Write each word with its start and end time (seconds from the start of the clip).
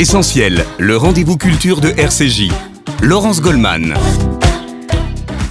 Essentiel, 0.00 0.64
le 0.78 0.96
rendez-vous 0.96 1.36
culture 1.36 1.82
de 1.82 1.90
RCJ. 1.90 2.50
Laurence 3.02 3.42
Goldman. 3.42 3.92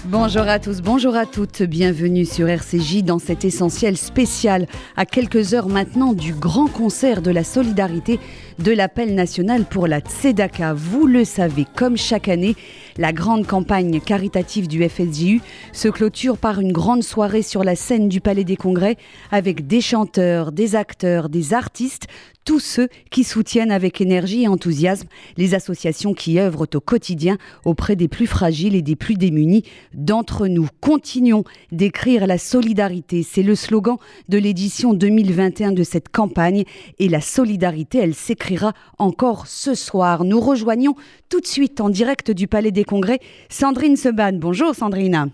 Bonjour 0.06 0.42
à 0.42 0.58
tous, 0.58 0.82
bonjour 0.82 1.16
à 1.16 1.28
toutes, 1.28 1.62
bienvenue 1.62 2.26
sur 2.26 2.50
RCJ 2.50 3.04
dans 3.04 3.20
cet 3.20 3.46
essentiel 3.46 3.96
spécial 3.96 4.66
à 4.98 5.06
quelques 5.06 5.54
heures 5.54 5.70
maintenant 5.70 6.14
du 6.14 6.34
grand 6.34 6.66
concert 6.66 7.22
de 7.22 7.30
la 7.30 7.44
solidarité 7.44 8.20
de 8.60 8.72
l'appel 8.72 9.16
national 9.16 9.64
pour 9.64 9.88
la 9.88 10.02
Tzedaka. 10.02 10.74
Vous 10.74 11.08
le 11.08 11.24
savez, 11.24 11.66
comme 11.76 11.96
chaque 11.96 12.28
année, 12.28 12.56
la 12.98 13.14
grande 13.14 13.48
campagne 13.48 14.02
caritative 14.02 14.68
du 14.68 14.88
FSJU 14.88 15.42
se 15.72 15.88
clôture 15.88 16.38
par 16.38 16.60
une 16.60 16.74
grande 16.74 17.04
soirée 17.04 17.42
sur 17.42 17.64
la 17.64 17.76
scène 17.76 18.10
du 18.10 18.20
Palais 18.20 18.44
des 18.44 18.58
Congrès 18.58 18.98
avec 19.32 19.66
des 19.68 19.82
chanteurs, 19.82 20.52
des 20.52 20.76
acteurs, 20.76 21.30
des 21.30 21.54
artistes, 21.54 22.08
tous 22.50 22.60
ceux 22.60 22.90
qui 23.12 23.24
soutiennent 23.24 23.72
avec 23.72 24.02
énergie 24.02 24.44
et 24.44 24.48
enthousiasme 24.48 25.08
les 25.38 25.54
associations 25.54 26.16
qui 26.16 26.40
œuvrent 26.40 26.66
au 26.74 26.80
quotidien 26.80 27.38
auprès 27.64 27.96
des 27.96 28.08
plus 28.08 28.26
fragiles 28.26 28.76
et 28.76 28.82
des 28.82 28.96
plus 28.96 29.14
démunis 29.14 29.64
d'entre 29.94 30.48
nous. 30.48 30.68
Continuons 30.82 31.44
d'écrire 31.72 32.26
la 32.26 32.40
solidarité, 32.40 33.22
c'est 33.22 33.44
le 33.44 33.54
slogan 33.54 33.98
de 34.30 34.40
l'édition 34.40 34.96
2021 34.96 35.74
de 35.74 35.84
cette 35.84 36.10
campagne 36.10 36.64
et 36.98 37.08
la 37.08 37.22
solidarité, 37.22 38.00
elle 38.00 38.16
encore 38.98 39.48
ce 39.48 39.74
soir. 39.76 40.24
Nous 40.24 40.40
rejoignons 40.40 40.96
tout 41.30 41.40
de 41.40 41.48
suite 41.48 41.82
en 41.82 41.90
direct 41.90 42.32
du 42.32 42.48
Palais 42.48 42.72
des 42.72 42.84
Congrès 42.84 43.20
Sandrine 43.50 43.96
Seban. 43.96 44.34
Bonjour 44.34 44.76
Sandrine. 44.76 45.32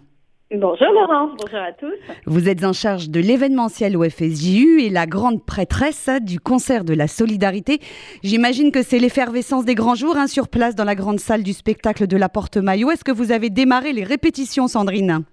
Bonjour 0.52 0.88
Laurence, 0.94 1.32
bonjour 1.42 1.60
à 1.60 1.72
tous. 1.72 1.94
Vous 2.28 2.48
êtes 2.48 2.64
en 2.64 2.72
charge 2.72 3.10
de 3.10 3.20
l'événementiel 3.20 3.98
au 3.98 4.08
FSJU 4.08 4.80
et 4.82 4.92
la 4.92 5.08
grande 5.08 5.44
prêtresse 5.44 6.08
du 6.22 6.40
concert 6.40 6.86
de 6.86 6.94
la 6.94 7.08
solidarité. 7.08 7.80
J'imagine 8.24 8.72
que 8.72 8.84
c'est 8.84 9.00
l'effervescence 9.00 9.66
des 9.66 9.74
grands 9.74 9.96
jours 9.96 10.18
hein, 10.18 10.28
sur 10.28 10.48
place 10.48 10.76
dans 10.76 10.84
la 10.84 10.94
grande 10.94 11.20
salle 11.20 11.42
du 11.42 11.54
spectacle 11.54 12.06
de 12.06 12.16
la 12.16 12.30
Porte 12.30 12.58
Maillot. 12.58 12.92
Est-ce 12.92 13.04
que 13.04 13.12
vous 13.12 13.32
avez 13.32 13.50
démarré 13.50 13.92
les 13.92 14.04
répétitions, 14.04 14.68
Sandrine? 14.68 15.24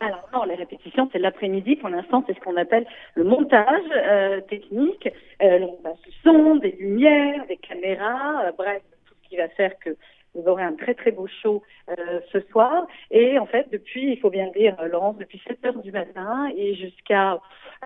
Alors 0.00 0.28
non, 0.32 0.44
les 0.44 0.54
répétitions, 0.54 1.08
c'est 1.12 1.18
l'après-midi. 1.18 1.76
Pour 1.76 1.88
l'instant, 1.88 2.24
c'est 2.26 2.34
ce 2.34 2.40
qu'on 2.40 2.56
appelle 2.56 2.86
le 3.14 3.24
montage 3.24 3.82
euh, 3.92 4.40
technique, 4.42 5.08
euh, 5.42 5.58
le 5.58 5.66
montage 5.66 6.00
du 6.06 6.12
son, 6.24 6.56
des 6.56 6.72
lumières, 6.72 7.46
des 7.46 7.56
caméras, 7.56 8.46
euh, 8.46 8.52
bref, 8.56 8.82
tout 9.06 9.14
ce 9.22 9.28
qui 9.28 9.36
va 9.36 9.48
faire 9.48 9.78
que 9.78 9.96
vous 10.34 10.48
aurez 10.48 10.62
un 10.62 10.74
très 10.74 10.94
très 10.94 11.10
beau 11.10 11.26
show 11.42 11.62
euh, 11.90 12.20
ce 12.32 12.40
soir. 12.50 12.86
Et 13.10 13.38
en 13.38 13.46
fait, 13.46 13.68
depuis, 13.70 14.12
il 14.12 14.18
faut 14.18 14.30
bien 14.30 14.48
dire, 14.56 14.76
euh, 14.80 14.88
Laurence, 14.88 15.16
depuis 15.18 15.40
7 15.46 15.64
heures 15.64 15.82
du 15.82 15.92
matin 15.92 16.48
et 16.56 16.74
jusqu'à 16.74 17.38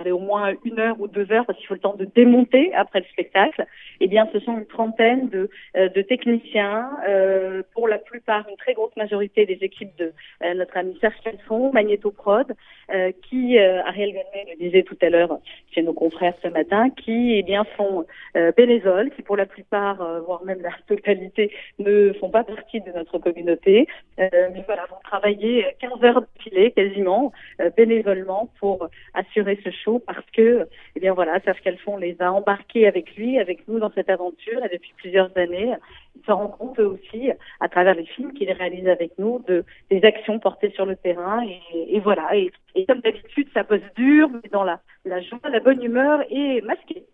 au 0.06 0.18
moins 0.18 0.54
une 0.64 0.80
heure 0.80 1.00
ou 1.00 1.06
deux 1.06 1.30
heures, 1.30 1.46
parce 1.46 1.56
qu'il 1.56 1.68
faut 1.68 1.74
le 1.74 1.80
temps 1.80 1.94
de 1.94 2.04
démonter 2.04 2.74
après 2.74 2.98
le 2.98 3.06
spectacle, 3.06 3.64
eh 4.00 4.08
bien, 4.08 4.28
ce 4.32 4.40
sont 4.40 4.58
une 4.58 4.66
trentaine 4.66 5.28
de, 5.28 5.48
euh, 5.76 5.88
de 5.88 6.02
techniciens, 6.02 6.90
euh, 7.08 7.62
pour 7.74 7.86
la 7.86 7.98
plupart, 7.98 8.48
une 8.48 8.56
très 8.56 8.74
grosse 8.74 8.94
majorité 8.96 9.46
des 9.46 9.58
équipes 9.62 9.96
de 9.96 10.12
notre 10.56 10.76
ami 10.76 10.98
Serge 11.00 11.14
Calfon, 11.22 11.72
Magneto 11.72 12.10
Prod, 12.10 12.54
qui, 13.22 13.58
Ariel 13.58 14.10
Gonnet 14.10 14.46
le 14.50 14.58
disait 14.58 14.82
tout 14.82 14.96
à 15.00 15.10
l'heure 15.10 15.38
chez 15.72 15.82
nos 15.82 15.92
confrères 15.92 16.34
ce 16.42 16.48
matin, 16.48 16.90
qui, 16.90 17.36
eh 17.36 17.42
bien, 17.42 17.64
sont 17.76 18.04
bénévoles, 18.56 19.10
qui 19.10 19.22
pour 19.22 19.36
la 19.36 19.46
plupart, 19.46 19.96
voire 20.22 20.44
même 20.44 20.60
la 20.60 20.70
totalité, 20.86 21.52
ne 21.78 22.12
font 22.14 22.30
pas 22.34 22.42
partie 22.42 22.80
de 22.80 22.90
notre 22.90 23.18
communauté, 23.18 23.86
euh, 24.18 24.28
mais 24.52 24.64
voilà, 24.66 24.86
vont 24.90 24.98
travailler 25.04 25.66
15 25.78 26.02
heures 26.02 26.20
de 26.20 26.26
filet 26.40 26.72
quasiment 26.72 27.30
euh, 27.60 27.70
bénévolement 27.76 28.50
pour 28.58 28.88
assurer 29.14 29.56
ce 29.62 29.70
show 29.70 30.00
parce 30.04 30.28
que, 30.32 30.66
eh 30.96 31.00
bien 31.00 31.14
voilà, 31.14 31.38
Serge 31.44 31.60
Calfon 31.60 31.96
les 31.96 32.16
a 32.18 32.32
embarqués 32.32 32.88
avec 32.88 33.14
lui, 33.14 33.38
avec 33.38 33.68
nous 33.68 33.78
dans 33.78 33.92
cette 33.92 34.10
aventure 34.10 34.64
et 34.64 34.68
depuis 34.76 34.92
plusieurs 34.96 35.30
années, 35.36 35.74
ils 36.16 36.24
se 36.26 36.32
rendent 36.32 36.58
compte 36.58 36.80
aussi, 36.80 37.30
à 37.60 37.68
travers 37.68 37.94
les 37.94 38.06
films 38.06 38.32
qu'ils 38.32 38.50
réalisent 38.50 38.88
avec 38.88 39.12
nous, 39.16 39.38
de 39.46 39.64
des 39.90 40.04
actions 40.04 40.40
portées 40.40 40.72
sur 40.72 40.86
le 40.86 40.96
terrain 40.96 41.40
et, 41.46 42.00
voilà. 42.00 42.34
Et, 42.34 42.50
comme 42.86 42.98
d'habitude, 42.98 43.46
ça 43.54 43.62
pose 43.62 43.86
dur, 43.94 44.28
mais 44.28 44.50
dans 44.50 44.64
la, 44.64 44.80
la 45.04 45.20
joie, 45.20 45.38
la 45.48 45.60
bonne 45.60 45.82
humeur 45.84 46.24
et 46.30 46.60
masqué. 46.62 47.04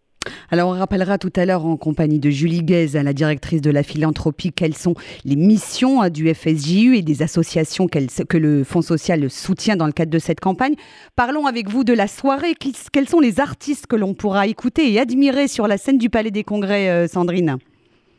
Alors 0.50 0.68
on 0.68 0.78
rappellera 0.78 1.16
tout 1.16 1.32
à 1.36 1.46
l'heure 1.46 1.64
en 1.64 1.78
compagnie 1.78 2.18
de 2.18 2.28
Julie 2.28 2.62
Guez, 2.62 2.88
la 2.88 3.12
directrice 3.14 3.62
de 3.62 3.70
la 3.70 3.82
philanthropie, 3.82 4.52
quelles 4.52 4.76
sont 4.76 4.94
les 5.24 5.36
missions 5.36 6.02
hein, 6.02 6.10
du 6.10 6.32
FSJU 6.34 6.96
et 6.96 7.02
des 7.02 7.22
associations 7.22 7.86
que 7.88 8.36
le 8.36 8.64
Fonds 8.64 8.82
social 8.82 9.30
soutient 9.30 9.76
dans 9.76 9.86
le 9.86 9.92
cadre 9.92 10.10
de 10.10 10.18
cette 10.18 10.40
campagne. 10.40 10.74
Parlons 11.16 11.46
avec 11.46 11.70
vous 11.70 11.84
de 11.84 11.94
la 11.94 12.06
soirée. 12.06 12.54
Quels 12.92 13.08
sont 13.08 13.20
les 13.20 13.40
artistes 13.40 13.86
que 13.86 13.96
l'on 13.96 14.12
pourra 14.12 14.46
écouter 14.46 14.92
et 14.92 15.00
admirer 15.00 15.48
sur 15.48 15.66
la 15.66 15.78
scène 15.78 15.98
du 15.98 16.10
Palais 16.10 16.30
des 16.30 16.44
Congrès, 16.44 16.90
euh, 16.90 17.08
Sandrine? 17.08 17.56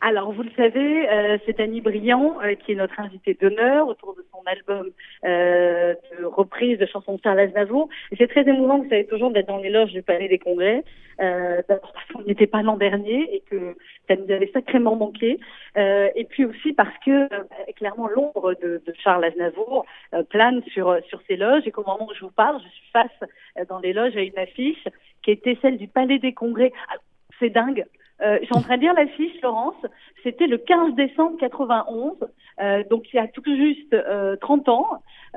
Alors, 0.03 0.31
vous 0.31 0.41
le 0.41 0.49
savez, 0.57 1.07
euh, 1.09 1.37
c'est 1.45 1.59
Annie 1.59 1.79
Briand 1.79 2.37
euh, 2.41 2.55
qui 2.55 2.71
est 2.71 2.75
notre 2.75 2.99
invitée 2.99 3.37
d'honneur 3.39 3.87
autour 3.87 4.15
de 4.15 4.25
son 4.31 4.41
album 4.47 4.89
euh, 5.25 5.93
de 6.17 6.25
reprise 6.25 6.79
de 6.79 6.87
chansons 6.87 7.17
de 7.17 7.21
Charles 7.23 7.39
Aznavour. 7.39 7.87
C'est 8.17 8.27
très 8.27 8.41
émouvant, 8.49 8.79
vous 8.79 8.89
savez, 8.89 9.05
toujours 9.05 9.29
d'être 9.29 9.47
dans 9.47 9.59
les 9.59 9.69
loges 9.69 9.91
du 9.91 10.01
Palais 10.01 10.27
des 10.27 10.39
Congrès. 10.39 10.83
Euh, 11.19 11.61
D'abord 11.69 11.93
parce 11.93 12.07
qu'on 12.07 12.23
n'était 12.23 12.47
pas 12.47 12.63
l'an 12.63 12.77
dernier 12.77 13.29
et 13.31 13.41
que 13.41 13.75
ça 14.07 14.15
nous 14.15 14.31
avait 14.33 14.49
sacrément 14.51 14.95
manqué. 14.95 15.39
Euh, 15.77 16.09
et 16.15 16.25
puis 16.25 16.45
aussi 16.45 16.73
parce 16.73 16.97
que, 17.05 17.29
clairement, 17.73 18.07
l'ombre 18.07 18.55
de, 18.55 18.81
de, 18.83 18.93
Charles 19.03 19.25
Aznavour 19.25 19.85
plane 20.29 20.63
sur, 20.73 20.97
sur 21.09 21.21
ces 21.27 21.37
loges. 21.37 21.67
Et 21.67 21.71
qu'au 21.71 21.83
moment 21.85 22.07
où 22.09 22.13
je 22.15 22.21
vous 22.21 22.31
parle, 22.31 22.59
je 22.63 22.69
suis 22.69 22.89
face 22.91 23.67
dans 23.69 23.77
les 23.77 23.93
loges 23.93 24.17
à 24.17 24.21
une 24.21 24.39
affiche 24.39 24.83
qui 25.21 25.29
était 25.29 25.59
celle 25.61 25.77
du 25.77 25.87
Palais 25.87 26.17
des 26.17 26.33
Congrès. 26.33 26.71
Ah, 26.89 26.95
c'est 27.39 27.51
dingue. 27.51 27.85
Euh, 28.21 28.37
je 28.41 28.45
suis 28.45 28.55
en 28.55 28.61
train 28.61 28.77
de 28.77 28.81
lire 28.81 28.93
l'affiche, 28.93 29.41
Laurence. 29.41 29.75
C'était 30.23 30.47
le 30.47 30.57
15 30.57 30.93
décembre 30.95 31.37
91, 31.39 32.17
euh, 32.59 32.83
donc 32.89 33.11
il 33.11 33.15
y 33.15 33.19
a 33.19 33.27
tout 33.27 33.43
juste 33.45 33.93
euh, 33.93 34.35
30 34.37 34.69
ans. 34.69 34.87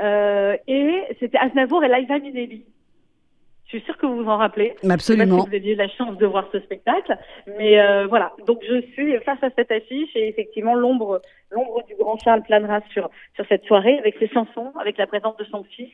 Euh, 0.03 0.57
et 0.67 1.03
c'était 1.21 1.39
Aznavour 1.39 1.83
et 1.85 1.89
Liza 1.89 2.19
Minnelli. 2.19 2.65
Je 3.75 3.81
suis 3.81 3.87
sûre 3.87 3.99
que 3.99 4.07
vous 4.07 4.23
vous 4.23 4.31
en 4.31 4.37
rappelez. 4.37 4.77
Absolument. 4.89 5.43
Si 5.43 5.49
vous 5.49 5.57
aviez 5.57 5.75
la 5.75 5.89
chance 5.89 6.17
de 6.17 6.27
voir 6.27 6.47
ce 6.53 6.61
spectacle, 6.61 7.19
mais 7.59 7.81
euh, 7.81 8.07
voilà. 8.07 8.33
Donc 8.47 8.63
je 8.63 8.81
suis 8.93 9.19
face 9.25 9.43
à 9.43 9.51
cette 9.57 9.73
affiche 9.73 10.15
et 10.15 10.29
effectivement 10.29 10.77
l'ombre, 10.77 11.21
l'ombre 11.51 11.83
du 11.89 11.97
grand 11.97 12.17
Charles 12.19 12.43
planera 12.43 12.83
sur 12.93 13.11
sur 13.35 13.45
cette 13.49 13.65
soirée 13.65 13.99
avec 13.99 14.15
ses 14.21 14.29
chansons, 14.29 14.73
avec 14.81 14.97
la 14.97 15.09
présence 15.09 15.37
de 15.39 15.45
son 15.47 15.65
fils 15.65 15.91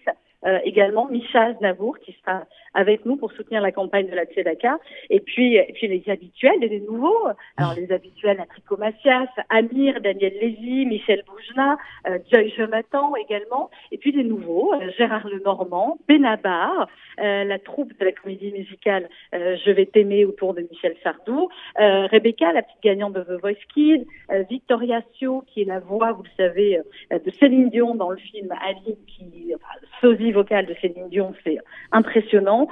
euh, 0.47 0.59
également, 0.65 1.07
Michel 1.07 1.57
Navour, 1.61 1.99
qui 1.99 2.17
sera 2.21 2.45
avec 2.73 3.05
nous 3.05 3.17
pour 3.17 3.33
soutenir 3.33 3.61
la 3.61 3.73
campagne 3.73 4.09
de 4.09 4.15
la 4.15 4.25
Tzedaka. 4.25 4.79
Et 5.11 5.21
puis, 5.21 5.57
et 5.57 5.73
puis 5.75 5.89
les 5.89 6.03
habituels 6.11 6.63
et 6.63 6.69
les 6.69 6.81
nouveaux. 6.81 7.29
Alors 7.57 7.75
les 7.75 7.93
habituels, 7.93 8.41
Atrico 8.41 8.77
Macias, 8.77 9.29
Amir, 9.49 10.01
Daniel 10.01 10.33
Lévy, 10.41 10.87
Michel 10.87 11.23
Boujna, 11.27 11.77
euh, 12.09 12.19
Joy 12.33 12.53
Jonathan 12.57 13.15
également. 13.17 13.71
Et 13.93 13.99
puis 13.99 14.13
les 14.13 14.25
nouveaux, 14.25 14.73
euh, 14.75 14.91
Gérard 14.97 15.29
Lenormand, 15.29 15.99
Benabar, 16.09 16.89
euh, 17.21 17.45
la 17.45 17.59
troupe 17.71 17.93
de 17.99 18.05
la 18.05 18.13
comédie 18.13 18.53
musicale 18.53 19.09
euh, 19.35 19.57
Je 19.65 19.71
vais 19.71 19.87
t'aimer 19.87 20.25
autour 20.25 20.55
de 20.55 20.63
Michel 20.63 20.97
Sardou, 21.03 21.49
euh, 21.79 22.07
Rebecca, 22.07 22.53
la 22.53 22.63
petite 22.63 22.83
gagnante 22.83 23.13
de 23.15 23.23
The 23.23 23.41
Voice 23.41 23.65
Kids, 23.73 24.07
Victoria 24.49 25.03
Sio, 25.15 25.45
qui 25.47 25.63
est 25.63 25.65
la 25.65 25.81
voix, 25.81 26.13
vous 26.13 26.23
le 26.23 26.31
savez, 26.37 26.81
de 27.11 27.31
Céline 27.39 27.71
Dion 27.71 27.95
dans 27.95 28.11
le 28.11 28.17
film 28.17 28.53
Ali, 28.63 28.97
qui, 29.07 29.53
enfin, 29.55 29.87
sosie 30.01 30.33
vocale 30.33 30.67
de 30.67 30.75
Céline 30.81 31.09
Dion, 31.09 31.35
c'est 31.45 31.59
impressionnant. 31.93 32.69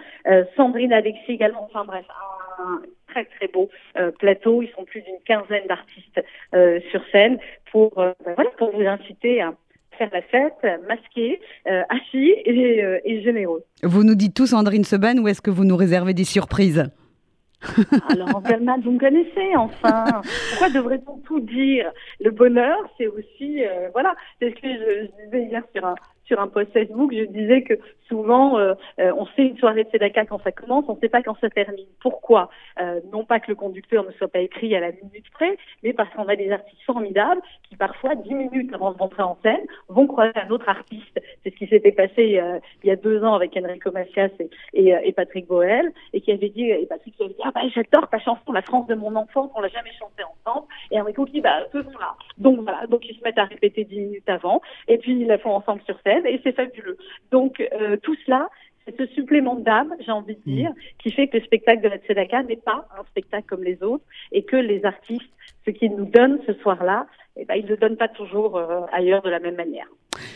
Sandrine 0.57 0.93
Alexis 0.93 1.33
également, 1.33 1.65
enfin 1.65 1.85
bref, 1.85 2.05
un 2.59 2.83
très 3.09 3.25
très 3.25 3.49
beau 3.49 3.69
plateau. 4.19 4.63
Ils 4.63 4.71
sont 4.71 4.85
plus 4.85 5.03
d'une 5.03 5.21
quinzaine 5.27 5.67
d'artistes 5.67 6.21
sur 6.91 7.03
scène 7.13 7.39
pour, 7.71 7.95
ben 7.97 8.45
pour 8.57 8.71
vous 8.71 8.87
inciter 8.87 9.41
à 9.41 9.55
faire 9.99 10.11
la 10.13 10.23
fête, 10.23 10.55
masqué, 10.89 11.41
euh, 11.67 11.83
assis 11.91 12.35
et, 12.45 12.83
euh, 12.83 13.01
et, 13.05 13.23
généreux. 13.23 13.65
Vous 13.83 14.05
nous 14.05 14.15
dites 14.15 14.35
tous 14.35 14.49
Sandrine 14.49 14.85
Seban 14.85 15.19
ou 15.19 15.29
est-ce 15.29 15.43
que 15.43 15.51
vous 15.51 15.65
nous 15.65 15.77
réservez 15.77 16.15
des 16.15 16.25
surprises 16.25 16.91
Alors, 18.09 18.41
Belman, 18.49 18.81
vous 18.81 18.93
me 18.93 18.99
connaissez, 19.01 19.57
enfin. 19.57 20.05
Pourquoi 20.51 20.71
devrait-on 20.71 21.19
tout 21.19 21.41
dire? 21.41 21.91
Le 22.21 22.31
bonheur, 22.31 22.79
c'est 22.97 23.09
aussi, 23.09 23.65
euh, 23.65 23.89
voilà, 23.93 24.15
c'est 24.39 24.51
ce 24.51 24.55
que 24.55 24.69
je, 24.69 25.07
je, 25.07 25.25
disais 25.25 25.49
hier 25.51 25.63
sur 25.75 25.85
un, 25.85 25.97
sur 26.29 26.39
un 26.41 26.47
post 26.47 26.73
Facebook, 26.73 27.13
je 27.13 27.25
disais 27.25 27.63
que 27.63 27.75
souvent, 28.07 28.59
euh, 28.59 28.75
euh, 29.01 29.13
on 29.17 29.27
sait 29.27 29.43
une 29.43 29.57
soirée 29.59 29.85
de 29.85 29.91
Sedaka 29.91 30.27
quand 30.27 30.41
ça 30.43 30.53
commence, 30.53 30.85
on 30.89 30.95
ne 30.95 31.01
sait 31.01 31.09
pas 31.09 31.23
quand 31.23 31.37
ça 31.41 31.51
termine. 31.51 31.87
Pourquoi? 32.01 32.51
Euh, 32.81 33.01
Non 33.13 33.25
pas 33.25 33.41
que 33.41 33.49
le 33.49 33.55
conducteur 33.55 34.05
ne 34.05 34.13
soit 34.13 34.29
pas 34.29 34.41
écrit 34.41 34.75
à 34.77 34.81
la 34.81 34.93
minute 34.93 35.29
près, 35.33 35.57
mais 35.83 35.93
parce 35.93 36.13
qu'on 36.15 36.29
a 36.29 36.37
des 36.37 36.51
artistes 36.53 36.83
formidables 36.83 37.41
qui 37.69 37.77
parfois, 37.77 38.15
dix 38.15 38.35
minutes 38.35 38.73
avant 38.75 38.93
de 38.93 38.99
rentrer 38.99 39.23
en 39.23 39.39
scène, 39.43 39.61
vont 39.89 40.07
croiser 40.07 40.33
un 40.37 40.51
autre 40.51 40.69
artiste. 40.69 41.21
C'est 41.43 41.51
ce 41.51 41.57
qui 41.57 41.67
s'était 41.67 41.93
passé 41.93 42.41
il 42.83 42.87
y 42.87 42.91
a 42.91 42.97
deux 42.97 43.23
ans 43.25 43.35
avec 43.35 43.57
Enrico 43.57 43.91
Macias 43.91 44.31
et, 44.75 45.13
Patrick 45.13 45.47
Boel, 45.47 45.93
et 46.13 46.21
qui 46.21 46.33
avait 46.33 46.49
dit, 46.51 46.71
et 46.71 46.87
Patrick 46.87 47.17
qui 47.17 47.23
avait 47.23 47.35
dit, 47.35 47.41
ah 47.45 47.51
bah 47.55 47.63
j'adore 47.75 48.09
ta 48.09 48.19
chanson, 48.19 48.53
la 48.53 48.63
France 48.63 48.87
de 48.87 48.95
mon 48.95 49.17
enfance, 49.17 49.51
on 49.55 49.61
l'a 49.61 49.69
jamais 49.69 49.93
chantée 49.99 50.23
ensemble. 50.23 50.67
Et 50.91 51.01
Enrico 51.01 51.25
dit, 51.27 51.41
bah 51.41 51.65
faisons-la. 51.73 52.15
Donc 52.39 52.61
voilà, 52.61 52.87
donc 52.87 53.09
ils 53.09 53.17
se 53.17 53.25
mettent 53.25 53.39
à 53.39 53.45
répéter 53.45 53.85
dix 53.85 54.01
minutes 54.01 54.29
avant, 54.29 54.61
et 54.87 54.99
puis 54.99 55.13
ils 55.13 55.27
la 55.27 55.39
font 55.39 55.55
ensemble 55.55 55.83
sur 55.83 55.99
scène, 56.01 56.18
et 56.27 56.41
c'est 56.45 56.53
fabuleux. 56.53 56.97
Donc 57.31 57.61
euh, 57.81 57.97
tout 58.03 58.15
cela, 58.27 58.49
c'est 58.87 58.97
ce 58.97 59.07
supplément 59.15 59.57
d'âme, 59.57 59.95
j'ai 60.01 60.13
envie 60.13 60.37
de 60.37 60.41
dire, 60.51 60.71
qui 60.99 61.11
fait 61.13 61.29
que 61.29 61.37
le 61.37 61.45
spectacle 61.45 61.83
de 61.83 61.89
la 61.89 61.99
Tzedaka 61.99 62.43
n'est 62.45 62.57
pas 62.57 62.87
un 62.99 63.05
spectacle 63.11 63.45
comme 63.47 63.63
les 63.63 63.83
autres 63.83 64.05
et 64.33 64.45
que 64.45 64.57
les 64.57 64.85
artistes, 64.85 65.31
ce 65.67 65.71
qu'ils 65.71 65.95
nous 65.95 66.07
donnent 66.07 66.39
ce 66.47 66.55
soir-là, 66.55 67.07
eh 67.37 67.45
ben, 67.45 67.55
ils 67.57 67.65
ne 67.67 67.71
le 67.71 67.77
donnent 67.77 67.97
pas 67.99 68.09
toujours 68.09 68.57
euh, 68.57 68.81
ailleurs 68.93 69.21
de 69.23 69.29
la 69.31 69.41
même 69.41 69.57
manière. 69.57 69.87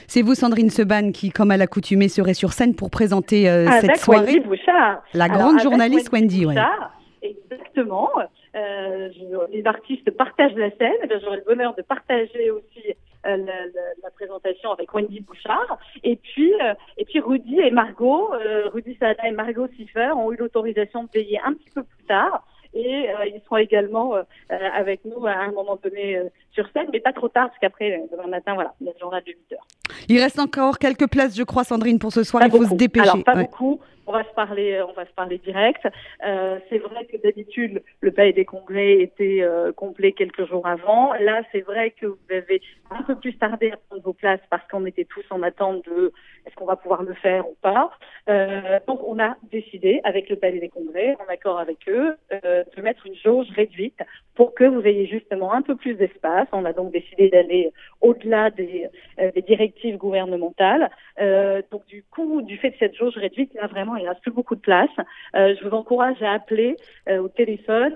C'est 0.07 0.21
vous, 0.23 0.35
Sandrine 0.35 0.69
Seban, 0.71 1.11
qui, 1.13 1.31
comme 1.31 1.51
à 1.51 1.57
l'accoutumée, 1.57 2.09
serait 2.09 2.35
sur 2.35 2.53
scène 2.53 2.75
pour 2.77 2.91
présenter 2.91 3.49
euh, 3.49 3.67
cette 3.81 3.97
soirée. 3.97 4.27
Wendy 4.35 4.41
Bouchard. 4.41 5.03
La 5.15 5.25
Alors, 5.25 5.39
grande 5.39 5.61
journaliste 5.61 6.13
Wendy, 6.13 6.45
ouais. 6.45 6.55
Bouchard, 6.55 6.93
Exactement. 7.23 8.11
Euh, 8.55 9.09
je- 9.17 9.53
les 9.57 9.67
artistes 9.67 10.11
partagent 10.13 10.55
la 10.55 10.71
scène. 10.77 10.93
Eh 11.03 11.07
bien, 11.07 11.19
J'aurai 11.23 11.39
le 11.39 11.45
bonheur 11.45 11.75
de 11.75 11.83
partager 11.83 12.51
aussi 12.51 12.83
la, 13.25 13.37
la- 13.37 13.95
la 14.03 14.11
présentation 14.11 14.73
avec 14.73 14.93
Wendy 14.95 15.21
Bouchard. 15.21 15.79
Et 16.03 16.17
puis, 16.17 16.53
euh, 16.63 16.75
et 16.99 17.05
puis 17.05 17.21
Rudy 17.21 17.61
et 17.61 17.71
Margot, 17.71 18.33
euh, 18.35 18.69
Rudy 18.69 18.97
Sada 18.99 19.27
et 19.27 19.33
Margot 19.33 19.69
Siffer 19.77 20.11
ont 20.17 20.33
eu 20.33 20.37
l'autorisation 20.37 21.05
de 21.05 21.09
payer 21.09 21.41
un 21.45 21.53
petit 21.55 21.71
peu 21.75 21.83
plus 21.83 22.05
tard. 22.07 22.47
Et 22.75 23.11
euh, 23.11 23.27
ils 23.27 23.41
seront 23.45 23.59
également 23.59 24.15
euh, 24.17 24.23
euh, 24.51 24.57
avec 24.75 25.05
nous 25.05 25.27
à 25.27 25.33
un 25.33 25.53
moment 25.53 25.79
donné 25.83 26.17
euh, 26.17 26.25
sur 26.53 26.67
scène, 26.71 26.89
mais 26.91 27.01
pas 27.01 27.13
trop 27.13 27.29
tard, 27.29 27.49
parce 27.49 27.59
qu'après, 27.59 27.93
euh, 27.93 27.99
demain 28.11 28.29
matin, 28.29 28.55
voilà, 28.55 28.73
il 28.81 28.87
y 28.87 28.91
a 28.91 28.95
le 28.95 28.99
journal 28.99 29.23
de 29.23 29.29
8 29.33 29.53
heures. 29.53 29.67
Il 30.09 30.19
reste 30.19 30.39
encore 30.39 30.79
quelques 30.79 31.07
places, 31.11 31.37
je 31.37 31.43
crois, 31.43 31.65
Sandrine, 31.65 31.99
pour 31.99 32.13
ce 32.13 32.25
soir. 32.25 32.41
Pas 32.41 32.47
Il 32.47 32.51
faut 32.57 32.65
se 32.65 32.75
dépêcher. 32.75 33.11
Alors 33.11 33.25
pas 33.25 33.35
Ouais. 33.35 33.43
beaucoup. 33.43 33.79
On 34.07 34.13
va 34.13 34.25
se 34.25 34.35
parler, 34.35 34.73
euh, 34.73 34.87
on 34.87 34.93
va 34.95 35.05
se 35.07 35.13
parler 35.13 35.39
direct. 35.39 35.87
Euh, 36.27 36.59
c'est 36.71 36.79
vrai 36.79 37.05
que 37.05 37.17
d'habitude 37.19 37.83
le 38.01 38.11
Palais 38.11 38.33
des 38.33 38.45
Congrès 38.47 38.95
était 39.01 39.43
euh, 39.43 39.71
complet 39.73 40.11
quelques 40.13 40.45
jours 40.49 40.67
avant. 40.67 41.13
Là, 41.21 41.43
c'est 41.53 41.61
vrai 41.61 41.91
que 41.93 42.07
vous 42.07 42.19
avez 42.31 42.63
un 42.99 43.03
peu 43.03 43.17
plus 43.17 43.37
tardé 43.37 43.71
à 43.71 43.77
prendre 43.77 44.03
vos 44.03 44.13
places 44.13 44.41
parce 44.51 44.67
qu'on 44.69 44.87
était 44.87 45.05
tous 45.05 45.25
en 45.31 45.43
attente 45.43 45.85
de 45.87 46.13
est-ce 46.47 46.55
qu'on 46.57 46.67
va 46.67 46.77
pouvoir 46.77 47.03
le 47.03 47.15
faire 47.15 47.49
ou 47.49 47.57
pas. 47.61 47.91
Euh, 48.29 48.79
donc 48.87 49.01
on 49.07 49.19
a 49.19 49.37
décidé 49.51 50.01
avec 50.05 50.29
le 50.29 50.37
Palais 50.37 50.59
des 50.59 50.69
Congrès, 50.69 51.17
en 51.21 51.33
accord 51.33 51.59
avec 51.59 51.79
eux, 51.89 52.17
euh, 52.33 52.65
de 52.77 52.83
mettre 52.83 53.07
une 53.07 53.15
jauge 53.15 53.49
réduite 53.55 53.99
pour 54.35 54.55
que 54.55 54.65
vous 54.65 54.81
ayez 54.87 55.07
justement 55.07 55.53
un 55.53 55.63
peu 55.63 55.77
plus 55.77 55.95
d'espace. 55.95 56.49
On 56.53 56.65
a 56.65 56.73
donc 56.73 56.93
décidé 56.93 57.29
d'aller 57.29 57.73
au-delà 58.01 58.51
des, 58.51 58.89
euh, 59.21 59.31
des 59.33 59.43
directives 59.43 59.97
gouvernementales. 59.97 60.91
Euh, 61.21 61.63
donc 61.71 61.87
du 61.87 62.03
coup, 62.05 62.43
du 62.43 62.57
fait 62.59 62.71
de 62.71 62.77
cette 62.79 62.97
jauge 62.97 63.17
réduite, 63.17 63.53
là 63.55 63.67
vraiment, 63.67 63.97
il 63.97 64.09
reste 64.09 64.23
plus 64.23 64.33
beaucoup 64.33 64.55
de 64.55 64.61
place. 64.61 64.91
Euh, 65.37 65.55
je 65.59 65.69
vous 65.69 65.75
encourage 65.75 66.23
à 66.23 66.33
appeler 66.33 66.77
euh, 67.09 67.23
au 67.23 67.29
téléphone 67.29 67.95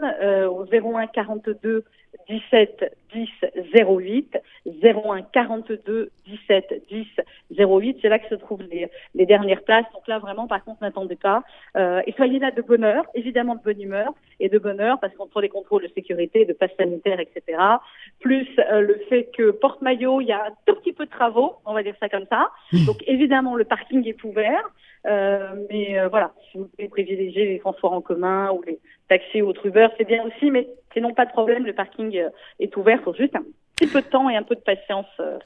au 0.48 0.64
01 0.64 1.06
42 1.08 1.84
17 2.28 2.96
10 3.12 3.28
08 3.74 4.38
01 4.82 5.22
42 5.32 6.10
17 6.26 6.84
10 6.88 7.06
08. 7.58 7.98
C'est 8.02 8.08
là 8.08 8.18
que 8.18 8.28
se 8.28 8.34
trouvent 8.34 8.62
les, 8.62 8.88
les 9.14 9.26
dernières 9.26 9.62
places. 9.62 9.86
Donc 9.92 10.06
là, 10.08 10.18
vraiment, 10.18 10.46
par 10.46 10.64
contre, 10.64 10.82
n'attendez 10.82 11.16
pas. 11.16 11.42
Euh, 11.76 12.02
et 12.06 12.12
soyez 12.12 12.38
là 12.38 12.50
de 12.50 12.62
bonne 12.62 12.84
heure, 12.84 13.04
évidemment 13.14 13.54
de 13.54 13.62
bonne 13.62 13.80
humeur 13.80 14.12
et 14.40 14.48
de 14.48 14.58
bonne 14.58 14.80
heure, 14.80 14.98
parce 15.00 15.14
qu'entre 15.14 15.40
les 15.40 15.48
contrôles 15.48 15.82
de 15.82 15.92
sécurité, 15.94 16.44
de 16.44 16.52
passe 16.52 16.72
sanitaire, 16.78 17.20
etc., 17.20 17.58
plus 18.20 18.48
euh, 18.58 18.80
le 18.80 19.00
fait 19.08 19.30
que 19.36 19.50
Porte-Maillot, 19.50 20.20
il 20.20 20.26
y 20.26 20.32
a 20.32 20.46
un 20.46 20.52
tout 20.66 20.74
petit 20.76 20.92
peu 20.92 21.06
de 21.06 21.10
travaux, 21.10 21.56
on 21.64 21.72
va 21.72 21.82
dire 21.82 21.94
ça 22.00 22.08
comme 22.08 22.26
ça. 22.28 22.50
Donc 22.86 23.02
évidemment, 23.06 23.56
le 23.56 23.64
parking 23.64 24.06
est 24.06 24.22
ouvert. 24.24 24.62
Euh, 25.06 25.54
mais 25.70 25.98
euh, 25.98 26.08
voilà, 26.08 26.32
si 26.50 26.58
vous 26.58 26.66
pouvez 26.66 26.88
privilégier 26.88 27.46
les 27.46 27.58
transports 27.60 27.92
en 27.92 28.00
commun 28.00 28.50
ou 28.50 28.62
les 28.62 28.80
taxis 29.08 29.40
ou 29.40 29.48
autres 29.48 29.66
Uber, 29.66 29.88
c'est 29.96 30.06
bien 30.06 30.24
aussi, 30.24 30.50
mais 30.50 30.68
sinon 30.96 31.12
pas 31.12 31.26
de 31.26 31.30
problème, 31.30 31.66
le 31.66 31.74
parking 31.74 32.16
euh, 32.16 32.30
est 32.58 32.74
ouvert, 32.76 33.00
faut 33.02 33.14
juste 33.14 33.36
un 33.36 33.42
petit 33.76 33.90
peu 33.90 34.00
de 34.00 34.06
temps 34.06 34.30
et 34.30 34.36
un 34.36 34.42
peu 34.42 34.54
de 34.54 34.60
patience 34.60 35.06
euh, 35.20 35.38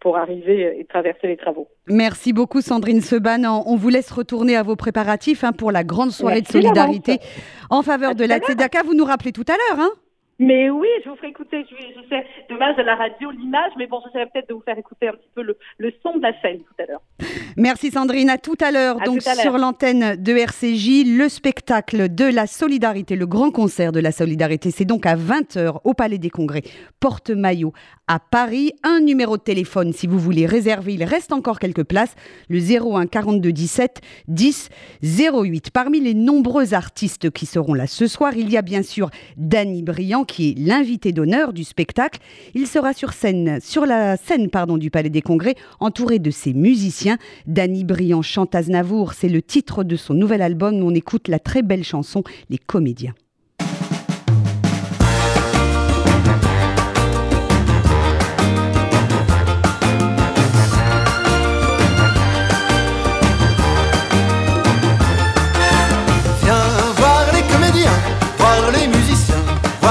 pour 0.00 0.16
arriver 0.16 0.66
euh, 0.66 0.80
et 0.80 0.84
traverser 0.84 1.28
les 1.28 1.36
travaux. 1.36 1.68
Merci 1.86 2.32
beaucoup, 2.32 2.60
Sandrine 2.60 3.00
Seban. 3.00 3.44
On 3.44 3.76
vous 3.76 3.88
laisse 3.88 4.10
retourner 4.10 4.56
à 4.56 4.64
vos 4.64 4.74
préparatifs 4.74 5.44
hein, 5.44 5.52
pour 5.52 5.70
la 5.70 5.84
grande 5.84 6.10
soirée 6.10 6.42
Merci 6.42 6.58
de 6.58 6.64
solidarité 6.64 7.18
en 7.70 7.82
faveur 7.82 8.10
À 8.10 8.14
de 8.14 8.24
la. 8.24 8.38
Tzedaka. 8.38 8.82
Vous 8.82 8.94
nous 8.94 9.04
rappelez 9.04 9.32
tout 9.32 9.44
à 9.48 9.52
l'heure. 9.52 9.80
Hein 9.80 9.90
Mais 10.38 10.68
oui, 10.68 10.88
je 11.02 11.08
vous 11.08 11.16
ferai 11.16 11.28
écouter, 11.28 11.64
je, 11.70 11.74
je 11.76 12.08
sais, 12.08 12.26
dommage 12.50 12.78
à 12.78 12.82
la 12.82 12.94
radio, 12.94 13.30
l'image, 13.30 13.72
mais 13.78 13.86
bon, 13.86 14.00
j'essaierai 14.04 14.26
peut-être 14.26 14.48
de 14.50 14.54
vous 14.54 14.60
faire 14.60 14.76
écouter 14.76 15.08
un 15.08 15.12
petit 15.12 15.30
peu 15.34 15.42
le, 15.42 15.56
le 15.78 15.92
son 16.02 16.18
de 16.18 16.22
la 16.22 16.38
scène 16.42 16.58
tout 16.58 16.82
à 16.82 16.86
l'heure. 16.86 17.00
Merci 17.56 17.90
Sandrine, 17.90 18.28
à 18.28 18.36
tout 18.36 18.56
à 18.60 18.70
l'heure. 18.70 19.00
Donc 19.00 19.26
à 19.26 19.34
sur 19.34 19.56
l'antenne 19.56 20.16
de 20.16 20.32
RCJ, 20.36 21.06
le 21.06 21.30
spectacle 21.30 22.14
de 22.14 22.26
la 22.26 22.46
solidarité, 22.46 23.16
le 23.16 23.26
grand 23.26 23.50
concert 23.50 23.92
de 23.92 24.00
la 24.00 24.12
solidarité, 24.12 24.70
c'est 24.70 24.84
donc 24.84 25.06
à 25.06 25.16
20h 25.16 25.80
au 25.84 25.94
Palais 25.94 26.18
des 26.18 26.28
Congrès, 26.28 26.62
Porte 27.00 27.30
Maillot 27.30 27.72
à 28.06 28.18
Paris. 28.18 28.72
Un 28.82 29.00
numéro 29.00 29.38
de 29.38 29.42
téléphone 29.42 29.94
si 29.94 30.06
vous 30.06 30.18
voulez 30.18 30.44
réserver, 30.44 30.92
il 30.92 31.04
reste 31.04 31.32
encore 31.32 31.58
quelques 31.58 31.84
places, 31.84 32.14
le 32.50 32.58
01 32.58 33.06
42 33.06 33.52
17 33.52 34.02
10 34.28 34.68
08. 35.02 35.70
Parmi 35.70 36.00
les 36.00 36.12
nombreux 36.12 36.74
artistes 36.74 37.30
qui 37.30 37.46
seront 37.46 37.72
là 37.72 37.86
ce 37.86 38.06
soir, 38.06 38.36
il 38.36 38.50
y 38.50 38.58
a 38.58 38.62
bien 38.62 38.82
sûr 38.82 39.08
Danny 39.38 39.82
Briand 39.82 40.25
qui 40.26 40.50
est 40.50 40.58
l'invité 40.58 41.12
d'honneur 41.12 41.52
du 41.52 41.64
spectacle. 41.64 42.20
Il 42.54 42.66
sera 42.66 42.92
sur 42.92 43.12
scène, 43.12 43.58
sur 43.60 43.86
la 43.86 44.16
scène 44.16 44.50
pardon, 44.50 44.76
du 44.76 44.90
Palais 44.90 45.10
des 45.10 45.22
Congrès, 45.22 45.54
entouré 45.80 46.18
de 46.18 46.30
ses 46.30 46.52
musiciens. 46.52 47.18
Danny 47.46 47.84
Briand 47.84 48.22
chante 48.22 48.54
Aznavour, 48.54 49.14
c'est 49.14 49.28
le 49.28 49.42
titre 49.42 49.84
de 49.84 49.96
son 49.96 50.14
nouvel 50.14 50.42
album. 50.42 50.82
On 50.82 50.94
écoute 50.94 51.28
la 51.28 51.38
très 51.38 51.62
belle 51.62 51.84
chanson 51.84 52.22
Les 52.50 52.58
Comédiens. 52.58 53.14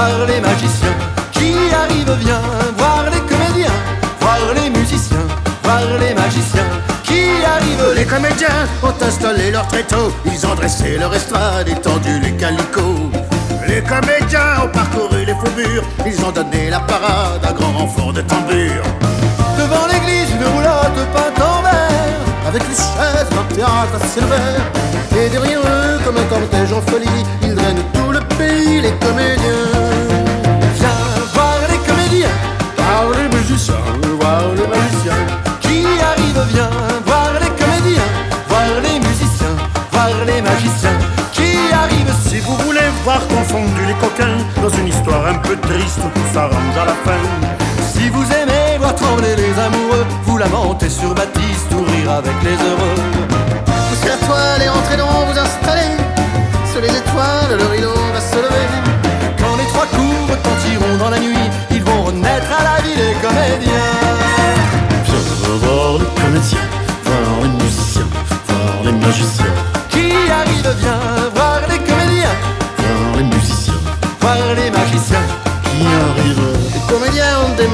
Voir 0.06 0.26
les 0.26 0.40
magiciens 0.40 0.96
qui 1.32 1.52
arrivent. 1.82 2.16
Viens 2.20 2.40
voir 2.76 3.04
les 3.12 3.20
comédiens, 3.20 3.78
voir 4.20 4.38
les 4.54 4.70
musiciens, 4.70 5.26
voir 5.62 5.82
les 6.00 6.14
magiciens 6.14 6.70
qui 7.02 7.22
arrivent. 7.44 7.94
Les 7.96 8.04
comédiens 8.04 8.60
ont 8.82 9.04
installé 9.04 9.50
leur 9.50 9.66
tréteau, 9.68 10.12
ils 10.24 10.46
ont 10.46 10.54
dressé 10.54 10.98
leur 10.98 11.14
estrade, 11.14 11.68
étendu 11.68 12.20
les 12.20 12.32
calicots. 12.32 13.10
Les 13.68 13.82
comédiens 13.82 14.64
ont 14.64 14.68
parcouru 14.68 15.24
les 15.24 15.34
faubourgs, 15.34 15.86
ils 16.06 16.24
ont 16.24 16.30
donné 16.30 16.70
la 16.70 16.80
parade 16.80 17.44
à 17.44 17.52
grand 17.52 17.72
renfort 17.72 18.12
de 18.12 18.20
tambour. 18.22 18.82
Devant 19.58 19.86
l'église, 19.90 20.30
une 20.30 20.46
roulotte 20.54 21.00
peinte 21.14 21.42
en 21.42 21.62
vert 21.62 22.20
Avec 22.46 22.62
les 22.68 22.74
chaises 22.74 23.30
d'un 23.30 23.54
théâtre 23.54 23.96
à 23.98 24.06
ciel 24.06 24.24
ouvert 24.24 25.18
Et 25.18 25.30
derrière 25.30 25.60
eux, 25.60 25.98
comme 26.04 26.18
un 26.18 26.24
cortège 26.24 26.72
en 26.74 26.82
folie 26.82 27.24
Ils 27.42 27.54
drainent 27.54 27.85
Dans 44.62 44.70
une 44.70 44.88
histoire 44.88 45.26
un 45.26 45.34
peu 45.34 45.56
triste 45.56 46.00
tout 46.14 46.34
s'arrange 46.34 46.76
à 46.80 46.84
la 46.86 46.94
fin 47.04 47.66
si 47.96 48.08
vous 48.10 48.24
aimez 48.24 48.78
voir 48.78 48.94
trembler 48.94 49.34
les 49.36 49.58
amoureux, 49.58 50.04
vous 50.24 50.36
lamentez 50.36 50.90
sur 50.90 51.14
Baptiste 51.14 51.72
ou 51.72 51.82
rire 51.82 52.10
avec 52.10 52.34
les 52.42 52.56
heureux. 52.68 52.98
Poussez 53.88 54.08
la 54.08 54.26
toile 54.26 54.62
et 54.62 54.68
rentrez 54.68 54.96
donc 54.98 55.08
vous 55.28 55.38
installer. 55.38 55.96
Sur 56.70 56.82
les 56.82 56.90
étoiles, 56.90 57.56
le 57.58 57.66
rideau 57.72 57.94
va 58.12 58.20
se 58.20 58.36
lever. 58.36 58.68
Quand 59.38 59.56
les 59.56 59.66
trois 59.72 59.86
coups 59.86 60.30
retentiront 60.30 60.96
dans 60.98 61.10
la 61.10 61.18
nuit, 61.18 61.48
ils 61.70 61.82
vont 61.82 62.02
renaître 62.04 62.50
à 62.58 62.62
la 62.64 62.82
vie 62.82 62.96
les 62.96 63.14
comédiens. 63.24 63.72
Viens 65.06 65.56
voir 65.62 65.98
les 65.98 66.22
comédiens, 66.22 66.68
voir 67.04 67.42
les 67.42 67.64
musiciens, 67.64 68.08
voir 68.46 68.84
les 68.84 68.92
magiciens. 68.92 69.55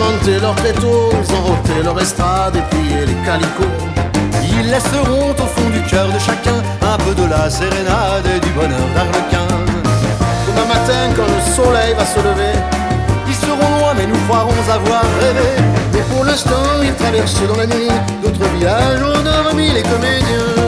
Comédiens 0.02 0.08
ont 0.08 0.24
démonté 0.24 0.40
leur 0.40 0.54
tréteau, 0.54 1.10
ils 1.12 1.34
ont 1.34 1.52
ôté 1.52 1.82
leur 1.82 2.00
estrade 2.00 2.56
et 2.56 2.74
plié 2.74 3.06
les 3.06 3.14
calicots. 3.24 3.64
Ils 4.42 4.70
laisseront 4.70 5.30
au 5.30 5.46
fond 5.46 5.70
du 5.70 5.80
cœur 5.82 6.08
de 6.08 6.18
chacun 6.18 6.62
un 6.82 6.96
peu 6.98 7.14
de 7.14 7.28
la 7.28 7.48
sérénade 7.50 8.26
et 8.26 8.40
du 8.40 8.50
bonheur 8.50 8.86
d'Arlequin. 8.94 9.46
Demain 10.46 10.66
matin, 10.66 11.12
quand 11.16 11.26
le 11.26 11.54
soleil 11.54 11.94
va 11.94 12.04
se 12.04 12.18
lever, 12.18 12.58
ils 13.26 13.34
seront 13.34 13.78
loin, 13.78 13.94
mais 13.96 14.06
nous 14.06 14.18
croirons 14.26 14.52
avoir 14.72 15.02
rêvé. 15.20 15.48
Mais 15.92 16.02
pour 16.14 16.24
l'instant, 16.24 16.82
ils 16.82 16.94
traversent 16.94 17.46
dans 17.48 17.56
la 17.56 17.66
nuit 17.66 17.88
d'autres 18.22 18.48
villages 18.56 19.00
où 19.02 19.22
dormi 19.22 19.70
les 19.72 19.82
comédiens. 19.82 20.61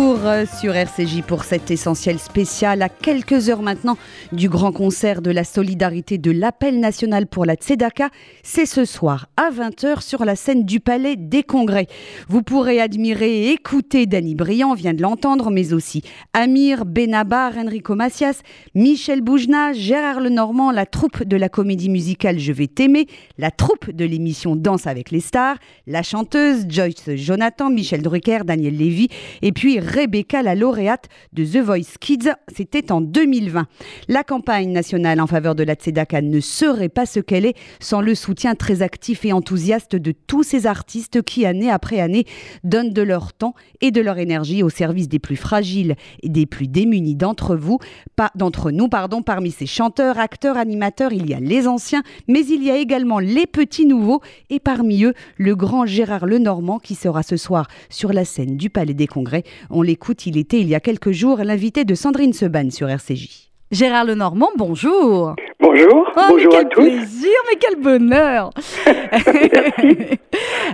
Euh, 0.00 0.46
sur 0.46 0.74
RCJ 0.74 1.20
pour 1.20 1.44
cet 1.44 1.70
essentiel 1.70 2.18
spécial 2.18 2.80
à 2.80 2.88
quelques 2.88 3.50
heures 3.50 3.60
maintenant 3.60 3.98
du 4.32 4.48
grand 4.48 4.72
concert 4.72 5.20
de 5.20 5.30
la 5.30 5.44
solidarité 5.44 6.16
de 6.16 6.30
l'appel 6.30 6.80
national 6.80 7.26
pour 7.26 7.44
la 7.44 7.54
Tzedaka. 7.54 8.08
C'est 8.42 8.64
ce 8.64 8.86
soir 8.86 9.26
à 9.36 9.50
20h 9.50 10.00
sur 10.00 10.24
la 10.24 10.36
scène 10.36 10.64
du 10.64 10.80
Palais 10.80 11.16
des 11.16 11.42
Congrès. 11.42 11.86
Vous 12.28 12.42
pourrez 12.42 12.80
admirer 12.80 13.48
et 13.48 13.50
écouter 13.50 14.06
Danny 14.06 14.34
Briand, 14.34 14.72
vient 14.72 14.94
de 14.94 15.02
l'entendre, 15.02 15.50
mais 15.50 15.74
aussi 15.74 16.02
Amir 16.32 16.86
Benabar, 16.86 17.58
Enrico 17.58 17.94
Macias, 17.94 18.40
Michel 18.74 19.20
Boujna, 19.20 19.74
Gérard 19.74 20.20
Lenormand, 20.20 20.70
la 20.70 20.86
troupe 20.86 21.24
de 21.24 21.36
la 21.36 21.50
comédie 21.50 21.90
musicale 21.90 22.38
Je 22.38 22.52
vais 22.52 22.68
t'aimer, 22.68 23.06
la 23.36 23.50
troupe 23.50 23.90
de 23.90 24.06
l'émission 24.06 24.56
Danse 24.56 24.86
avec 24.86 25.10
les 25.10 25.20
stars, 25.20 25.56
la 25.86 26.02
chanteuse 26.02 26.64
Joyce 26.68 27.10
Jonathan, 27.16 27.68
Michel 27.68 28.00
Drucker, 28.00 28.44
Daniel 28.44 28.76
Lévy 28.76 29.08
et 29.42 29.52
puis 29.52 29.78
Rebecca, 29.90 30.42
la 30.42 30.54
lauréate 30.54 31.08
de 31.32 31.44
The 31.44 31.56
Voice 31.56 31.96
Kids, 31.98 32.30
c'était 32.54 32.92
en 32.92 33.00
2020. 33.00 33.66
La 34.08 34.22
campagne 34.22 34.70
nationale 34.70 35.20
en 35.20 35.26
faveur 35.26 35.54
de 35.56 35.64
la 35.64 35.74
Tzedaka 35.74 36.22
ne 36.22 36.38
serait 36.38 36.88
pas 36.88 37.06
ce 37.06 37.18
qu'elle 37.18 37.44
est 37.44 37.56
sans 37.80 38.00
le 38.00 38.14
soutien 38.14 38.54
très 38.54 38.82
actif 38.82 39.24
et 39.24 39.32
enthousiaste 39.32 39.96
de 39.96 40.12
tous 40.12 40.44
ces 40.44 40.66
artistes 40.66 41.22
qui, 41.22 41.44
année 41.44 41.70
après 41.70 42.00
année, 42.00 42.24
donnent 42.62 42.92
de 42.92 43.02
leur 43.02 43.32
temps 43.32 43.54
et 43.80 43.90
de 43.90 44.00
leur 44.00 44.18
énergie 44.18 44.62
au 44.62 44.68
service 44.68 45.08
des 45.08 45.18
plus 45.18 45.36
fragiles 45.36 45.96
et 46.22 46.28
des 46.28 46.46
plus 46.46 46.68
démunis 46.68 47.16
d'entre 47.16 47.56
vous, 47.56 47.78
pas 48.14 48.30
d'entre 48.36 48.70
nous, 48.70 48.88
pardon, 48.88 49.22
parmi 49.22 49.50
ces 49.50 49.66
chanteurs, 49.66 50.18
acteurs, 50.18 50.56
animateurs, 50.56 51.12
il 51.12 51.28
y 51.28 51.34
a 51.34 51.40
les 51.40 51.66
anciens, 51.66 52.02
mais 52.28 52.46
il 52.46 52.62
y 52.62 52.70
a 52.70 52.76
également 52.76 53.18
les 53.18 53.46
petits 53.46 53.86
nouveaux 53.86 54.20
et 54.50 54.60
parmi 54.60 55.02
eux, 55.02 55.14
le 55.36 55.56
grand 55.56 55.84
Gérard 55.84 56.26
Lenormand 56.26 56.78
qui 56.78 56.94
sera 56.94 57.24
ce 57.24 57.36
soir 57.36 57.66
sur 57.88 58.12
la 58.12 58.24
scène 58.24 58.56
du 58.56 58.70
Palais 58.70 58.94
des 58.94 59.08
Congrès 59.08 59.42
on 59.70 59.82
l'écoute, 59.82 60.26
il 60.26 60.36
était 60.36 60.60
il 60.60 60.68
y 60.68 60.74
a 60.74 60.80
quelques 60.80 61.12
jours 61.12 61.38
l'invité 61.38 61.84
de 61.84 61.94
Sandrine 61.94 62.32
Seban 62.32 62.70
sur 62.70 62.88
RCJ. 62.88 63.49
Gérard 63.70 64.04
Lenormand, 64.04 64.50
bonjour. 64.56 65.36
Bonjour, 65.60 66.12
oh, 66.16 66.20
bonjour 66.28 66.56
à 66.56 66.64
tous. 66.64 66.82
Quel 66.82 66.96
plaisir, 66.96 67.30
mais 67.48 67.56
quel 67.60 67.76
bonheur. 67.80 68.50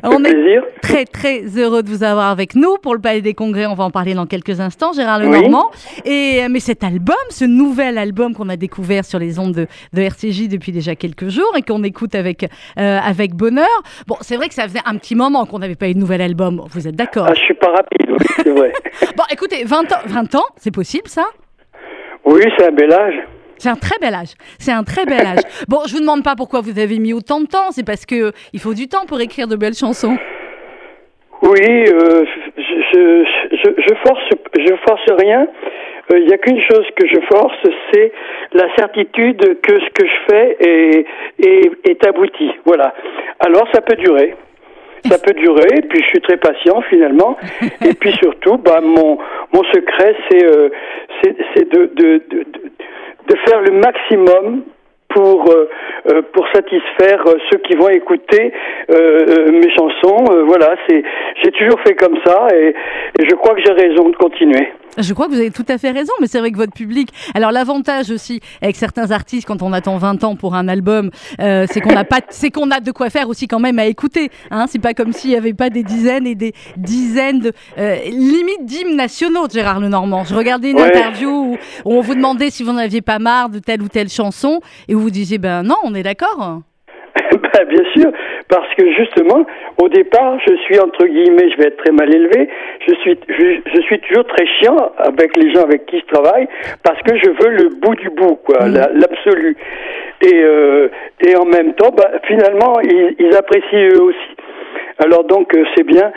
on 0.03 0.25
est 0.25 0.61
très 0.81 1.05
très 1.05 1.43
heureux 1.59 1.83
de 1.83 1.91
vous 1.91 2.03
avoir 2.03 2.31
avec 2.31 2.55
nous 2.55 2.79
pour 2.79 2.95
le 2.95 3.01
Palais 3.03 3.21
des 3.21 3.35
Congrès. 3.35 3.67
On 3.67 3.75
va 3.75 3.85
en 3.85 3.91
parler 3.91 4.15
dans 4.15 4.25
quelques 4.25 4.61
instants, 4.61 4.95
Gérard 4.95 5.19
Lenormand. 5.19 5.71
Et 6.07 6.49
mais 6.49 6.59
cet 6.59 6.85
album, 6.85 7.17
ce 7.29 7.45
nouvel 7.45 7.99
album 7.99 8.33
qu'on 8.33 8.49
a 8.49 8.57
découvert 8.57 9.05
sur 9.05 9.19
les 9.19 9.39
ondes 9.39 9.53
de, 9.53 9.67
de, 9.93 10.01
RCJ 10.01 10.49
depuis 10.49 10.73
déjà 10.73 10.97
quelques 10.97 11.29
jours 11.29 11.53
et 11.55 11.61
qu'on 11.61 11.83
écoute 11.83 12.15
avec 12.15 12.45
euh, 12.79 12.99
avec 12.99 13.35
bonheur. 13.35 13.67
Bon, 14.07 14.17
c'est 14.23 14.37
vrai 14.37 14.49
que 14.49 14.55
ça 14.55 14.63
faisait 14.63 14.81
un 14.87 14.97
petit 14.97 15.17
moment 15.17 15.45
qu'on 15.45 15.59
n'avait 15.59 15.75
pas 15.75 15.91
eu 15.91 15.95
de 15.95 15.99
nouvel 15.99 16.23
album. 16.23 16.63
Vous 16.71 16.89
êtes 16.89 16.97
d'accord? 16.97 17.27
Ah, 17.29 17.35
Je 17.35 17.41
suis 17.43 17.53
pas 17.53 17.73
rapide, 17.73 18.09
oui, 18.09 18.27
c'est 18.43 18.53
vrai. 18.57 18.73
bon, 19.19 19.25
écoutez, 19.31 19.65
20 19.65 19.93
ans, 19.93 20.01
20 20.07 20.35
ans, 20.37 20.47
c'est 20.57 20.71
possible 20.71 21.09
ça? 21.09 21.27
Oui, 22.27 22.43
c'est 22.59 22.67
un 22.67 22.73
bel 22.73 22.93
âge. 22.93 23.15
C'est 23.59 23.69
un 23.71 23.77
très 23.77 23.99
bel 24.01 24.13
âge. 24.13 24.35
C'est 24.59 24.73
un 24.73 24.83
très 24.83 25.07
bel 25.07 25.25
âge. 25.25 25.41
Bon, 25.69 25.79
je 25.87 25.95
vous 25.95 26.01
demande 26.01 26.23
pas 26.23 26.35
pourquoi 26.37 26.61
vous 26.61 26.79
avez 26.79 26.99
mis 26.99 27.13
autant 27.13 27.41
de 27.41 27.47
temps. 27.47 27.71
C'est 27.71 27.87
parce 27.87 28.05
que 28.05 28.33
il 28.53 28.61
faut 28.61 28.75
du 28.75 28.89
temps 28.89 29.07
pour 29.07 29.21
écrire 29.21 29.47
de 29.47 29.57
belles 29.57 29.75
chansons. 29.75 30.17
Oui, 31.43 31.61
euh, 31.61 32.25
je, 32.57 33.25
je, 33.53 33.71
je, 33.79 33.95
force, 34.07 34.25
je 34.59 34.75
force 34.89 35.07
rien. 35.19 35.47
Il 36.15 36.27
n'y 36.27 36.33
a 36.33 36.39
qu'une 36.39 36.61
chose 36.61 36.87
que 36.97 37.07
je 37.07 37.21
force, 37.33 37.57
c'est 37.93 38.13
la 38.53 38.75
certitude 38.77 39.61
que 39.61 39.73
ce 39.81 39.91
que 39.91 40.07
je 40.07 40.19
fais 40.29 40.57
est, 40.61 41.07
est, 41.39 41.91
est 41.91 42.07
abouti. 42.07 42.51
Voilà. 42.65 42.95
Alors 43.41 43.67
ça 43.73 43.81
peut 43.81 43.97
durer 43.97 44.35
ça 45.09 45.19
peut 45.19 45.35
durer, 45.35 45.69
et 45.79 45.83
puis 45.83 46.03
je 46.03 46.09
suis 46.09 46.21
très 46.21 46.37
patient 46.37 46.81
finalement. 46.83 47.37
Et 47.85 47.95
puis 47.95 48.13
surtout, 48.23 48.59
bah, 48.59 48.81
mon, 48.83 49.19
mon 49.53 49.65
secret, 49.75 50.17
c'est 50.31 50.45
euh, 50.45 50.69
c'est 51.23 51.69
de, 51.73 51.91
de, 51.95 52.23
de, 52.31 52.45
de 53.29 53.37
faire 53.47 53.61
le 53.61 53.73
maximum 53.73 54.63
pour 55.17 55.51
euh, 55.51 55.69
euh, 56.13 56.23
pour 56.33 56.47
satisfaire 56.55 57.23
euh, 57.27 57.35
ceux 57.51 57.59
qui 57.59 57.75
vont 57.75 57.89
écouter 57.89 58.53
mes 58.89 59.71
chansons. 59.75 60.25
voilà, 60.47 60.77
c'est 60.89 61.03
j'ai 61.43 61.51
toujours 61.53 61.81
fait 61.81 61.95
comme 61.95 62.19
ça 62.25 62.49
et, 62.55 62.69
et 62.69 63.29
je 63.29 63.35
crois 63.35 63.55
que 63.55 63.63
j'ai 63.65 63.73
raison 63.73 64.09
de 64.09 64.17
continuer. 64.17 64.69
Je 64.99 65.13
crois 65.13 65.27
que 65.27 65.33
vous 65.33 65.39
avez 65.41 65.51
tout 65.51 65.65
à 65.69 65.79
fait 65.79 65.91
raison, 65.91 66.13
mais 66.21 66.27
c'est 66.27 66.39
vrai 66.39 66.51
que 66.51 66.57
votre 66.57 66.73
public. 66.73 67.11
Alors 67.35 67.53
l'avantage 67.53 68.11
aussi 68.11 68.41
avec 68.63 68.77
certains 68.77 69.11
artistes 69.11 69.47
quand 69.47 69.63
on 69.63 69.73
attend 69.73 69.97
20 69.99 70.25
ans 70.25 70.37
pour 70.37 70.55
un 70.55 70.69
album, 70.69 71.11
euh, 71.41 71.67
c'est 71.71 71.81
qu'on 71.81 71.97
a 71.97 72.05
pas, 72.05 72.21
c'est 72.31 72.51
qu'on 72.51 72.71
a 72.71 72.81
de 72.81 72.91
quoi 72.93 73.11
faire 73.11 73.29
aussi 73.29 73.47
quand 73.47 73.61
même 73.61 73.79
à 73.79 73.87
écouter. 73.87 74.31
Hein 74.51 74.67
c'est 74.69 74.79
pas 74.79 74.95
comme 74.95 75.13
s'il 75.13 75.31
y 75.31 75.37
avait 75.37 75.55
pas 75.55 75.71
des 75.71 75.83
dizaines 75.83 76.27
et 76.27 76.35
des 76.35 76.55
dizaines 76.77 77.41
de 77.41 77.53
euh, 77.79 77.97
limite 78.07 78.65
d'hymnes 78.65 78.97
nationaux 78.97 79.47
de 79.47 79.53
Gérard 79.53 79.81
Lenormand. 79.81 80.25
Je 80.25 80.35
regardais 80.35 80.71
une 80.71 80.81
interview 80.81 81.57
où 81.85 81.93
on 81.93 82.01
vous 82.01 82.15
demandait 82.15 82.51
si 82.51 82.63
vous 82.63 82.73
n'aviez 82.73 83.03
pas 83.03 83.19
marre 83.19 83.49
de 83.49 83.59
telle 83.59 83.83
ou 83.83 83.89
telle 83.89 84.09
chanson 84.09 84.61
et 84.89 84.95
où 84.95 85.01
vous 85.01 85.11
disiez 85.11 85.39
ben 85.39 85.63
non, 85.63 85.77
on 85.85 85.95
est 85.95 86.03
d'accord. 86.03 86.63
ben, 87.33 87.65
bien 87.69 87.85
sûr, 87.95 88.13
parce 88.49 88.73
que 88.75 88.91
justement, 88.93 89.47
au 89.83 89.89
départ, 89.89 90.39
je 90.47 90.55
suis 90.65 90.79
entre 90.79 91.07
guillemets, 91.07 91.51
je 91.51 91.57
vais 91.57 91.69
être 91.69 91.77
très 91.79 91.93
mal 91.93 92.15
élevé, 92.15 92.49
je 92.87 92.95
suis, 92.97 93.19
je, 93.29 93.81
suis 93.83 93.99
toujours 94.01 94.25
très 94.27 94.47
chiant 94.47 94.93
avec 94.99 95.37
les 95.37 95.53
gens 95.53 95.63
avec 95.63 95.87
qui 95.87 95.99
je 95.99 96.15
travaille, 96.15 96.49
parce 96.83 97.01
que 97.03 97.17
je 97.17 97.31
veux 97.31 97.51
le 97.51 97.69
bout 97.81 97.95
du 97.95 98.11
bout, 98.11 98.37
quoi, 98.45 98.67
mmh. 98.67 98.75
l'absolu. 98.95 99.57
Et, 100.23 100.43
euh, 100.43 100.89
et 101.21 101.37
en 101.37 101.45
même 101.45 101.75
temps, 101.75 101.91
bah, 101.97 102.11
finalement, 102.27 102.81
ils, 102.83 103.17
ils 103.19 103.37
apprécient 103.37 103.89
eux 103.95 104.03
aussi. 104.03 104.37
Alors 104.99 105.25
donc, 105.25 105.55
euh, 105.55 105.65
c'est 105.77 105.85
bien. 105.85 106.11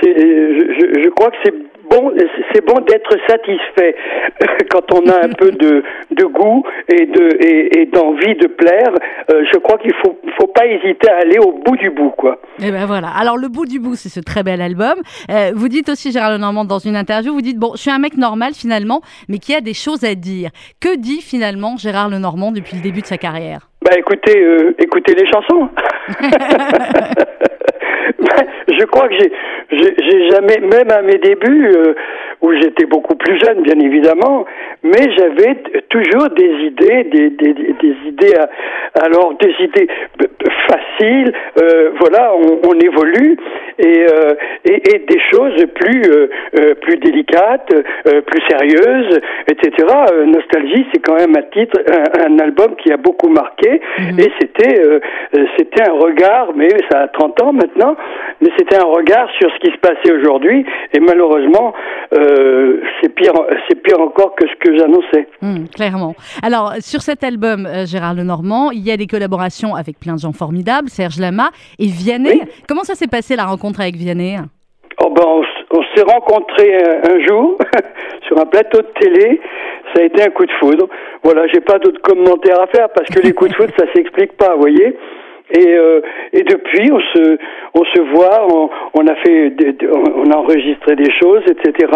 C'est, 0.00 0.14
je, 0.14 1.02
je 1.02 1.08
crois 1.10 1.30
que 1.30 1.36
c'est 1.44 1.54
bon, 1.90 2.12
c'est 2.52 2.64
bon 2.64 2.80
d'être 2.86 3.16
satisfait 3.28 3.94
quand 4.70 4.92
on 4.92 5.08
a 5.08 5.24
un 5.24 5.30
peu 5.30 5.50
de, 5.50 5.82
de 6.10 6.24
goût 6.24 6.62
et 6.88 7.06
de 7.06 7.78
et, 7.78 7.86
d'envie 7.86 8.34
de 8.36 8.46
plaire. 8.46 8.92
Euh, 9.32 9.44
je 9.52 9.58
crois 9.58 9.78
qu'il 9.78 9.94
faut 10.04 10.18
faut 10.38 10.46
pas 10.46 10.66
hésiter 10.66 11.10
à 11.10 11.18
aller 11.18 11.38
au 11.38 11.52
bout 11.52 11.76
du 11.76 11.90
bout, 11.90 12.10
quoi. 12.10 12.40
Et 12.60 12.66
eh 12.68 12.70
ben 12.70 12.86
voilà. 12.86 13.08
Alors 13.08 13.36
le 13.36 13.48
bout 13.48 13.66
du 13.66 13.80
bout, 13.80 13.96
c'est 13.96 14.08
ce 14.08 14.20
très 14.20 14.42
bel 14.42 14.60
album. 14.60 14.94
Euh, 15.30 15.52
vous 15.54 15.68
dites 15.68 15.88
aussi 15.88 16.12
Gérard 16.12 16.32
Lenormand 16.32 16.64
dans 16.64 16.78
une 16.78 16.96
interview, 16.96 17.32
vous 17.32 17.42
dites 17.42 17.58
bon, 17.58 17.72
je 17.74 17.82
suis 17.82 17.90
un 17.90 17.98
mec 17.98 18.16
normal 18.16 18.52
finalement, 18.54 19.00
mais 19.28 19.38
qui 19.38 19.54
a 19.54 19.60
des 19.60 19.74
choses 19.74 20.04
à 20.04 20.14
dire. 20.14 20.50
Que 20.80 20.96
dit 20.96 21.20
finalement 21.20 21.76
Gérard 21.76 22.08
Lenormand 22.08 22.52
depuis 22.52 22.76
le 22.76 22.82
début 22.82 23.00
de 23.00 23.06
sa 23.06 23.18
carrière? 23.18 23.68
Bah 23.82 23.96
écoutez, 23.96 24.38
euh, 24.38 24.74
écoutez 24.78 25.14
les 25.14 25.26
chansons. 25.30 25.68
je 28.68 28.84
crois 28.86 29.08
que 29.08 29.14
j'ai, 29.14 29.32
j'ai 29.70 30.30
jamais, 30.30 30.58
même 30.60 30.90
à 30.90 31.02
mes 31.02 31.18
débuts, 31.18 31.70
euh, 31.74 31.94
où 32.42 32.52
j'étais 32.54 32.86
beaucoup 32.86 33.16
plus 33.16 33.38
jeune, 33.38 33.62
bien 33.62 33.78
évidemment, 33.78 34.46
mais 34.82 35.12
j'avais 35.16 35.56
toujours 35.90 36.28
des 36.30 36.50
idées, 36.64 37.04
des, 37.04 37.30
des, 37.30 37.52
des 37.52 37.96
idées, 38.06 38.34
alors 38.94 39.34
des 39.34 39.54
idées 39.60 39.88
faciles. 40.68 41.32
Euh, 41.60 41.90
voilà, 41.98 42.32
on, 42.34 42.60
on, 42.68 42.78
évolue 42.78 43.36
et, 43.78 44.06
euh, 44.12 44.34
et, 44.64 44.94
et, 44.94 44.98
des 45.00 45.20
choses 45.30 45.64
plus 45.74 46.02
euh, 46.10 46.74
plus 46.80 46.96
délicates, 46.98 47.72
plus 48.26 48.42
sérieuses, 48.48 49.20
etc. 49.48 49.86
Nostalgie, 50.26 50.86
c'est 50.92 51.00
quand 51.00 51.16
même 51.16 51.36
un 51.36 51.42
titre, 51.52 51.78
un, 51.88 52.32
un, 52.32 52.38
album 52.38 52.76
qui 52.76 52.92
a 52.92 52.96
beaucoup 52.96 53.28
marqué 53.28 53.80
mhm. 53.98 54.20
et 54.20 54.30
c'était 54.40 54.82
c'était 55.56 55.82
un 55.88 55.92
regard, 55.92 56.52
mais 56.54 56.68
ça 56.90 57.00
a 57.00 57.08
30 57.08 57.42
ans 57.42 57.52
maintenant, 57.52 57.96
mais 58.40 58.48
c'était 58.58 58.76
un 58.76 58.86
regard 58.86 59.28
sur 59.38 59.50
ce 59.50 59.58
qui 59.58 59.72
se 59.72 59.78
passait 59.78 60.12
aujourd'hui 60.12 60.64
et 60.92 61.00
malheureusement 61.00 61.74
euh, 62.12 62.80
c'est 63.00 63.14
pire 63.14 63.32
c'est 63.68 63.80
pire 63.82 64.00
encore 64.00 64.34
que 64.34 64.46
ce 64.46 64.54
que 64.56 64.76
j'annonçais. 64.76 65.28
Mmh, 65.42 65.68
clairement. 65.74 66.14
Alors 66.42 66.74
sur 66.80 67.00
cet 67.00 67.24
album 67.24 67.66
euh, 67.66 67.86
Gérard 67.86 68.14
Lenormand, 68.14 68.70
il 68.70 68.86
y 68.86 68.90
a 68.90 68.96
des 68.96 69.06
collaborations 69.06 69.74
avec 69.74 69.98
plein 69.98 70.14
de 70.14 70.20
gens 70.20 70.32
formidables, 70.32 70.88
Serge 70.88 71.20
Lama 71.20 71.50
et 71.78 71.86
Vianney. 71.86 72.42
Comment 72.68 72.84
ça 72.84 72.94
s'est 72.94 73.08
passé 73.08 73.36
la 73.36 73.44
rencontre 73.44 73.80
avec 73.80 73.96
Vianney? 73.96 74.36
Oh 75.02 75.08
ben 75.10 75.24
on, 75.72 75.82
s'est 75.94 76.02
rencontrés 76.02 76.76
un, 76.76 77.26
jour 77.26 77.56
sur 78.26 78.38
un 78.38 78.46
plateau 78.46 78.82
de 78.82 79.00
télé. 79.00 79.40
Ça 79.94 80.02
a 80.02 80.04
été 80.04 80.22
un 80.22 80.30
coup 80.30 80.44
de 80.44 80.52
foudre. 80.60 80.88
Voilà, 81.22 81.46
j'ai 81.48 81.60
pas 81.60 81.78
d'autres 81.78 82.02
commentaires 82.02 82.60
à 82.60 82.66
faire 82.66 82.88
parce 82.94 83.08
que 83.08 83.20
les 83.20 83.32
coups 83.32 83.50
de 83.50 83.56
foudre 83.56 83.72
ça 83.78 83.86
s'explique 83.94 84.36
pas, 84.36 84.54
vous 84.54 84.60
voyez. 84.60 84.96
Et, 85.50 85.66
euh, 85.66 86.00
et 86.32 86.42
depuis, 86.42 86.90
on 86.92 87.00
se, 87.00 87.38
on 87.74 87.84
se 87.84 88.00
voit, 88.12 88.46
on, 88.54 88.70
on 88.94 89.06
a 89.06 89.14
fait, 89.16 89.50
des, 89.50 89.76
on 89.90 90.30
a 90.30 90.36
enregistré 90.36 90.96
des 90.96 91.10
choses, 91.20 91.42
etc. 91.48 91.90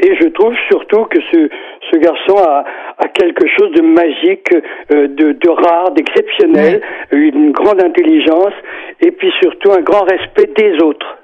Et 0.00 0.14
je 0.16 0.28
trouve 0.28 0.54
surtout 0.68 1.04
que 1.04 1.18
ce, 1.32 1.48
ce 1.92 1.98
garçon 1.98 2.36
a, 2.38 2.64
a 2.98 3.08
quelque 3.08 3.46
chose 3.58 3.72
de 3.72 3.82
magique, 3.82 4.48
euh, 4.92 5.08
de, 5.08 5.32
de 5.32 5.50
rare, 5.50 5.90
d'exceptionnel, 5.92 6.80
une 7.12 7.52
grande 7.52 7.82
intelligence, 7.82 8.54
et 9.00 9.10
puis 9.10 9.30
surtout 9.42 9.72
un 9.72 9.82
grand 9.82 10.04
respect 10.04 10.50
des 10.56 10.82
autres. 10.82 11.18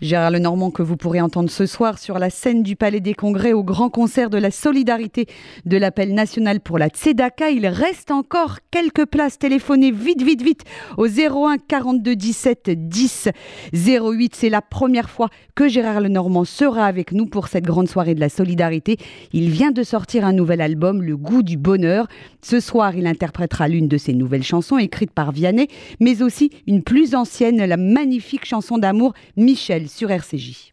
Gérard 0.00 0.30
Lenormand 0.30 0.70
que 0.70 0.82
vous 0.82 0.96
pourrez 0.96 1.20
entendre 1.20 1.50
ce 1.50 1.66
soir 1.66 1.98
sur 1.98 2.18
la 2.18 2.30
scène 2.30 2.62
du 2.62 2.76
Palais 2.76 3.00
des 3.00 3.14
Congrès 3.14 3.52
au 3.52 3.62
grand 3.62 3.90
concert 3.90 4.30
de 4.30 4.38
la 4.38 4.50
solidarité 4.50 5.26
de 5.64 5.76
l'appel 5.76 6.14
national 6.14 6.60
pour 6.60 6.78
la 6.78 6.88
Tzedaka. 6.88 7.50
Il 7.50 7.66
reste 7.66 8.10
encore 8.10 8.58
quelques 8.70 9.06
places. 9.06 9.38
Téléphonez 9.38 9.90
vite, 9.92 10.22
vite, 10.22 10.42
vite 10.42 10.64
au 10.96 11.06
01 11.06 11.58
42 11.58 12.16
17 12.16 12.88
10 12.88 13.28
08. 13.72 14.34
C'est 14.34 14.48
la 14.48 14.62
première 14.62 15.10
fois 15.10 15.28
que 15.54 15.68
Gérard 15.68 16.00
Lenormand 16.00 16.44
sera 16.44 16.86
avec 16.86 17.12
nous 17.12 17.26
pour 17.26 17.48
cette 17.48 17.64
grande 17.64 17.88
soirée 17.88 18.14
de 18.14 18.20
la 18.20 18.28
solidarité. 18.28 18.98
Il 19.32 19.50
vient 19.50 19.70
de 19.70 19.82
sortir 19.82 20.24
un 20.24 20.32
nouvel 20.32 20.60
album, 20.60 21.02
Le 21.02 21.16
goût 21.16 21.42
du 21.42 21.56
bonheur. 21.56 22.08
Ce 22.42 22.60
soir, 22.60 22.96
il 22.96 23.06
interprétera 23.06 23.68
l'une 23.68 23.88
de 23.88 23.96
ses 23.96 24.12
nouvelles 24.12 24.42
chansons 24.42 24.78
écrites 24.78 25.12
par 25.12 25.32
Vianney, 25.32 25.68
mais 26.00 26.22
aussi 26.22 26.50
une 26.66 26.82
plus 26.82 27.14
ancienne, 27.14 27.64
la 27.64 27.76
magnifique 27.76 28.44
chanson 28.44 28.78
d'amour 28.78 29.14
Michel 29.36 29.83
sur 29.88 30.10
RCJ. 30.10 30.72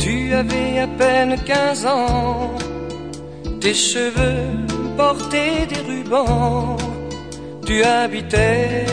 Tu 0.00 0.32
avais 0.32 0.78
à 0.80 0.86
peine 0.86 1.36
15 1.44 1.86
ans, 1.86 2.54
tes 3.60 3.74
cheveux 3.74 4.66
portaient 4.96 5.66
des 5.66 5.80
rubans, 5.80 6.76
tu 7.64 7.82
habitais 7.82 8.86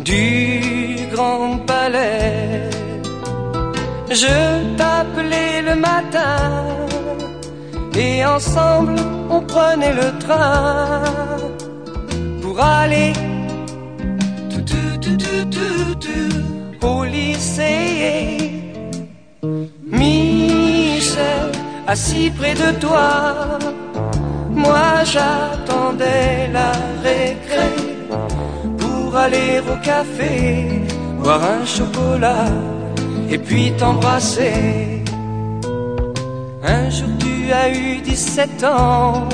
du 0.00 1.06
grand 1.12 1.58
palais. 1.66 2.70
Je 4.10 4.76
t'appelais 4.76 5.62
le 5.62 5.74
matin 5.76 6.36
et 7.94 8.24
ensemble 8.24 8.96
on 9.30 9.40
prenait 9.40 9.94
le 9.94 10.18
train 10.18 11.02
pour 12.42 12.60
aller 12.60 13.12
tout, 14.50 14.64
tout, 14.70 14.96
tout, 15.04 15.44
tout, 15.50 15.94
tout, 16.06 16.86
au 16.86 17.04
lycée. 17.04 18.50
Michel, 19.86 21.50
assis 21.86 22.30
près 22.30 22.54
de 22.54 22.70
toi, 22.80 23.58
moi 24.50 25.04
j'attendais 25.04 25.61
aller 29.32 29.60
au 29.60 29.76
café, 29.82 30.68
boire 31.22 31.42
un 31.42 31.64
chocolat 31.64 32.50
et 33.30 33.38
puis 33.38 33.72
t'embrasser. 33.78 35.02
Un 36.62 36.90
jour 36.90 37.08
tu 37.18 37.52
as 37.52 37.68
eu 37.70 38.00
17 38.02 38.64
ans, 38.64 39.28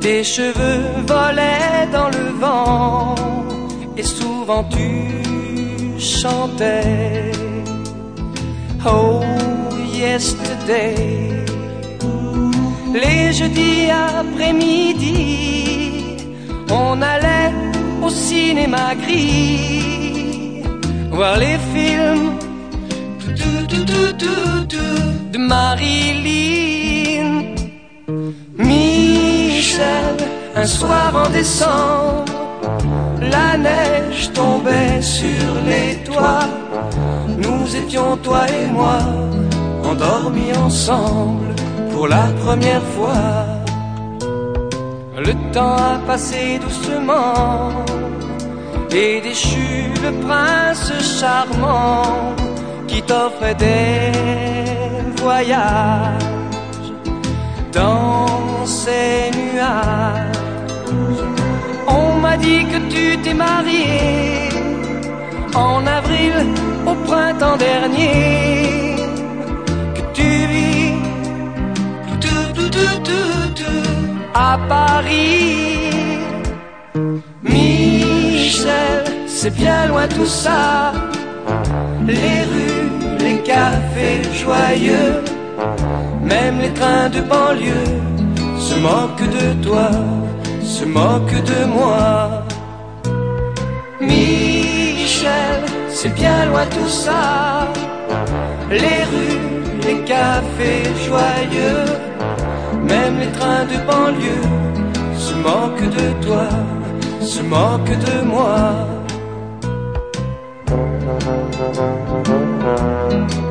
tes 0.00 0.22
cheveux 0.24 0.84
volaient 1.06 1.88
dans 1.92 2.08
le 2.08 2.28
vent 2.40 3.14
et 3.96 4.02
souvent 4.02 4.64
tu 4.64 5.98
chantais. 5.98 7.32
Oh, 8.86 9.20
yesterday. 9.92 11.44
Les 12.92 13.32
jeudis 13.32 13.88
après-midi, 13.90 15.16
on 16.70 17.00
allait 17.02 17.69
au 18.02 18.10
cinéma 18.10 18.94
gris, 18.94 20.62
voir 21.10 21.36
les 21.38 21.58
films 21.72 22.30
de 25.32 25.38
Marilyn. 25.38 27.30
Michel, 28.56 30.16
un 30.56 30.66
soir 30.66 31.12
en 31.14 31.28
décembre, 31.30 32.24
la 33.20 33.56
neige 33.56 34.32
tombait 34.32 35.00
sur 35.00 35.48
les 35.66 35.96
toits. 36.04 36.48
Nous 37.38 37.76
étions, 37.76 38.16
toi 38.18 38.42
et 38.48 38.66
moi, 38.70 38.98
endormis 39.84 40.52
ensemble 40.56 41.54
pour 41.92 42.08
la 42.08 42.26
première 42.44 42.82
fois. 42.94 43.44
Le 45.16 45.34
temps 45.52 45.76
a 45.76 45.98
passé 46.06 46.58
doucement 46.58 47.84
et 48.92 49.20
déchu 49.20 49.92
le 50.02 50.12
prince 50.26 50.92
charmant 51.20 52.34
qui 52.88 53.02
t'offrait 53.02 53.54
des 53.54 54.12
voyages 55.22 56.24
dans 57.72 58.64
ces 58.64 59.30
nuages. 59.38 60.38
On 61.86 62.14
m'a 62.20 62.36
dit 62.36 62.64
que 62.64 62.78
tu 62.92 63.18
t'es 63.22 63.34
marié 63.34 64.48
en 65.54 65.86
avril 65.86 66.34
au 66.86 66.94
printemps 67.08 67.56
dernier, 67.56 68.96
que 69.94 70.02
tu 70.12 70.30
vis 70.52 70.94
tout, 72.20 72.48
tout, 72.54 72.70
tout, 72.70 72.98
tout, 73.04 73.62
tout, 73.62 73.90
à 74.34 74.58
Paris. 74.68 75.79
Michel, 78.60 79.04
c'est 79.26 79.54
bien 79.54 79.86
loin 79.86 80.06
tout 80.06 80.26
ça, 80.26 80.92
les 82.06 82.42
rues, 82.50 82.90
les 83.18 83.38
cafés 83.38 84.20
joyeux, 84.34 85.24
même 86.20 86.60
les 86.60 86.68
trains 86.74 87.08
de 87.08 87.22
banlieue 87.22 87.88
se 88.58 88.74
moquent 88.74 89.30
de 89.30 89.64
toi, 89.66 89.88
se 90.62 90.84
moquent 90.84 91.42
de 91.42 91.64
moi. 91.64 92.44
Michel, 93.98 95.62
c'est 95.88 96.14
bien 96.14 96.44
loin 96.44 96.66
tout 96.66 96.92
ça. 97.04 97.66
Les 98.70 99.04
rues, 99.10 99.40
les 99.86 100.00
cafés 100.04 100.84
joyeux, 101.06 101.86
même 102.82 103.20
les 103.20 103.32
trains 103.38 103.64
de 103.72 103.78
banlieue 103.86 104.44
se 105.16 105.32
moquent 105.32 105.90
de 105.98 106.26
toi, 106.26 106.48
se 107.20 107.42
moquent 107.42 107.98
de 107.98 108.22
moi. 108.22 108.86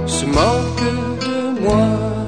Se 0.07 0.25
moquent 0.25 1.19
de 1.21 1.61
moi. 1.61 2.18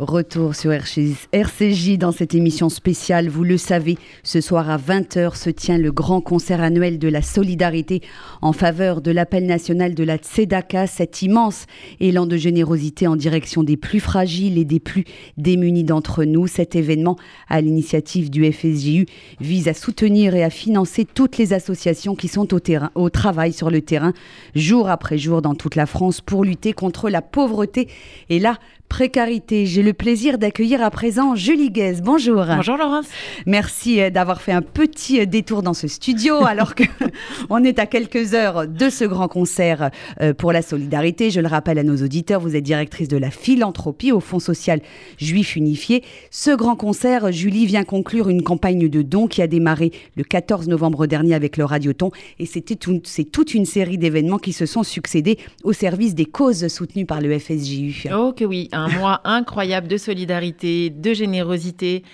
Retour 0.00 0.54
sur 0.54 0.72
RCJ 0.72 1.98
dans 1.98 2.10
cette 2.10 2.34
émission 2.34 2.70
spéciale. 2.70 3.28
Vous 3.28 3.44
le 3.44 3.58
savez, 3.58 3.98
ce 4.22 4.40
soir 4.40 4.70
à 4.70 4.78
20h 4.78 5.36
se 5.36 5.50
tient 5.50 5.76
le 5.76 5.92
grand 5.92 6.22
concert 6.22 6.62
annuel 6.62 6.98
de 6.98 7.06
la 7.06 7.20
solidarité 7.20 8.00
en 8.40 8.54
faveur 8.54 9.02
de 9.02 9.10
l'appel 9.10 9.44
national 9.44 9.94
de 9.94 10.02
la 10.02 10.16
Tzedaka, 10.16 10.86
cet 10.86 11.20
immense 11.20 11.66
élan 12.00 12.24
de 12.24 12.38
générosité 12.38 13.08
en 13.08 13.14
direction 13.14 13.62
des 13.62 13.76
plus 13.76 14.00
fragiles 14.00 14.56
et 14.56 14.64
des 14.64 14.80
plus 14.80 15.04
démunis 15.36 15.84
d'entre 15.84 16.24
nous. 16.24 16.46
Cet 16.46 16.76
événement, 16.76 17.16
à 17.50 17.60
l'initiative 17.60 18.30
du 18.30 18.50
FSJU, 18.50 19.04
vise 19.38 19.68
à 19.68 19.74
soutenir 19.74 20.34
et 20.34 20.42
à 20.42 20.48
financer 20.48 21.04
toutes 21.04 21.36
les 21.36 21.52
associations 21.52 22.14
qui 22.14 22.28
sont 22.28 22.54
au, 22.54 22.60
au 22.94 23.10
travail 23.10 23.52
sur 23.52 23.70
le 23.70 23.82
terrain, 23.82 24.14
jour 24.54 24.88
après 24.88 25.18
jour 25.18 25.42
dans 25.42 25.54
toute 25.54 25.76
la 25.76 25.84
France, 25.84 26.22
pour 26.22 26.42
lutter 26.42 26.72
contre 26.72 27.10
la 27.10 27.20
pauvreté 27.20 27.88
et 28.30 28.38
la 28.38 28.58
précarité. 28.90 29.66
J'ai 29.66 29.82
le 29.82 29.92
plaisir 29.92 30.36
d'accueillir 30.36 30.82
à 30.82 30.90
présent 30.90 31.36
Julie 31.36 31.70
Guez. 31.70 32.02
Bonjour. 32.02 32.44
Bonjour 32.44 32.76
Laurence. 32.76 33.06
Merci 33.46 34.00
euh, 34.00 34.10
d'avoir 34.10 34.42
fait 34.42 34.52
un 34.52 34.62
petit 34.62 35.20
euh, 35.20 35.26
détour 35.26 35.62
dans 35.62 35.74
ce 35.74 35.86
studio 35.86 36.44
alors 36.44 36.74
que 36.74 36.82
on 37.50 37.62
est 37.62 37.78
à 37.78 37.86
quelques 37.86 38.34
heures 38.34 38.66
de 38.66 38.90
ce 38.90 39.04
grand 39.04 39.28
concert 39.28 39.90
euh, 40.20 40.34
pour 40.34 40.52
la 40.52 40.60
solidarité. 40.60 41.30
Je 41.30 41.40
le 41.40 41.46
rappelle 41.46 41.78
à 41.78 41.84
nos 41.84 41.96
auditeurs, 41.96 42.40
vous 42.40 42.56
êtes 42.56 42.64
directrice 42.64 43.06
de 43.06 43.16
la 43.16 43.30
philanthropie 43.30 44.10
au 44.10 44.18
Fonds 44.18 44.40
social 44.40 44.80
juif 45.18 45.54
unifié. 45.54 46.02
Ce 46.30 46.50
grand 46.50 46.76
concert, 46.76 47.30
Julie 47.30 47.66
vient 47.66 47.84
conclure 47.84 48.28
une 48.28 48.42
campagne 48.42 48.88
de 48.88 49.02
dons 49.02 49.28
qui 49.28 49.40
a 49.40 49.46
démarré 49.46 49.92
le 50.16 50.24
14 50.24 50.68
novembre 50.68 51.06
dernier 51.06 51.34
avec 51.34 51.56
le 51.56 51.64
Radioton 51.64 52.10
et 52.40 52.44
c'était 52.44 52.76
c'est 53.04 53.24
toute 53.24 53.54
une 53.54 53.66
série 53.66 53.98
d'événements 53.98 54.38
qui 54.38 54.52
se 54.52 54.66
sont 54.66 54.82
succédés 54.82 55.38
au 55.62 55.72
service 55.72 56.16
des 56.16 56.26
causes 56.26 56.66
soutenues 56.66 57.06
par 57.06 57.20
le 57.20 57.38
FSJU. 57.38 58.08
Oh 58.12 58.32
que 58.36 58.44
oui, 58.44 58.68
un 58.80 58.88
mois 58.88 59.20
incroyable 59.24 59.88
de 59.88 59.96
solidarité, 59.96 60.90
de 60.90 61.12
générosité 61.12 62.04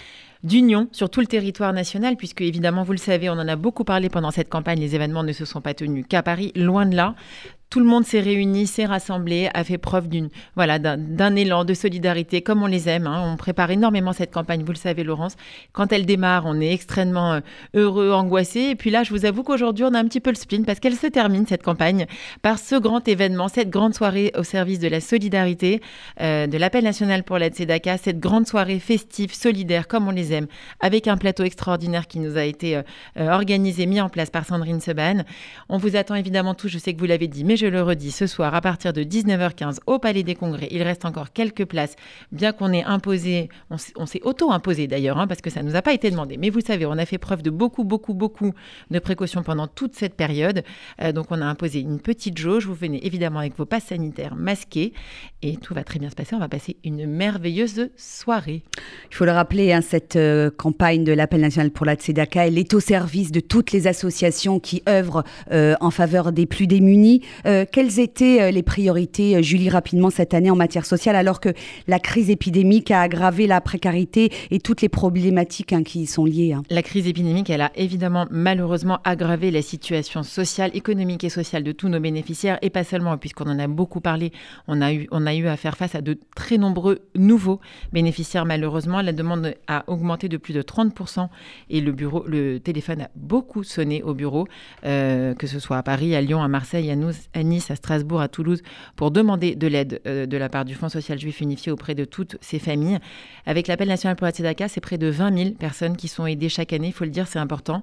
d'union 0.43 0.89
sur 0.93 1.11
tout 1.11 1.21
le 1.21 1.27
territoire 1.27 1.73
national, 1.73 2.17
puisque 2.17 2.41
évidemment, 2.41 2.83
vous 2.83 2.93
le 2.93 2.99
savez, 2.99 3.29
on 3.29 3.35
en 3.35 3.49
a 3.49 3.57
beaucoup 3.57 3.85
parlé 3.85 4.09
pendant 4.09 4.31
cette 4.31 4.49
campagne, 4.49 4.79
les 4.79 4.95
événements 4.95 5.25
ne 5.25 5.33
se 5.33 5.45
sont 5.45 5.61
pas 5.61 5.75
tenus 5.75 6.05
qu'à 6.09 6.23
Paris, 6.23 6.53
loin 6.55 6.87
de 6.87 6.95
là. 6.95 7.15
Tout 7.69 7.81
le 7.81 7.87
monde 7.87 8.05
s'est 8.05 8.21
réuni, 8.21 8.67
s'est 8.67 8.87
rassemblé, 8.87 9.49
a 9.53 9.65
fait 9.65 9.79
preuve 9.79 10.09
d'une 10.09 10.29
voilà 10.55 10.79
d'un 10.79 11.37
élan 11.37 11.65
de 11.65 11.75
solidarité 11.75 12.41
comme 12.41 12.63
on 12.63 12.67
les 12.67 12.89
aime. 12.89 13.07
Hein. 13.07 13.23
On 13.25 13.37
prépare 13.37 13.71
énormément 13.71 14.13
cette 14.13 14.33
campagne, 14.33 14.63
vous 14.63 14.73
le 14.73 14.77
savez 14.79 15.03
Laurence. 15.03 15.37
Quand 15.73 15.93
elle 15.93 16.07
démarre, 16.07 16.45
on 16.47 16.61
est 16.61 16.73
extrêmement 16.73 17.35
euh, 17.35 17.41
heureux, 17.75 18.13
angoissé. 18.13 18.61
Et 18.71 18.77
puis 18.77 18.91
là, 18.91 19.03
je 19.03 19.11
vous 19.11 19.25
avoue 19.25 19.43
qu'aujourd'hui, 19.43 19.85
on 19.85 19.95
a 19.95 19.99
un 19.99 20.05
petit 20.05 20.21
peu 20.21 20.31
le 20.31 20.37
spleen 20.37 20.65
parce 20.65 20.79
qu'elle 20.79 20.95
se 20.95 21.09
termine 21.09 21.47
cette 21.47 21.63
campagne 21.63 22.07
par 22.41 22.59
ce 22.59 22.77
grand 22.77 23.07
événement, 23.09 23.49
cette 23.49 23.71
grande 23.71 23.95
soirée 23.95 24.33
au 24.37 24.45
service 24.45 24.79
de 24.79 24.89
la 24.89 25.01
solidarité, 25.01 25.81
euh, 26.21 26.47
de 26.47 26.59
l'appel 26.59 26.85
national 26.85 27.25
pour 27.25 27.39
l'aide 27.39 27.57
SEDACA, 27.57 27.99
cette 27.99 28.21
grande 28.21 28.47
soirée 28.47 28.79
festive, 28.79 29.35
solidaire 29.35 29.89
comme 29.89 30.07
on 30.07 30.13
les 30.13 30.33
aime, 30.33 30.47
avec 30.81 31.09
un 31.09 31.17
plateau 31.17 31.43
extraordinaire 31.43 32.07
qui 32.07 32.21
nous 32.21 32.37
a 32.37 32.45
été 32.45 32.77
euh, 32.77 32.83
organisé, 33.17 33.87
mis 33.87 34.01
en 34.01 34.09
place 34.09 34.31
par 34.31 34.45
Sandrine 34.45 34.81
Seban. 34.81 35.25
On 35.69 35.79
vous 35.79 35.97
attend 35.97 36.15
évidemment 36.15 36.55
tous. 36.55 36.69
Je 36.69 36.79
sais 36.79 36.95
que 36.95 37.01
vous 37.01 37.07
l'avez 37.07 37.27
dit, 37.27 37.45
mais 37.45 37.56
je 37.57 37.67
le 37.67 37.83
redis, 37.83 38.11
ce 38.11 38.27
soir 38.27 38.55
à 38.55 38.61
partir 38.61 38.93
de 38.93 39.03
19h15 39.03 39.79
au 39.87 39.99
Palais 39.99 40.23
des 40.23 40.35
Congrès. 40.35 40.69
Il 40.71 40.83
reste 40.83 41.05
encore 41.05 41.33
quelques 41.33 41.65
places, 41.65 41.97
bien 42.33 42.53
qu'on 42.53 42.73
ait 42.73 42.85
imposé, 42.85 43.49
on 43.71 44.07
s'est 44.07 44.23
auto-imposé 44.23 44.87
d'ailleurs, 44.87 45.19
hein, 45.19 45.27
parce 45.27 45.41
que 45.41 45.51
ça 45.51 45.63
ne 45.63 45.69
nous 45.69 45.77
a 45.77 45.83
pas 45.83 45.93
été 45.93 46.11
demandé. 46.11 46.37
Mais 46.37 46.51
vous 46.51 46.61
savez, 46.61 46.87
on 46.87 46.93
a 46.93 47.07
fait 47.07 47.19
preuve 47.19 47.43
de 47.43 47.51
beaucoup, 47.51 47.85
beaucoup, 47.85 48.15
beaucoup 48.15 48.53
de 48.91 48.99
précautions 48.99 49.43
pendant 49.43 49.67
toute 49.67 49.95
cette 49.95 50.15
période. 50.15 50.63
Euh, 51.03 51.13
donc 51.13 51.27
on 51.31 51.41
a 51.41 51.47
imposé 51.47 51.81
une 51.81 52.01
petite 52.01 52.39
jauge. 52.39 52.67
Vous 52.67 52.75
venez 52.75 53.05
évidemment 53.07 53.41
avec 53.41 53.57
vos 53.57 53.67
passes 53.67 53.87
sanitaires 53.87 54.37
masqués 54.37 54.93
et 55.43 55.57
tout 55.57 55.75
va 55.75 55.85
très 55.85 55.99
bien 55.99 56.11
se 56.11 56.15
passer. 56.15 56.35
On 56.35 56.41
va 56.41 56.49
passer 56.49 56.77
une 56.85 57.07
merveilleuse 57.07 57.91
soirée. 57.97 58.63
Il 59.11 59.15
faut 59.15 59.25
le 59.25 59.33
rappeler, 59.33 59.73
hein, 59.73 59.81
cette 59.81 60.17
euh, 60.17 60.51
campagne 60.51 61.05
de 61.05 61.13
l'appel 61.13 61.41
national 61.41 61.71
pour 61.71 61.87
la 61.87 61.95
Tzedaka, 61.95 62.47
elle 62.47 62.59
est 62.59 62.75
au 62.75 62.81
service 62.81 63.31
de 63.33 63.41
toutes 63.41 63.73
les 63.73 63.87
associations 63.87 64.61
qui 64.61 64.83
œuvrent 64.89 65.25
euh, 65.53 65.75
en 65.81 65.91
faveur 65.91 66.33
des 66.33 66.47
plus 66.47 66.67
démunis. 66.67 67.23
Euh, 67.47 67.65
quelles 67.71 68.01
étaient 68.01 68.43
euh, 68.43 68.51
les 68.51 68.63
priorités, 68.63 69.37
euh, 69.37 69.43
Julie, 69.43 69.69
rapidement 69.69 70.11
cette 70.11 70.35
année 70.35 70.51
en 70.51 70.57
matière 70.57 70.85
sociale, 70.85 71.15
alors 71.15 71.41
que 71.41 71.51
la 71.87 72.01
crise 72.01 72.29
épidémique 72.29 72.91
a 72.91 73.01
aggravé 73.01 73.47
la 73.47 73.61
précarité 73.61 74.33
et 74.51 74.59
toutes 74.59 74.83
les 74.83 74.89
problématiques 74.89 75.73
hein, 75.73 75.85
qui 75.85 76.01
y 76.01 76.07
sont 76.07 76.25
liées 76.25 76.55
hein? 76.55 76.63
La 76.71 76.83
crise 76.83 77.07
épidémique, 77.07 77.49
elle 77.51 77.61
a 77.61 77.71
évidemment 77.77 78.27
malheureusement 78.31 78.99
aggravé 79.05 79.51
la 79.51 79.63
situation 79.63 80.23
sociale, 80.23 80.71
économique 80.75 81.23
et 81.23 81.29
sociale 81.29 81.63
de 81.63 81.73
tous 81.73 81.89
nos 81.89 82.01
bénéficiaires, 82.01 82.59
et 82.63 82.71
pas 82.71 82.85
seulement, 82.85 83.17
puisqu'on 83.17 83.49
en 83.49 83.59
a 83.59 83.69
beaucoup 83.69 84.01
parlé, 84.01 84.33
on 84.67 84.81
a, 84.83 84.93
eu, 84.93 85.07
on 85.13 85.27
a 85.27 85.35
eu 85.35 85.47
à 85.47 85.57
faire 85.57 85.77
face 85.77 85.95
à 85.95 86.01
de 86.01 86.19
très 86.35 86.59
nombreux 86.59 87.01
nouveaux 87.15 87.61
bénéficiaires. 87.93 88.45
Malheureusement, 88.45 89.03
la 89.03 89.13
demande 89.13 89.55
a 89.69 89.85
augmenté 89.87 90.29
de 90.29 90.37
plus 90.37 90.53
de 90.53 90.63
30% 90.63 91.29
et 91.71 91.81
le, 91.81 91.93
bureau, 91.93 92.25
le 92.27 92.59
téléphone 92.59 93.03
a 93.03 93.11
beaucoup 93.15 93.63
sonné 93.63 94.03
au 94.03 94.15
bureau, 94.15 94.49
que 94.83 95.47
ce 95.47 95.59
soit 95.59 95.77
à 95.77 95.83
Paris, 95.83 96.15
à 96.17 96.21
Lyon, 96.21 96.43
à 96.43 96.49
Marseille, 96.49 96.91
à, 96.91 96.97
nous, 96.97 97.13
à 97.37 97.43
Nice, 97.43 97.71
à 97.71 97.77
Strasbourg, 97.77 98.21
à 98.21 98.29
Toulouse, 98.29 98.63
pour 98.97 99.11
demander 99.11 99.55
de 99.55 99.67
l'aide 99.67 100.01
euh, 100.07 100.27
de 100.27 100.37
la 100.37 100.49
part 100.49 100.65
du 100.65 100.75
Fonds 100.75 100.89
social 100.89 101.19
juif 101.19 101.41
unifié 101.41 101.71
auprès 101.71 101.95
de 101.95 102.05
toutes 102.05 102.37
ces 102.41 102.59
familles. 102.59 102.99
Avec 103.45 103.69
l'appel 103.69 103.89
national 103.89 104.17
pour 104.17 104.27
la 104.27 104.33
Tzedaka, 104.33 104.69
c'est 104.69 104.81
près 104.81 104.99
de 104.99 105.09
20 105.09 105.37
000 105.37 105.51
personnes 105.53 105.97
qui 105.97 106.09
sont 106.09 106.27
aidées 106.27 106.49
chaque 106.49 106.73
année, 106.73 106.89
il 106.89 106.93
faut 106.93 107.05
le 107.05 107.11
dire, 107.11 107.29
c'est 107.29 107.39
important 107.39 107.83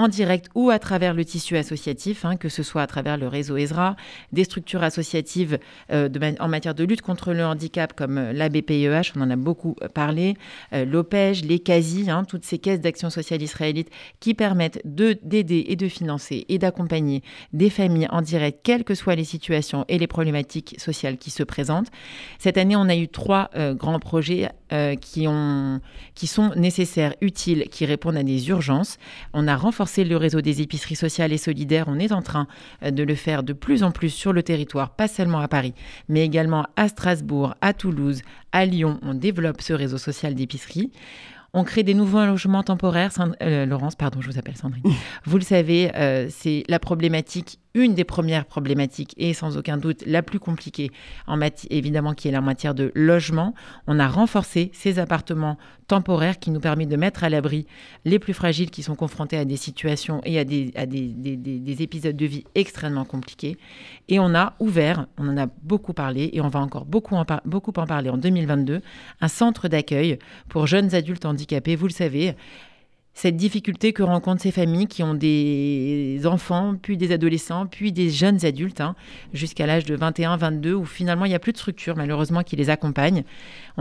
en 0.00 0.08
direct 0.08 0.48
ou 0.54 0.70
à 0.70 0.78
travers 0.78 1.12
le 1.12 1.26
tissu 1.26 1.58
associatif, 1.58 2.24
hein, 2.24 2.36
que 2.36 2.48
ce 2.48 2.62
soit 2.62 2.80
à 2.80 2.86
travers 2.86 3.18
le 3.18 3.28
réseau 3.28 3.58
ESRA, 3.58 3.96
des 4.32 4.44
structures 4.44 4.82
associatives 4.82 5.58
euh, 5.92 6.08
en 6.40 6.48
matière 6.48 6.74
de 6.74 6.84
lutte 6.84 7.02
contre 7.02 7.34
le 7.34 7.44
handicap 7.44 7.92
comme 7.92 8.16
euh, 8.16 8.32
la 8.32 8.48
BPIEH, 8.48 9.12
on 9.14 9.20
en 9.20 9.28
a 9.28 9.36
beaucoup 9.36 9.76
euh, 9.82 9.88
parlé, 9.88 10.36
l'OPEJ, 10.72 11.44
les 11.44 11.58
CASI, 11.58 12.10
hein, 12.10 12.24
toutes 12.24 12.46
ces 12.46 12.56
caisses 12.58 12.80
d'action 12.80 13.10
sociale 13.10 13.42
israélite 13.42 13.90
qui 14.20 14.32
permettent 14.32 14.80
d'aider 14.84 15.66
et 15.68 15.76
de 15.76 15.88
financer 15.88 16.46
et 16.48 16.58
d'accompagner 16.58 17.22
des 17.52 17.68
familles 17.68 18.08
en 18.10 18.22
direct, 18.22 18.60
quelles 18.62 18.84
que 18.84 18.94
soient 18.94 19.16
les 19.16 19.24
situations 19.24 19.84
et 19.88 19.98
les 19.98 20.06
problématiques 20.06 20.76
sociales 20.78 21.18
qui 21.18 21.30
se 21.30 21.42
présentent. 21.42 21.90
Cette 22.38 22.56
année, 22.56 22.76
on 22.76 22.88
a 22.88 22.96
eu 22.96 23.08
trois 23.08 23.50
grands 23.74 23.98
projets 23.98 24.48
qui, 25.00 25.26
qui 26.14 26.26
sont 26.26 26.50
nécessaires, 26.56 27.14
utiles, 27.20 27.68
qui 27.70 27.84
répondent 27.84 28.16
à 28.16 28.22
des 28.22 28.48
urgences. 28.48 28.98
On 29.32 29.48
a 29.48 29.56
renforcé 29.56 29.89
le 29.98 30.16
réseau 30.16 30.40
des 30.40 30.62
épiceries 30.62 30.96
sociales 30.96 31.32
et 31.32 31.38
solidaires. 31.38 31.86
On 31.88 31.98
est 31.98 32.12
en 32.12 32.22
train 32.22 32.46
euh, 32.82 32.90
de 32.90 33.02
le 33.02 33.14
faire 33.14 33.42
de 33.42 33.52
plus 33.52 33.82
en 33.82 33.90
plus 33.90 34.10
sur 34.10 34.32
le 34.32 34.42
territoire, 34.42 34.90
pas 34.90 35.08
seulement 35.08 35.40
à 35.40 35.48
Paris, 35.48 35.74
mais 36.08 36.24
également 36.24 36.66
à 36.76 36.88
Strasbourg, 36.88 37.54
à 37.60 37.72
Toulouse, 37.72 38.22
à 38.52 38.66
Lyon. 38.66 38.98
On 39.02 39.14
développe 39.14 39.60
ce 39.60 39.72
réseau 39.72 39.98
social 39.98 40.34
d'épicerie. 40.34 40.90
On 41.52 41.64
crée 41.64 41.82
des 41.82 41.94
nouveaux 41.94 42.24
logements 42.24 42.62
temporaires. 42.62 43.10
Euh, 43.42 43.66
Laurence, 43.66 43.96
pardon, 43.96 44.20
je 44.20 44.30
vous 44.30 44.38
appelle 44.38 44.56
Sandrine. 44.56 44.82
Vous 45.24 45.36
le 45.36 45.44
savez, 45.44 45.90
euh, 45.96 46.28
c'est 46.30 46.64
la 46.68 46.78
problématique 46.78 47.58
une 47.74 47.94
des 47.94 48.04
premières 48.04 48.44
problématiques 48.44 49.14
et 49.16 49.32
sans 49.32 49.56
aucun 49.56 49.76
doute 49.76 50.02
la 50.06 50.22
plus 50.22 50.40
compliquée, 50.40 50.90
en 51.26 51.40
évidemment, 51.70 52.14
qui 52.14 52.28
est 52.28 52.32
la 52.32 52.40
matière 52.40 52.74
de 52.74 52.90
logement. 52.94 53.54
On 53.86 53.98
a 53.98 54.08
renforcé 54.08 54.70
ces 54.74 54.98
appartements 54.98 55.56
temporaires 55.86 56.38
qui 56.38 56.50
nous 56.50 56.60
permettent 56.60 56.88
de 56.88 56.96
mettre 56.96 57.24
à 57.24 57.28
l'abri 57.28 57.66
les 58.04 58.18
plus 58.18 58.34
fragiles 58.34 58.70
qui 58.70 58.82
sont 58.82 58.94
confrontés 58.94 59.36
à 59.36 59.44
des 59.44 59.56
situations 59.56 60.20
et 60.24 60.38
à 60.38 60.44
des, 60.44 60.72
des, 60.86 61.82
épisodes 61.82 62.16
de 62.16 62.26
vie 62.26 62.44
extrêmement 62.54 63.04
compliqués. 63.04 63.56
Et 64.08 64.18
on 64.18 64.34
a 64.34 64.54
ouvert, 64.60 65.06
on 65.18 65.28
en 65.28 65.36
a 65.36 65.46
beaucoup 65.62 65.92
parlé 65.92 66.30
et 66.32 66.40
on 66.40 66.48
va 66.48 66.60
encore 66.60 66.84
beaucoup 66.84 67.16
en, 67.16 67.24
beaucoup 67.44 67.72
en 67.76 67.86
parler 67.86 68.10
en 68.10 68.18
2022, 68.18 68.82
un 69.20 69.28
centre 69.28 69.68
d'accueil 69.68 70.18
pour 70.48 70.66
jeunes 70.66 70.94
adultes 70.94 71.24
handicapés. 71.24 71.76
Vous 71.76 71.86
le 71.86 71.92
savez, 71.92 72.34
cette 73.20 73.36
difficulté 73.36 73.92
que 73.92 74.02
rencontrent 74.02 74.40
ces 74.40 74.50
familles 74.50 74.86
qui 74.86 75.02
ont 75.02 75.12
des 75.12 76.22
enfants, 76.24 76.74
puis 76.80 76.96
des 76.96 77.12
adolescents, 77.12 77.66
puis 77.66 77.92
des 77.92 78.08
jeunes 78.08 78.46
adultes, 78.46 78.80
hein, 78.80 78.94
jusqu'à 79.34 79.66
l'âge 79.66 79.84
de 79.84 79.94
21, 79.94 80.38
22, 80.38 80.72
où 80.72 80.86
finalement 80.86 81.26
il 81.26 81.28
n'y 81.28 81.34
a 81.34 81.38
plus 81.38 81.52
de 81.52 81.58
structure 81.58 81.96
malheureusement 81.98 82.42
qui 82.42 82.56
les 82.56 82.70
accompagne. 82.70 83.24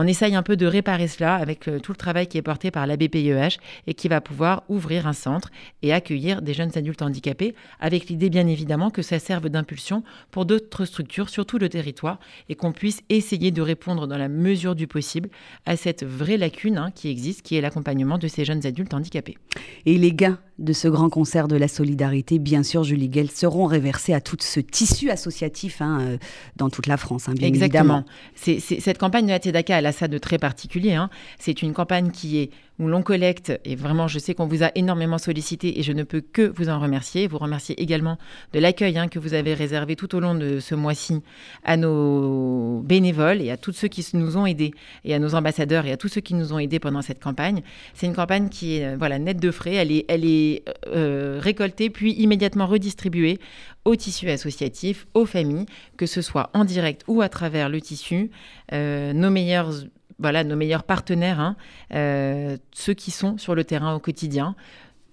On 0.01 0.07
essaye 0.07 0.33
un 0.33 0.43
peu 0.43 0.55
de 0.55 0.65
réparer 0.65 1.09
cela 1.09 1.35
avec 1.35 1.67
euh, 1.67 1.77
tout 1.77 1.91
le 1.91 1.97
travail 1.97 2.25
qui 2.27 2.37
est 2.37 2.41
porté 2.41 2.71
par 2.71 2.87
la 2.87 2.95
BPIEH 2.95 3.59
et 3.85 3.93
qui 3.93 4.07
va 4.07 4.21
pouvoir 4.21 4.63
ouvrir 4.69 5.07
un 5.07 5.13
centre 5.13 5.51
et 5.81 5.91
accueillir 5.91 6.41
des 6.41 6.53
jeunes 6.53 6.71
adultes 6.75 7.01
handicapés, 7.01 7.53
avec 7.81 8.05
l'idée 8.05 8.29
bien 8.29 8.47
évidemment 8.47 8.91
que 8.91 9.01
ça 9.01 9.19
serve 9.19 9.49
d'impulsion 9.49 10.05
pour 10.31 10.45
d'autres 10.45 10.85
structures 10.85 11.27
sur 11.27 11.45
tout 11.45 11.57
le 11.57 11.67
territoire 11.67 12.21
et 12.47 12.55
qu'on 12.55 12.71
puisse 12.71 13.01
essayer 13.09 13.51
de 13.51 13.61
répondre 13.61 14.07
dans 14.07 14.17
la 14.17 14.29
mesure 14.29 14.73
du 14.73 14.87
possible 14.87 15.27
à 15.65 15.75
cette 15.75 16.05
vraie 16.05 16.37
lacune 16.37 16.77
hein, 16.77 16.91
qui 16.95 17.09
existe, 17.09 17.41
qui 17.41 17.57
est 17.57 17.61
l'accompagnement 17.61 18.17
de 18.17 18.29
ces 18.29 18.45
jeunes 18.45 18.65
adultes 18.65 18.93
handicapés. 18.93 19.37
Et 19.85 19.97
les 19.97 20.13
gains 20.13 20.39
de 20.59 20.73
ce 20.73 20.87
grand 20.87 21.09
concert 21.09 21.47
de 21.47 21.55
la 21.55 21.67
solidarité, 21.67 22.37
bien 22.37 22.63
sûr, 22.63 22.83
Julie 22.83 23.09
Guel, 23.09 23.31
seront 23.31 23.65
réversés 23.65 24.13
à 24.13 24.21
tout 24.21 24.37
ce 24.39 24.59
tissu 24.59 25.09
associatif 25.09 25.81
hein, 25.81 25.99
euh, 26.01 26.17
dans 26.57 26.69
toute 26.69 26.85
la 26.85 26.97
France, 26.97 27.29
hein, 27.29 27.33
bien 27.33 27.47
Exactement. 27.47 28.03
Cette 28.35 28.97
campagne 28.97 29.25
de 29.25 29.31
la 29.31 29.39
TEDACA, 29.39 29.79
elle 29.79 29.85
a 29.85 29.91
ça 29.91 30.07
de 30.07 30.17
très 30.17 30.37
particulier. 30.37 30.93
Hein. 30.93 31.09
C'est 31.39 31.61
une 31.61 31.73
campagne 31.73 32.11
qui 32.11 32.37
est 32.37 32.51
où 32.79 32.87
l'on 32.87 33.03
collecte, 33.03 33.59
et 33.65 33.75
vraiment 33.75 34.07
je 34.07 34.19
sais 34.19 34.33
qu'on 34.33 34.47
vous 34.47 34.63
a 34.63 34.71
énormément 34.75 35.17
sollicité 35.17 35.79
et 35.79 35.83
je 35.83 35.91
ne 35.91 36.03
peux 36.03 36.21
que 36.21 36.53
vous 36.55 36.69
en 36.69 36.79
remercier, 36.79 37.27
vous 37.27 37.37
remercier 37.37 37.79
également 37.81 38.17
de 38.53 38.59
l'accueil 38.59 38.97
hein, 38.97 39.07
que 39.09 39.19
vous 39.19 39.33
avez 39.33 39.53
réservé 39.53 39.95
tout 39.95 40.15
au 40.15 40.19
long 40.19 40.33
de 40.33 40.59
ce 40.59 40.75
mois-ci 40.75 41.21
à 41.63 41.77
nos 41.77 42.81
bénévoles 42.81 43.41
et 43.41 43.51
à 43.51 43.57
tous 43.57 43.73
ceux 43.73 43.89
qui 43.89 44.05
nous 44.13 44.37
ont 44.37 44.45
aidés, 44.45 44.71
et 45.03 45.13
à 45.13 45.19
nos 45.19 45.35
ambassadeurs 45.35 45.85
et 45.85 45.91
à 45.91 45.97
tous 45.97 46.07
ceux 46.07 46.21
qui 46.21 46.33
nous 46.33 46.53
ont 46.53 46.59
aidés 46.59 46.79
pendant 46.79 47.01
cette 47.01 47.21
campagne. 47.21 47.61
C'est 47.93 48.07
une 48.07 48.15
campagne 48.15 48.49
qui 48.49 48.77
est 48.77 48.85
euh, 48.85 48.95
voilà, 48.97 49.19
nette 49.19 49.39
de 49.39 49.51
frais, 49.51 49.75
elle 49.75 49.91
est, 49.91 50.05
est 50.09 50.63
euh, 50.87 51.39
récoltée 51.41 51.89
puis 51.89 52.13
immédiatement 52.13 52.65
redistribuée 52.65 53.39
au 53.85 53.95
tissu 53.95 54.29
associatif, 54.29 55.07
aux 55.13 55.25
familles, 55.25 55.65
que 55.97 56.05
ce 56.05 56.21
soit 56.21 56.49
en 56.53 56.63
direct 56.65 57.03
ou 57.07 57.21
à 57.21 57.29
travers 57.29 57.69
le 57.69 57.81
tissu. 57.81 58.31
Euh, 58.71 59.13
nos 59.13 59.29
meilleurs 59.29 59.71
voilà, 60.19 60.43
nos 60.43 60.55
meilleurs 60.55 60.83
partenaires, 60.83 61.39
hein, 61.39 61.55
euh, 61.93 62.57
ceux 62.73 62.93
qui 62.93 63.11
sont 63.11 63.37
sur 63.37 63.55
le 63.55 63.63
terrain 63.63 63.95
au 63.95 63.99
quotidien, 63.99 64.55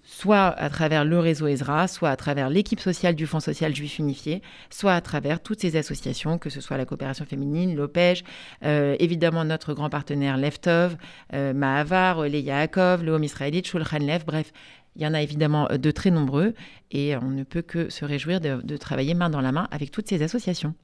soit 0.03 0.47
à 0.47 0.71
travers 0.71 1.05
le 1.05 1.19
réseau 1.19 1.47
ESRA, 1.47 1.89
soit 1.89 2.11
à 2.11 2.17
travers 2.17 2.49
l'équipe 2.49 2.81
sociale 2.81 3.15
du 3.15 3.27
Fonds 3.27 3.41
social 3.41 3.75
juif 3.75 3.99
unifié, 3.99 4.41
soit 4.71 4.95
à 4.95 5.01
travers 5.01 5.41
toutes 5.41 5.61
ces 5.61 5.77
associations, 5.77 6.39
que 6.39 6.49
ce 6.49 6.61
soit 6.61 6.77
la 6.77 6.85
coopération 6.85 7.25
féminine, 7.25 7.75
l'OPEJ, 7.75 8.25
euh, 8.65 8.97
évidemment 8.99 9.45
notre 9.45 9.75
grand 9.75 9.91
partenaire 9.91 10.37
Leftov, 10.37 10.97
euh, 11.35 11.53
Mahavar, 11.53 12.23
les 12.23 12.41
Yaakov, 12.41 13.03
le 13.03 13.13
Home 13.13 13.25
Israélite, 13.25 13.67
Shulchan 13.67 13.99
Lev, 13.99 14.25
bref, 14.25 14.53
il 14.95 15.03
y 15.03 15.07
en 15.07 15.13
a 15.13 15.21
évidemment 15.21 15.69
de 15.71 15.91
très 15.91 16.11
nombreux 16.11 16.55
et 16.93 17.17
on 17.17 17.31
ne 17.31 17.43
peut 17.43 17.63
que 17.63 17.91
se 17.91 18.05
réjouir 18.05 18.41
de, 18.41 18.77
travailler 18.77 19.15
main 19.15 19.29
dans 19.29 19.41
la 19.41 19.51
main 19.51 19.67
avec 19.71 19.91
toutes 19.91 20.09
ces 20.09 20.23
associations. 20.23 20.75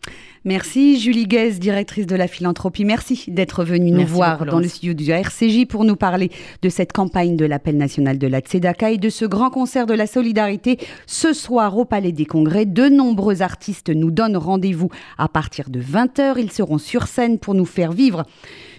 Merci 0.44 0.98
Julie 0.98 1.26
Guez, 1.26 1.52
directrice 1.52 2.06
de 2.06 2.16
la 2.16 2.26
philanthropie. 2.26 2.84
Merci 2.84 3.24
d'être 3.28 3.64
venue 3.64 3.92
nous 3.92 4.06
voir 4.06 4.44
dans 4.44 4.58
le 4.58 4.66
studio 4.66 4.94
du 4.94 5.10
RCJ 5.10 5.66
pour 5.66 5.84
nous 5.84 5.94
parler 5.94 6.30
de 6.62 6.68
cette 6.68 6.92
campagne 6.92 7.36
de 7.36 7.44
l'appel 7.44 7.76
national 7.76 8.18
de 8.18 8.26
la 8.26 8.40
Tzedaka 8.40 8.90
et 8.90 8.98
de 8.98 9.10
ce 9.10 9.24
grand 9.24 9.50
concert 9.50 9.86
de 9.86 9.94
la 9.94 10.06
solidarité 10.06 10.78
ce 11.06 11.32
soir 11.32 11.76
au 11.78 11.84
Palais 11.84 12.12
des 12.12 12.26
Congrès. 12.26 12.66
De 12.66 12.88
nombreux 12.88 13.42
artistes 13.42 13.90
nous 13.90 14.10
donnent 14.10 14.36
rendez-vous 14.36 14.88
à 15.18 15.28
partir 15.28 15.70
de 15.70 15.80
20h. 15.80 16.34
Ils 16.38 16.52
seront 16.52 16.78
sur 16.78 17.06
scène 17.06 17.38
pour 17.38 17.54
nous 17.54 17.64
faire 17.64 17.92
vivre 17.92 18.24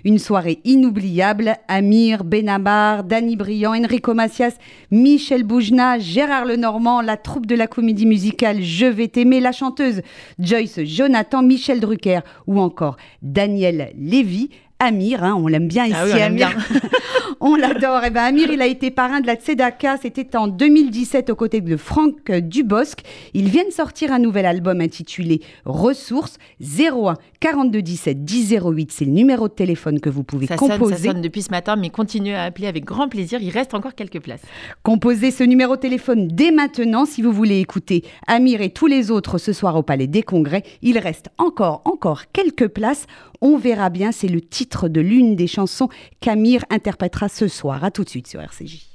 Une 0.03 0.19
soirée 0.19 0.59
inoubliable. 0.65 1.55
Amir, 1.67 2.23
Benabar, 2.23 3.03
Danny 3.03 3.35
Briand, 3.37 3.75
Enrico 3.75 4.13
Macias, 4.13 4.55
Michel 4.91 5.43
Boujna, 5.43 5.99
Gérard 5.99 6.45
Lenormand, 6.45 7.01
la 7.01 7.12
troupe 7.17 7.45
de 7.45 7.55
la 7.55 7.67
comédie 7.67 8.05
musicale 8.05 8.61
Je 8.61 8.85
vais 8.85 9.07
t'aimer, 9.07 9.39
la 9.39 9.51
chanteuse 9.51 10.01
Joyce 10.39 10.79
Jonathan, 10.83 11.43
Michel 11.43 11.79
Drucker 11.79 12.19
ou 12.47 12.59
encore 12.59 12.97
Daniel 13.21 13.93
Lévy. 13.97 14.49
Amir, 14.83 15.23
hein, 15.23 15.35
on 15.37 15.47
l'aime 15.47 15.67
bien 15.67 15.85
ici, 15.85 15.95
Ah 15.97 16.05
oui, 16.05 16.11
on 16.15 16.21
Amir. 16.21 16.49
bien. 16.49 16.79
on 17.39 17.55
l'adore. 17.55 18.03
Et 18.03 18.09
ben 18.09 18.23
Amir, 18.23 18.49
il 18.51 18.61
a 18.61 18.67
été 18.67 18.91
parrain 18.91 19.21
de 19.21 19.27
la 19.27 19.35
Tzedaka. 19.35 19.97
C'était 20.01 20.35
en 20.37 20.47
2017 20.47 21.29
aux 21.29 21.35
côtés 21.35 21.61
de 21.61 21.75
Franck 21.77 22.31
Dubosc. 22.31 22.99
Il 23.33 23.49
vient 23.49 23.65
de 23.65 23.71
sortir 23.71 24.11
un 24.11 24.19
nouvel 24.19 24.45
album 24.45 24.81
intitulé 24.81 25.41
Ressources 25.65 26.37
01 26.61 27.15
42 27.39 27.81
17 27.81 28.23
10 28.23 28.55
08. 28.63 28.91
C'est 28.91 29.05
le 29.05 29.11
numéro 29.11 29.47
de 29.47 29.53
téléphone 29.53 29.99
que 29.99 30.09
vous 30.09 30.23
pouvez 30.23 30.47
Ça 30.47 30.57
sonne, 30.57 30.69
composer. 30.69 30.95
ça 31.07 31.11
sonne 31.11 31.21
depuis 31.21 31.41
ce 31.41 31.51
matin, 31.51 31.75
mais 31.75 31.89
continuez 31.89 32.35
à 32.35 32.43
appeler 32.43 32.67
avec 32.67 32.85
grand 32.85 33.09
plaisir. 33.09 33.39
Il 33.41 33.49
reste 33.49 33.73
encore 33.73 33.95
quelques 33.95 34.21
places. 34.21 34.41
Composez 34.83 35.31
ce 35.31 35.43
numéro 35.43 35.75
de 35.75 35.81
téléphone 35.81 36.27
dès 36.27 36.51
maintenant 36.51 37.05
si 37.05 37.21
vous 37.21 37.31
voulez 37.31 37.59
écouter 37.59 38.03
Amir 38.27 38.61
et 38.61 38.69
tous 38.69 38.87
les 38.87 39.11
autres 39.11 39.37
ce 39.37 39.53
soir 39.53 39.75
au 39.75 39.83
Palais 39.83 40.07
des 40.07 40.23
Congrès. 40.23 40.63
Il 40.81 40.97
reste 40.97 41.29
encore, 41.37 41.81
encore 41.85 42.23
quelques 42.31 42.67
places. 42.67 43.05
On 43.45 43.57
verra 43.57 43.89
bien, 43.89 44.13
c'est 44.13 44.29
le 44.29 44.39
titre 44.39 44.87
de 44.87 45.01
l'une 45.01 45.35
des 45.35 45.47
chansons 45.47 45.89
qu'Amir 46.21 46.63
interprétera 46.69 47.27
ce 47.27 47.49
soir. 47.49 47.83
À 47.83 47.91
tout 47.91 48.05
de 48.05 48.09
suite 48.09 48.25
sur 48.25 48.39
RCJ. 48.39 48.87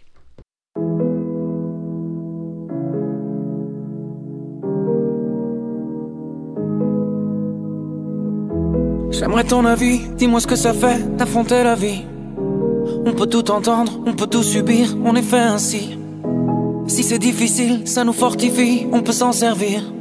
J'aimerais 9.10 9.44
ton 9.44 9.66
avis, 9.66 10.00
dis-moi 10.16 10.40
ce 10.40 10.46
que 10.46 10.56
ça 10.56 10.72
fait 10.72 11.14
d'affronter 11.18 11.62
la 11.62 11.74
vie. 11.74 12.04
On 13.04 13.12
peut 13.12 13.26
tout 13.26 13.50
entendre, 13.50 14.00
on 14.06 14.14
peut 14.14 14.26
tout 14.26 14.42
subir, 14.42 14.96
on 15.04 15.14
est 15.14 15.20
fait 15.22 15.36
ainsi. 15.36 15.98
Si 16.86 17.02
c'est 17.02 17.18
difficile, 17.18 17.86
ça 17.86 18.02
nous 18.02 18.14
fortifie, 18.14 18.86
on 18.92 19.02
peut 19.02 19.12
s'en 19.12 19.32
servir. 19.32 19.92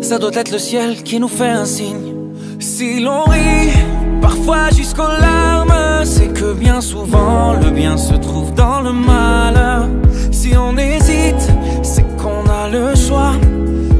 Ça 0.00 0.20
doit 0.20 0.34
être 0.34 0.52
le 0.52 0.58
ciel 0.58 1.02
qui 1.02 1.18
nous 1.18 1.26
fait 1.26 1.50
un 1.50 1.64
signe. 1.64 2.13
Si 2.58 3.00
l'on 3.00 3.24
rit, 3.24 3.72
parfois 4.20 4.70
jusqu'aux 4.70 5.16
larmes, 5.20 6.04
c'est 6.04 6.32
que 6.32 6.52
bien 6.54 6.80
souvent 6.80 7.54
le 7.54 7.70
bien 7.70 7.96
se 7.96 8.14
trouve 8.14 8.52
dans 8.54 8.80
le 8.80 8.92
mal. 8.92 9.88
Si 10.30 10.52
on 10.56 10.76
hésite, 10.76 11.48
c'est 11.82 12.06
qu'on 12.16 12.44
a 12.50 12.68
le 12.68 12.94
choix. 12.94 13.32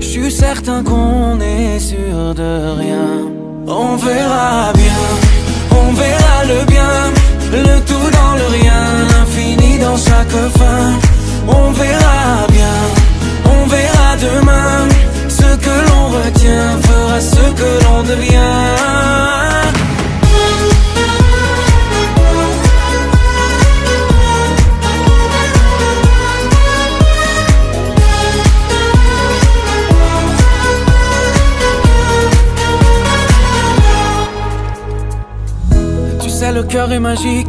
Je 0.01 0.07
suis 0.07 0.31
certain 0.31 0.83
qu'on 0.83 1.41
est 1.41 1.79
sûr 1.79 2.35
de 2.35 2.79
rien. 2.79 3.09
On 3.67 3.97
verra 3.97 4.73
bien, 4.75 5.03
on 5.71 5.93
verra 5.93 6.45
le 6.45 6.65
bien, 6.67 6.95
le 7.53 7.81
tout 7.81 8.11
dans 8.19 8.35
le 8.41 8.47
rien, 8.59 8.83
l'infini 9.11 9.79
dans 9.79 9.97
chaque 9.97 10.39
fin. 10.59 10.74
Devient. 18.03 18.41
Tu 36.21 36.31
sais, 36.31 36.53
le 36.53 36.63
cœur 36.65 36.91
est 36.93 36.99
magique. 36.99 37.49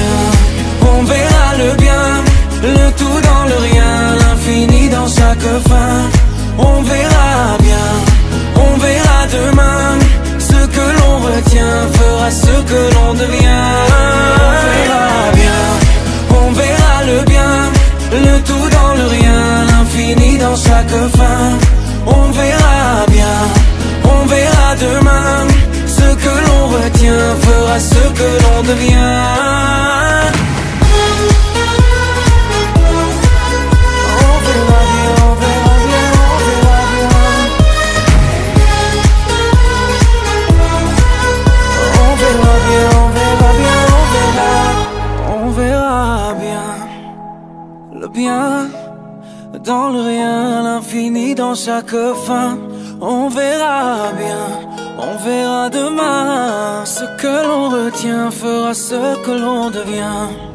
le 1.57 1.75
bien, 1.75 2.23
le 2.63 2.91
tout 2.99 3.19
dans 3.29 3.45
le 3.45 3.57
rien, 3.69 4.15
l'infini 4.21 4.89
dans 4.89 5.07
chaque 5.07 5.49
fin. 5.67 5.95
On 6.57 6.81
verra 6.81 7.57
bien, 7.59 7.87
on 8.55 8.77
verra 8.77 9.19
demain, 9.39 9.99
ce 10.39 10.59
que 10.75 10.85
l'on 10.99 11.15
retient 11.19 11.77
fera 11.93 12.31
ce 12.31 12.55
que 12.69 12.81
l'on 12.95 13.13
devient. 13.13 13.69
On 14.41 14.53
verra 14.69 15.31
bien, 15.41 15.61
on 16.41 16.51
verra 16.51 16.95
le 17.11 17.23
bien, 17.33 17.53
le 18.11 18.35
tout 18.49 18.67
dans 18.77 18.93
le 18.99 19.05
rien, 19.07 19.41
l'infini 19.71 20.37
dans 20.37 20.55
chaque 20.55 20.97
fin. 21.17 21.43
On 22.05 22.31
verra 22.31 23.05
bien, 23.07 23.37
on 24.03 24.25
verra 24.25 24.75
demain, 24.79 25.47
ce 25.87 26.07
que 26.23 26.33
l'on 26.47 26.67
retient 26.67 27.27
fera 27.41 27.79
ce 27.79 28.03
que 28.19 28.29
l'on 28.43 28.63
devient. 28.63 30.40
Bien. 48.13 48.69
Dans 49.63 49.89
le 49.89 50.01
rien, 50.01 50.63
l'infini 50.63 51.35
dans 51.35 51.55
chaque 51.55 51.95
fin. 52.25 52.57
On 53.01 53.29
verra 53.29 54.11
bien, 54.17 54.45
on 54.97 55.15
verra 55.25 55.69
demain. 55.69 56.85
Ce 56.85 57.03
que 57.21 57.47
l'on 57.47 57.69
retient 57.69 58.31
fera 58.31 58.73
ce 58.73 59.15
que 59.25 59.31
l'on 59.31 59.69
devient. 59.69 60.50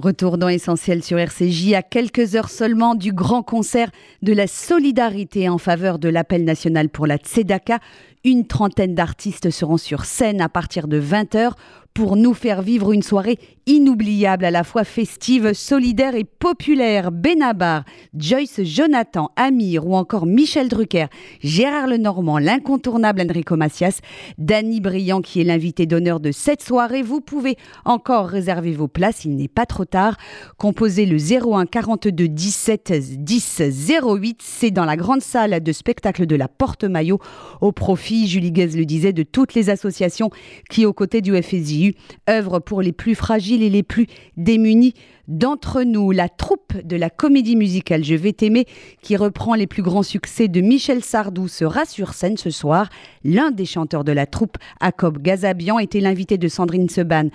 Retour 0.00 0.38
dans 0.38 0.48
Essentiel 0.48 1.02
sur 1.02 1.18
RCJ 1.18 1.74
à 1.74 1.82
quelques 1.82 2.34
heures 2.34 2.48
seulement 2.48 2.94
du 2.94 3.12
grand 3.12 3.42
concert 3.42 3.90
de 4.22 4.32
la 4.32 4.46
solidarité 4.46 5.46
en 5.50 5.58
faveur 5.58 5.98
de 5.98 6.08
l'appel 6.08 6.44
national 6.44 6.88
pour 6.88 7.06
la 7.06 7.18
Tzedaka. 7.18 7.80
Une 8.24 8.46
trentaine 8.46 8.94
d'artistes 8.94 9.50
seront 9.50 9.76
sur 9.76 10.06
scène 10.06 10.40
à 10.40 10.48
partir 10.48 10.88
de 10.88 10.98
20h 10.98 11.52
pour 11.92 12.16
nous 12.16 12.32
faire 12.32 12.62
vivre 12.62 12.92
une 12.92 13.02
soirée 13.02 13.38
inoubliable, 13.70 14.44
à 14.44 14.50
la 14.50 14.64
fois 14.64 14.82
festive, 14.82 15.52
solidaire 15.52 16.16
et 16.16 16.24
populaire. 16.24 17.12
Benabar, 17.12 17.84
Joyce 18.16 18.62
Jonathan, 18.64 19.30
Amir 19.36 19.86
ou 19.86 19.94
encore 19.94 20.26
Michel 20.26 20.68
Drucker, 20.68 21.06
Gérard 21.40 21.86
Lenormand, 21.86 22.38
l'incontournable 22.38 23.22
Enrico 23.22 23.56
Macias, 23.56 24.00
Danny 24.38 24.80
Briand 24.80 25.22
qui 25.22 25.40
est 25.40 25.44
l'invité 25.44 25.86
d'honneur 25.86 26.18
de 26.18 26.32
cette 26.32 26.62
soirée. 26.62 27.02
Vous 27.02 27.20
pouvez 27.20 27.56
encore 27.84 28.26
réserver 28.26 28.72
vos 28.72 28.88
places, 28.88 29.24
il 29.24 29.36
n'est 29.36 29.46
pas 29.46 29.66
trop 29.66 29.84
tard. 29.84 30.16
Composez 30.58 31.06
le 31.06 31.16
01 31.16 31.66
42 31.66 32.26
17 32.26 33.22
10 33.22 33.62
08, 34.04 34.40
c'est 34.42 34.72
dans 34.72 34.84
la 34.84 34.96
grande 34.96 35.22
salle 35.22 35.62
de 35.62 35.72
spectacle 35.72 36.26
de 36.26 36.34
la 36.34 36.48
Porte-Maillot 36.48 37.20
au 37.60 37.70
profit, 37.70 38.26
Julie 38.26 38.50
Guez 38.50 38.76
le 38.76 38.84
disait, 38.84 39.12
de 39.12 39.22
toutes 39.22 39.54
les 39.54 39.70
associations 39.70 40.30
qui, 40.68 40.86
aux 40.86 40.92
côtés 40.92 41.20
du 41.20 41.40
FSJU, 41.40 41.94
œuvrent 42.28 42.60
pour 42.60 42.82
les 42.82 42.92
plus 42.92 43.14
fragiles 43.14 43.59
les 43.68 43.82
plus 43.82 44.06
démunis 44.36 44.94
d'entre 45.28 45.82
nous. 45.82 46.10
La 46.10 46.28
troupe 46.28 46.76
de 46.82 46.96
la 46.96 47.10
comédie 47.10 47.56
musicale 47.56 48.04
Je 48.04 48.14
vais 48.14 48.32
t'aimer, 48.32 48.66
qui 49.02 49.16
reprend 49.16 49.54
les 49.54 49.66
plus 49.66 49.82
grands 49.82 50.02
succès 50.02 50.48
de 50.48 50.60
Michel 50.60 51.04
Sardou, 51.04 51.48
sera 51.48 51.84
sur 51.84 52.14
scène 52.14 52.36
ce 52.36 52.50
soir. 52.50 52.88
L'un 53.24 53.50
des 53.50 53.66
chanteurs 53.66 54.04
de 54.04 54.12
la 54.12 54.26
troupe, 54.26 54.56
Jacob 54.80 55.18
Gazabian, 55.18 55.78
était 55.78 56.00
l'invité 56.00 56.38
de 56.38 56.48
Sandrine 56.48 56.88
Seban. 56.88 57.28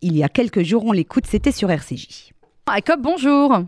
Il 0.00 0.16
y 0.16 0.22
a 0.22 0.28
quelques 0.28 0.62
jours, 0.62 0.84
on 0.84 0.92
l'écoute, 0.92 1.26
c'était 1.26 1.52
sur 1.52 1.70
RCJ. 1.70 2.32
Jacob, 2.68 3.00
bonjour. 3.02 3.64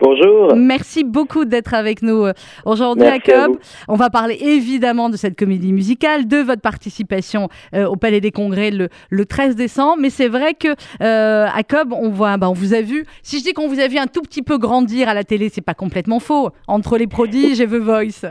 Bonjour. 0.00 0.54
Merci 0.54 1.02
beaucoup 1.02 1.44
d'être 1.44 1.74
avec 1.74 2.02
nous 2.02 2.24
euh, 2.24 2.32
aujourd'hui, 2.64 3.04
Jacob. 3.04 3.56
On 3.88 3.96
va 3.96 4.10
parler 4.10 4.36
évidemment 4.40 5.08
de 5.10 5.16
cette 5.16 5.36
comédie 5.36 5.72
musicale, 5.72 6.28
de 6.28 6.36
votre 6.36 6.62
participation 6.62 7.48
euh, 7.74 7.86
au 7.86 7.96
Palais 7.96 8.20
des 8.20 8.30
Congrès 8.30 8.70
le, 8.70 8.88
le 9.10 9.24
13 9.26 9.56
décembre. 9.56 9.96
Mais 10.00 10.10
c'est 10.10 10.28
vrai 10.28 10.54
que, 10.54 10.68
euh, 11.02 11.46
Jacob, 11.56 11.92
on, 11.92 12.10
voit, 12.10 12.36
bah, 12.36 12.48
on 12.48 12.52
vous 12.52 12.74
a 12.74 12.80
vu. 12.80 13.04
Si 13.22 13.38
je 13.40 13.44
dis 13.44 13.52
qu'on 13.54 13.66
vous 13.66 13.80
a 13.80 13.88
vu 13.88 13.98
un 13.98 14.06
tout 14.06 14.22
petit 14.22 14.42
peu 14.42 14.56
grandir 14.58 15.08
à 15.08 15.14
la 15.14 15.24
télé, 15.24 15.48
c'est 15.48 15.64
pas 15.64 15.74
complètement 15.74 16.20
faux. 16.20 16.50
Entre 16.68 16.96
les 16.96 17.06
prodiges 17.08 17.60
et 17.60 17.66
The 17.66 17.74
Voice. 17.74 18.30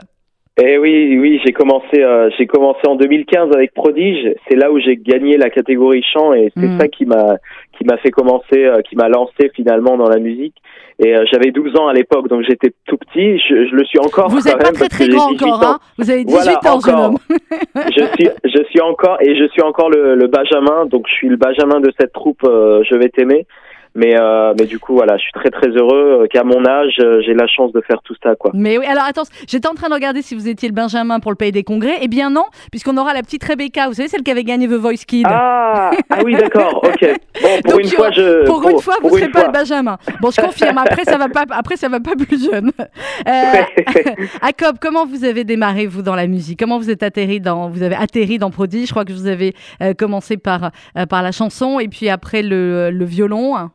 Eh 0.60 0.80
oui, 0.80 1.20
oui, 1.20 1.40
j'ai 1.46 1.54
commencé, 1.54 2.02
euh, 2.02 2.32
j'ai 2.36 2.48
commencé 2.48 2.80
en 2.88 2.96
2015 2.96 3.50
avec 3.54 3.76
Prodige. 3.76 4.34
C'est 4.50 4.56
là 4.56 4.72
où 4.72 4.80
j'ai 4.80 4.96
gagné 4.98 5.38
la 5.38 5.52
catégorie 5.52 6.02
chant 6.02 6.34
et 6.34 6.52
c'est 6.58 6.66
Mm. 6.66 6.80
ça 6.80 6.88
qui 6.88 7.06
m'a, 7.06 7.36
qui 7.78 7.86
m'a 7.86 7.98
fait 7.98 8.10
commencer, 8.10 8.64
euh, 8.66 8.82
qui 8.82 8.96
m'a 8.96 9.08
lancé 9.08 9.52
finalement 9.54 9.98
dans 9.98 10.10
la 10.10 10.18
musique. 10.18 10.56
Et 11.00 11.16
euh, 11.16 11.26
j'avais 11.32 11.52
12 11.52 11.76
ans 11.78 11.88
à 11.88 11.94
l'époque, 11.94 12.28
donc 12.28 12.42
j'étais 12.48 12.74
tout 12.88 12.98
petit. 12.98 13.38
Je, 13.38 13.68
je 13.70 13.76
le 13.76 13.86
suis 13.86 14.00
encore. 14.00 14.30
Vous 14.30 14.42
n'êtes 14.42 14.58
pas 14.58 14.64
même, 14.66 14.74
très 14.74 14.90
très 14.90 15.08
grand 15.08 15.32
18 15.32 15.44
encore, 15.46 15.64
hein 15.64 15.80
Vous 16.00 16.10
avez 16.10 16.24
18 16.24 16.32
Voilà, 16.34 16.60
ans, 16.74 16.80
jeune 16.80 16.96
homme. 17.00 17.18
je 17.76 18.04
suis, 18.16 18.30
je 18.44 18.64
suis 18.70 18.82
encore 18.82 19.18
et 19.22 19.36
je 19.38 19.48
suis 19.50 19.62
encore 19.62 19.90
le, 19.92 20.16
le 20.16 20.28
Benjamin. 20.28 20.86
Donc 20.88 21.06
je 21.08 21.14
suis 21.14 21.30
le 21.30 21.38
Benjamin 21.38 21.80
de 21.82 21.92
cette 22.00 22.14
troupe. 22.14 22.44
euh, 22.46 22.82
je 22.90 22.96
vais 22.96 23.10
t'aimer. 23.10 23.46
Mais, 23.96 24.16
euh, 24.20 24.54
mais 24.60 24.66
du 24.66 24.80
coup, 24.80 24.94
voilà, 24.94 25.18
je 25.18 25.24
suis 25.24 25.32
très 25.32 25.50
très 25.50 25.70
heureux 25.70 26.24
euh, 26.24 26.28
qu'à 26.28 26.44
mon 26.44 26.66
âge, 26.66 26.98
euh, 27.00 27.22
j'ai 27.26 27.34
la 27.34 27.48
chance 27.48 27.72
de 27.72 27.82
faire 27.82 28.00
tout 28.04 28.16
ça, 28.24 28.36
quoi. 28.36 28.52
Mais 28.54 28.78
oui, 28.78 28.86
alors 28.86 29.04
attends, 29.06 29.24
j'étais 29.48 29.68
en 29.68 29.74
train 29.74 29.90
de 29.90 29.94
regarder 29.94 30.22
si 30.22 30.36
vous 30.36 30.48
étiez 30.48 30.70
le 30.70 30.74
Benjamin 30.76 31.20
pour 31.20 31.32
le 31.32 31.36
Pays 31.36 31.52
des 31.52 31.64
Congrès. 31.64 31.98
Eh 32.02 32.08
bien 32.08 32.30
non, 32.30 32.46
puisqu'on 32.72 32.98
aura 32.98 33.14
la 33.14 33.22
petite 33.22 33.44
Rebecca, 33.44 33.88
vous 33.88 33.94
savez, 33.94 34.08
celle 34.08 34.24
qui 34.24 34.32
avait 34.32 34.44
gagné 34.44 34.68
The 34.68 34.74
Voice 34.74 35.06
Kid. 35.08 35.26
Ah, 35.30 35.92
ah 36.10 36.20
oui, 36.24 36.36
d'accord, 36.36 36.84
ok. 36.84 37.16
Bon, 37.42 37.62
pour 37.64 37.72
Donc, 37.74 37.84
une 37.84 37.90
fois, 37.90 38.12
je. 38.12 38.46
Pour 38.46 38.70
une 38.70 38.80
fois, 38.80 38.96
vous 39.02 39.10
ne 39.10 39.20
serez 39.20 39.32
pas 39.32 39.46
le 39.46 39.52
Benjamin. 39.52 39.98
Bon, 40.22 40.32
je 40.32 40.42
confirme. 40.42 40.78
Après, 40.78 41.04
ça 41.04 41.18
va 41.18 41.30
pas. 41.30 41.46
Après, 41.52 41.76
ça 41.76 41.90
va 41.90 42.00
pas 42.00 42.16
plus 42.16 42.50
jeune. 42.50 42.72
Euh, 43.28 43.84
Jacob, 44.44 44.78
comment 44.80 45.06
vous 45.06 45.24
avez 45.24 45.44
démarré 45.44 45.86
vous 45.88 46.02
dans 46.02 46.16
la 46.16 46.28
musique? 46.28 46.60
Comment 46.60 46.78
vous 46.78 46.90
êtes 46.90 47.04
atterri 47.04 47.40
dans 47.40 47.70
Vous 47.70 47.84
avez 47.84 47.96
atterri 47.96 48.38
dans 48.38 48.52
Prodigy? 48.52 48.86
Je 48.86 48.92
crois 48.92 49.06
que 49.06 49.12
vous 49.12 49.28
avez 49.28 49.54
euh, 49.82 49.94
commencé 49.94 50.38
par 50.38 50.72
euh, 50.98 51.06
par 51.06 51.24
la 51.24 51.32
chanson 51.32 51.80
et 51.80 51.88
puis 51.88 52.10
après 52.10 52.42
le, 52.42 52.90
le 52.92 53.06
violon. 53.06 53.70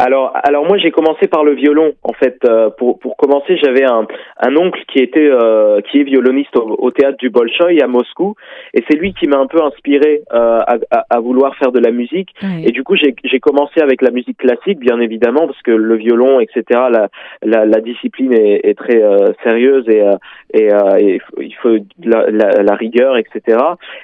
Alors, 0.00 0.32
alors 0.44 0.64
moi 0.64 0.78
j'ai 0.78 0.92
commencé 0.92 1.26
par 1.26 1.42
le 1.42 1.54
violon. 1.54 1.92
En 2.04 2.12
fait, 2.12 2.38
euh, 2.44 2.70
pour 2.78 3.00
pour 3.00 3.16
commencer, 3.16 3.56
j'avais 3.62 3.84
un 3.84 4.06
un 4.40 4.56
oncle 4.56 4.80
qui 4.92 5.00
était 5.00 5.28
euh, 5.28 5.80
qui 5.80 5.98
est 6.00 6.04
violoniste 6.04 6.56
au, 6.56 6.76
au 6.78 6.90
théâtre 6.92 7.18
du 7.18 7.30
Bolchoï 7.30 7.82
à 7.82 7.88
Moscou, 7.88 8.36
et 8.74 8.84
c'est 8.88 8.96
lui 8.96 9.12
qui 9.12 9.26
m'a 9.26 9.38
un 9.38 9.48
peu 9.48 9.60
inspiré 9.60 10.22
euh, 10.32 10.60
à, 10.60 10.76
à, 10.92 11.04
à 11.10 11.18
vouloir 11.20 11.56
faire 11.56 11.72
de 11.72 11.80
la 11.80 11.90
musique. 11.90 12.30
Et 12.64 12.70
du 12.70 12.84
coup, 12.84 12.94
j'ai 12.94 13.12
j'ai 13.24 13.40
commencé 13.40 13.80
avec 13.80 14.00
la 14.00 14.10
musique 14.10 14.38
classique, 14.38 14.78
bien 14.78 15.00
évidemment, 15.00 15.46
parce 15.48 15.60
que 15.62 15.72
le 15.72 15.96
violon, 15.96 16.38
etc. 16.38 16.62
La 16.92 17.08
la, 17.42 17.66
la 17.66 17.80
discipline 17.80 18.32
est, 18.32 18.60
est 18.68 18.78
très 18.78 19.02
euh, 19.02 19.32
sérieuse 19.42 19.84
et 19.88 20.02
euh, 20.02 20.12
et, 20.54 20.72
euh, 20.72 20.96
et 21.00 21.20
il 21.40 21.54
faut- 21.56 21.76
la, 22.04 22.30
la, 22.30 22.62
la 22.62 22.74
rigueur, 22.76 23.16
etc. 23.16 23.58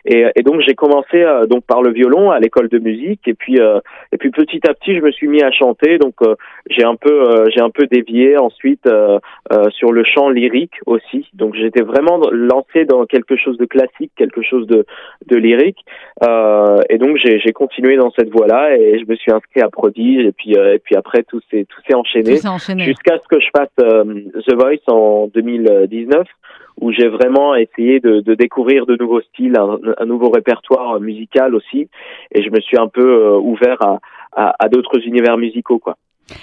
Et, 0.05 0.27
et 0.35 0.43
donc 0.43 0.61
j'ai 0.67 0.75
commencé 0.75 1.23
euh, 1.23 1.47
donc 1.47 1.65
par 1.65 1.83
le 1.83 1.93
violon 1.93 2.33
à 2.33 2.41
l'école 2.41 2.69
de 2.69 2.81
musique, 2.81 3.21
et 3.29 3.35
puis 3.35 3.61
euh, 3.61 3.79
et 4.13 4.17
puis 4.17 4.31
petit 4.33 4.61
à 4.69 4.75
petit, 4.75 4.97
je 4.97 5.01
me 5.01 5.13
suis 5.13 5.29
mis 5.29 5.43
à 5.43 5.53
chanter. 5.53 5.84
Donc 5.99 6.15
euh, 6.23 6.35
j'ai 6.69 6.85
un 6.85 6.97
peu 6.97 7.13
euh, 7.13 7.47
j'ai 7.55 7.61
un 7.61 7.71
peu 7.71 7.87
dévié 7.87 8.37
ensuite 8.39 8.87
euh, 8.87 9.19
sur 9.71 9.93
le 9.93 10.03
chant 10.05 10.31
lyrique 10.31 10.75
aussi. 10.87 11.29
Donc 11.35 11.55
j'étais 11.55 11.83
vraiment 11.83 12.21
lancé 12.33 12.85
dans 12.85 13.07
quelque 13.07 13.37
chose 13.37 13.59
de 13.59 13.67
classique, 13.67 14.13
quelque 14.17 14.43
chose 14.43 14.67
de 14.67 14.87
de 15.27 15.37
lyrique. 15.37 15.85
Et 16.91 16.99
donc 16.99 17.17
j'ai 17.19 17.53
continué 17.53 17.97
dans 17.97 18.11
cette 18.11 18.31
voie-là 18.31 18.77
et 18.77 18.99
je 18.99 19.11
me 19.11 19.17
suis 19.17 19.33
inscrit 19.33 19.61
à 19.61 19.69
Prodige. 19.69 20.27
Et 20.27 20.33
puis 20.33 20.53
et 20.53 20.79
puis 20.79 20.97
après 20.97 21.23
tout 21.23 21.41
s'est 21.51 21.67
tout 21.69 21.81
s'est 21.87 21.95
enchaîné 21.95 22.37
jusqu'à 22.85 23.19
ce 23.19 23.29
que 23.29 23.41
je 23.41 23.49
fasse 23.57 23.75
The 23.77 24.55
Voice 24.55 24.85
en 24.89 25.29
2019 25.35 26.27
où 26.81 26.91
j'ai 26.93 27.09
vraiment 27.09 27.55
essayé 27.55 28.01
de, 28.01 28.21
de 28.21 28.35
découvrir 28.35 28.87
de 28.87 28.97
nouveaux 28.97 29.21
styles, 29.21 29.57
un, 29.57 29.79
un 29.99 30.05
nouveau 30.07 30.31
répertoire 30.31 31.01
musical 31.01 31.55
aussi, 31.55 31.89
et 32.33 32.43
je 32.43 32.51
me 32.51 32.61
suis 32.61 32.79
un 32.79 32.89
peu 32.89 33.27
euh, 33.27 33.39
ouvert 33.39 33.81
à, 33.81 34.01
à, 34.37 34.55
à 34.59 34.69
d'autres 34.69 34.99
univers 35.07 35.37
musicaux, 35.37 35.79
quoi. 35.79 35.97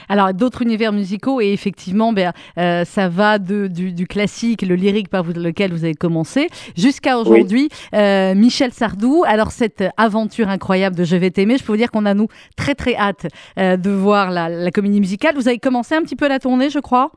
Alors, 0.09 0.31
d'autres 0.31 0.61
univers 0.61 0.93
musicaux, 0.93 1.41
et 1.41 1.53
effectivement, 1.53 2.13
ben, 2.13 2.33
euh, 2.59 2.85
ça 2.85 3.09
va 3.09 3.39
de, 3.39 3.65
du, 3.65 3.93
du 3.93 4.05
classique, 4.05 4.61
le 4.61 4.75
lyrique 4.75 5.09
par 5.09 5.23
lequel 5.23 5.71
vous 5.71 5.83
avez 5.85 5.95
commencé, 5.95 6.49
jusqu'à 6.77 7.17
aujourd'hui, 7.17 7.67
euh, 7.95 8.35
Michel 8.35 8.73
Sardou. 8.73 9.23
Alors, 9.25 9.49
cette 9.49 9.83
aventure 9.97 10.49
incroyable 10.49 10.95
de 10.95 11.03
Je 11.03 11.15
vais 11.15 11.31
t'aimer, 11.31 11.57
je 11.57 11.63
peux 11.63 11.71
vous 11.71 11.77
dire 11.77 11.89
qu'on 11.89 12.05
a, 12.05 12.13
nous, 12.13 12.27
très, 12.55 12.75
très 12.75 12.95
hâte 12.95 13.25
euh, 13.57 13.75
de 13.75 13.89
voir 13.89 14.29
la, 14.29 14.49
la 14.49 14.69
comédie 14.69 14.99
musicale. 14.99 15.33
Vous 15.33 15.47
avez 15.47 15.57
commencé 15.57 15.95
un 15.95 16.03
petit 16.03 16.15
peu 16.15 16.27
la 16.27 16.37
tournée, 16.37 16.69
je 16.69 16.79
crois? 16.79 17.11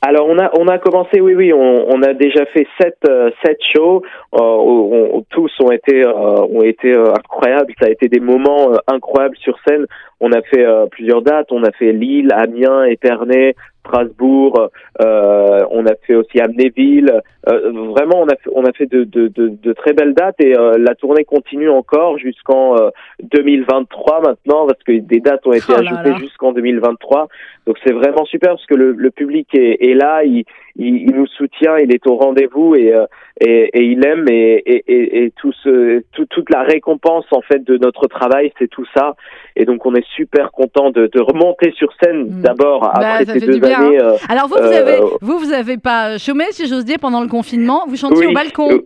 Alors 0.00 0.28
on 0.28 0.38
a 0.38 0.50
on 0.56 0.68
a 0.68 0.78
commencé 0.78 1.20
oui 1.20 1.34
oui 1.34 1.52
on, 1.52 1.86
on 1.88 2.02
a 2.04 2.14
déjà 2.14 2.46
fait 2.46 2.66
sept 2.80 2.98
euh, 3.08 3.30
sept 3.44 3.58
shows. 3.74 4.02
Euh, 4.34 4.38
on- 4.40 5.24
tous 5.30 5.50
ont 5.60 5.72
été 5.72 6.04
euh, 6.04 6.12
ont 6.12 6.62
été 6.62 6.92
euh, 6.92 7.12
incroyables. 7.14 7.72
Ça 7.80 7.86
a 7.86 7.90
été 7.90 8.08
des 8.08 8.20
moments 8.20 8.72
euh, 8.72 8.76
incroyables 8.86 9.36
sur 9.38 9.58
scène. 9.66 9.86
On 10.20 10.30
a 10.32 10.40
fait 10.42 10.64
plusieurs 10.90 11.22
dates. 11.22 11.50
On 11.50 11.62
a 11.64 11.70
fait 11.72 11.92
Lille 11.92 12.32
Amiens 12.32 12.84
Épernay 12.84 13.54
Strasbourg 13.88 14.68
euh, 15.02 15.60
on 15.70 15.86
a 15.86 15.94
fait 16.06 16.14
aussi 16.14 16.40
Amnéville 16.40 17.22
Euh, 17.48 17.72
vraiment 17.94 18.20
on 18.24 18.26
a 18.26 18.36
fait, 18.36 18.50
on 18.52 18.64
a 18.64 18.72
fait 18.72 18.86
de, 18.86 19.04
de, 19.04 19.28
de, 19.28 19.48
de 19.48 19.72
très 19.72 19.94
belles 19.94 20.12
dates 20.12 20.40
et 20.40 20.52
euh, 20.56 20.76
la 20.78 20.94
tournée 20.94 21.24
continue 21.24 21.70
encore 21.70 22.18
jusqu'en 22.18 22.76
euh, 22.76 22.90
2023 23.22 24.20
maintenant 24.20 24.66
parce 24.66 24.82
que 24.86 24.92
des 24.98 25.20
dates 25.20 25.46
ont 25.46 25.52
été 25.52 25.64
Oh 25.70 25.80
là 25.80 26.00
ajoutées 26.00 26.16
jusqu'en 26.24 26.52
2023 26.52 27.28
donc 27.66 27.76
c'est 27.84 27.92
vraiment 27.92 28.24
super 28.24 28.50
parce 28.50 28.66
que 28.66 28.74
le, 28.74 28.92
le 28.92 29.10
public 29.10 29.46
est, 29.54 29.76
est 29.90 29.94
là, 29.94 30.24
il, 30.24 30.44
il, 30.76 30.94
il 31.08 31.14
nous 31.14 31.26
soutient, 31.26 31.76
il 31.76 31.92
est 31.94 32.06
au 32.06 32.16
rendez-vous 32.16 32.74
et, 32.74 32.94
euh, 32.94 33.04
et, 33.40 33.68
et 33.74 33.82
il 33.84 34.04
aime 34.06 34.24
et, 34.30 34.62
et, 34.64 35.24
et, 35.24 35.30
tout 35.32 35.52
ce, 35.62 36.02
tout, 36.12 36.24
toute 36.26 36.48
la 36.50 36.62
récompense 36.62 37.26
en 37.30 37.42
fait 37.42 37.62
de 37.64 37.76
notre 37.76 38.06
travail, 38.06 38.52
c'est 38.58 38.68
tout 38.68 38.86
ça. 38.96 39.16
Et 39.54 39.66
donc 39.66 39.84
on 39.84 39.94
est 39.94 40.06
super 40.16 40.50
content 40.50 40.90
de, 40.90 41.10
de 41.12 41.20
remonter 41.20 41.72
sur 41.72 41.92
scène 42.02 42.28
Mm. 42.28 42.42
d'abord 42.42 42.80
Bah, 42.80 42.90
après 42.94 43.26
ces 43.26 43.40
fait 43.40 43.52
du 43.52 43.60
années. 43.86 44.00
euh, 44.02 44.12
Alors, 44.28 44.48
vous, 44.48 44.56
vous 44.56 44.62
Euh, 44.72 44.80
avez, 44.80 44.98
vous, 45.20 45.38
vous 45.38 45.52
avez 45.52 45.76
pas 45.78 46.18
chômé, 46.18 46.44
si 46.50 46.66
j'ose 46.66 46.84
dire, 46.84 46.98
pendant 47.00 47.20
le 47.22 47.28
confinement. 47.28 47.84
Vous 47.88 47.96
chantiez 47.96 48.26
Oui. 48.26 48.32
au 48.32 48.34
balcon. 48.34 48.70
Euh, 48.72 48.78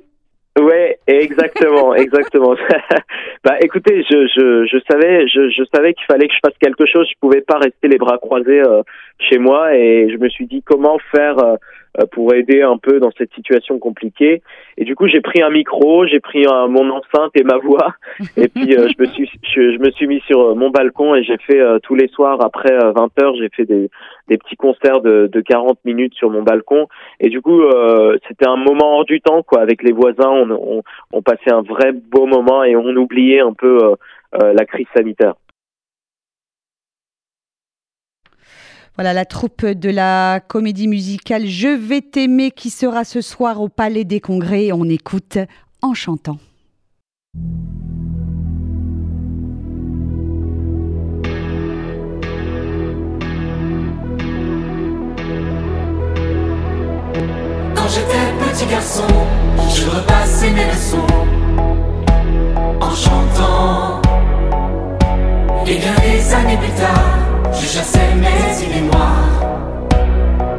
Ouais, 0.61 0.99
exactement, 1.07 1.95
exactement. 2.05 2.55
bah, 3.45 3.57
écoutez, 3.63 4.03
je, 4.11 4.27
je, 4.27 4.67
je 4.67 4.79
savais, 4.91 5.27
je, 5.27 5.49
je 5.49 5.63
savais 5.75 5.95
qu'il 5.95 6.05
fallait 6.05 6.29
que 6.29 6.35
je 6.35 6.41
fasse 6.47 6.59
quelque 6.61 6.85
chose. 6.85 7.07
Je 7.09 7.15
pouvais 7.23 7.41
pas 7.41 7.57
rester 7.57 7.89
les 7.89 7.97
bras 7.97 8.19
croisés 8.19 8.61
euh, 8.61 8.83
chez 9.19 9.39
moi, 9.39 9.75
et 9.75 10.11
je 10.13 10.19
me 10.19 10.29
suis 10.29 10.45
dit 10.47 10.63
comment 10.63 10.99
faire 11.11 11.39
euh, 11.39 11.57
pour 12.13 12.33
aider 12.35 12.63
un 12.63 12.79
peu 12.79 13.01
dans 13.01 13.11
cette 13.19 13.33
situation 13.35 13.79
compliquée. 13.79 14.43
Et 14.79 14.85
du 14.85 14.95
coup, 14.95 15.07
j'ai 15.09 15.21
pris 15.21 15.43
un 15.43 15.51
micro, 15.51 16.07
j'ai 16.07 16.21
pris 16.21 16.47
un- 16.47 16.67
mon 16.69 16.89
enceinte 16.91 17.33
et 17.35 17.43
ma 17.45 17.59
voix, 17.59 17.95
et 18.37 18.49
puis 18.49 18.75
euh, 18.77 18.89
je 18.89 19.03
me 19.03 19.07
suis, 19.09 19.31
je, 19.55 19.79
me 19.79 19.91
suis 19.91 20.07
mis 20.07 20.21
sur 20.27 20.41
euh, 20.41 20.55
mon 20.55 20.71
balcon 20.71 21.15
et 21.15 21.23
j'ai 21.23 21.37
fait 21.39 21.61
euh, 21.61 21.79
tous 21.83 21.95
les 21.95 22.09
soirs 22.09 22.43
après 22.43 22.77
20 22.77 23.21
heures, 23.23 23.35
j'ai 23.37 23.49
fait 23.51 23.65
des, 23.67 23.91
des 24.29 24.39
petits 24.39 24.57
concerts 24.57 25.01
de, 25.03 25.27
de 25.27 25.41
40 25.41 25.79
minutes 25.85 26.15
sur 26.15 26.31
mon 26.31 26.43
balcon. 26.43 26.87
Et 27.21 27.29
du 27.29 27.43
coup, 27.43 27.61
euh, 27.63 28.17
c'était 28.29 28.49
un 28.49 28.57
moment 28.57 28.97
hors 28.99 29.05
du 29.05 29.21
temps, 29.21 29.43
quoi. 29.43 29.61
Avec 29.61 29.83
les 29.83 29.93
voisins, 29.93 30.31
on, 30.31 30.51
on, 30.51 30.83
on 31.13 31.23
passait 31.23 31.53
un 31.53 31.63
vrai 31.63 31.93
beau 31.93 32.27
moment 32.27 32.65
et 32.65 32.75
on 32.77 32.89
oubliait 32.97 33.41
un 33.41 33.53
peu 33.53 33.79
euh, 33.85 33.95
euh, 34.43 34.53
la 34.55 34.65
crise 34.65 34.87
sanitaire. 34.97 35.35
Voilà 38.97 39.15
la 39.15 39.25
troupe 39.25 39.65
de 39.65 39.89
la 39.89 40.41
comédie 40.47 40.87
musicale 40.87 41.47
Je 41.47 41.69
vais 41.69 42.03
t'aimer 42.03 42.51
qui 42.51 42.69
sera 42.69 43.05
ce 43.05 43.23
soir 43.23 43.61
au 43.63 43.69
Palais 43.69 44.05
des 44.05 44.21
Congrès. 44.21 44.71
On 44.73 44.85
écoute 44.85 45.39
en 45.81 45.95
chantant. 45.95 46.39
Quand 57.75 57.89
j'étais 57.89 58.33
petit 58.45 58.67
garçon, 58.67 59.07
je 59.75 59.89
repassais 59.89 60.51
mes 60.51 60.67
leçons 60.67 61.07
en 62.81 62.95
chantant. 62.95 64.03
Et 65.67 65.79
bien 65.79 65.95
des 66.03 66.35
années 66.35 66.59
plus 66.59 66.73
tard, 66.73 67.32
je 67.55 67.67
chassais 67.67 68.15
mes 68.15 68.65
idées 68.65 68.81
noires 68.83 69.41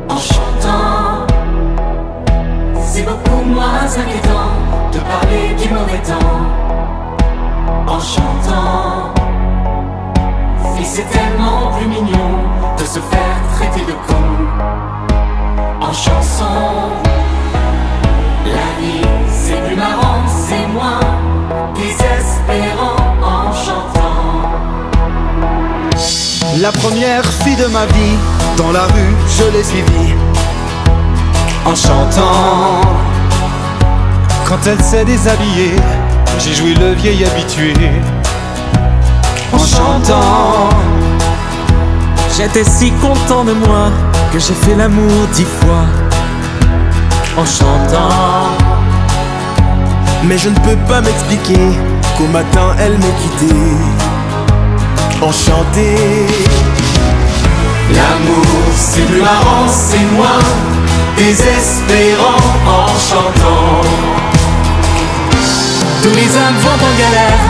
en 0.10 0.18
chantant. 0.18 1.26
C'est 2.82 3.04
beaucoup 3.04 3.44
moins 3.46 3.86
inquiétant 3.86 4.52
de 4.92 5.00
parler 5.00 5.54
du 5.62 5.70
mauvais 5.74 6.02
temps 6.04 6.42
en 7.88 8.00
chantant. 8.00 9.14
Et 10.80 10.86
c'est 10.86 11.10
tellement 11.10 11.72
plus 11.78 11.88
mignon 11.88 12.32
de 12.78 12.84
se 12.84 13.00
faire 13.00 13.38
traiter 13.56 13.86
de 13.86 13.94
con 14.08 14.26
en 15.82 15.94
chanson. 15.94 16.92
La 18.46 18.82
vie, 18.82 19.02
c'est 19.30 19.62
plus 19.66 19.76
marrant, 19.76 20.28
c'est 20.28 20.68
moins 20.68 21.00
désespérant 21.74 22.13
La 26.64 26.72
première 26.72 27.26
fille 27.26 27.58
de 27.58 27.66
ma 27.66 27.86
vie 27.88 28.18
Dans 28.56 28.72
la 28.72 28.84
rue, 28.84 29.14
je 29.28 29.44
l'ai 29.52 29.66
suivie 29.66 30.14
en 31.66 31.76
chantant. 31.76 32.80
Quand 34.46 34.60
elle 34.66 34.82
s'est 34.82 35.04
déshabillée, 35.04 35.76
j'ai 36.40 36.54
joué 36.54 36.74
le 36.76 36.94
vieil 36.94 37.26
habitué 37.26 37.74
en 39.52 39.58
chantant. 39.58 40.70
J'étais 42.38 42.64
si 42.64 42.92
content 42.92 43.44
de 43.44 43.52
moi 43.52 43.90
que 44.32 44.40
j'ai 44.40 44.54
fait 44.54 44.76
l'amour 44.76 45.12
dix 45.34 45.48
fois 45.60 45.84
en 47.38 47.46
chantant. 47.46 48.48
Mais 50.24 50.38
je 50.38 50.48
ne 50.48 50.56
peux 50.60 50.78
pas 50.88 51.02
m'expliquer 51.02 51.74
qu'au 52.18 52.28
matin 52.28 52.74
elle 52.80 52.98
m'ait 53.00 53.18
quitté 53.22 53.54
enchanté. 55.28 55.96
L'amour 57.96 58.46
c'est 58.76 59.06
plus 59.06 59.22
marrant, 59.22 59.68
c'est 59.68 60.06
moi 60.18 60.38
désespérant 61.18 62.44
en 62.68 62.88
chantant. 63.10 63.82
Tous 66.02 66.16
les 66.16 66.30
hommes 66.40 66.60
vont 66.66 66.80
en 66.90 66.94
galère, 67.04 67.44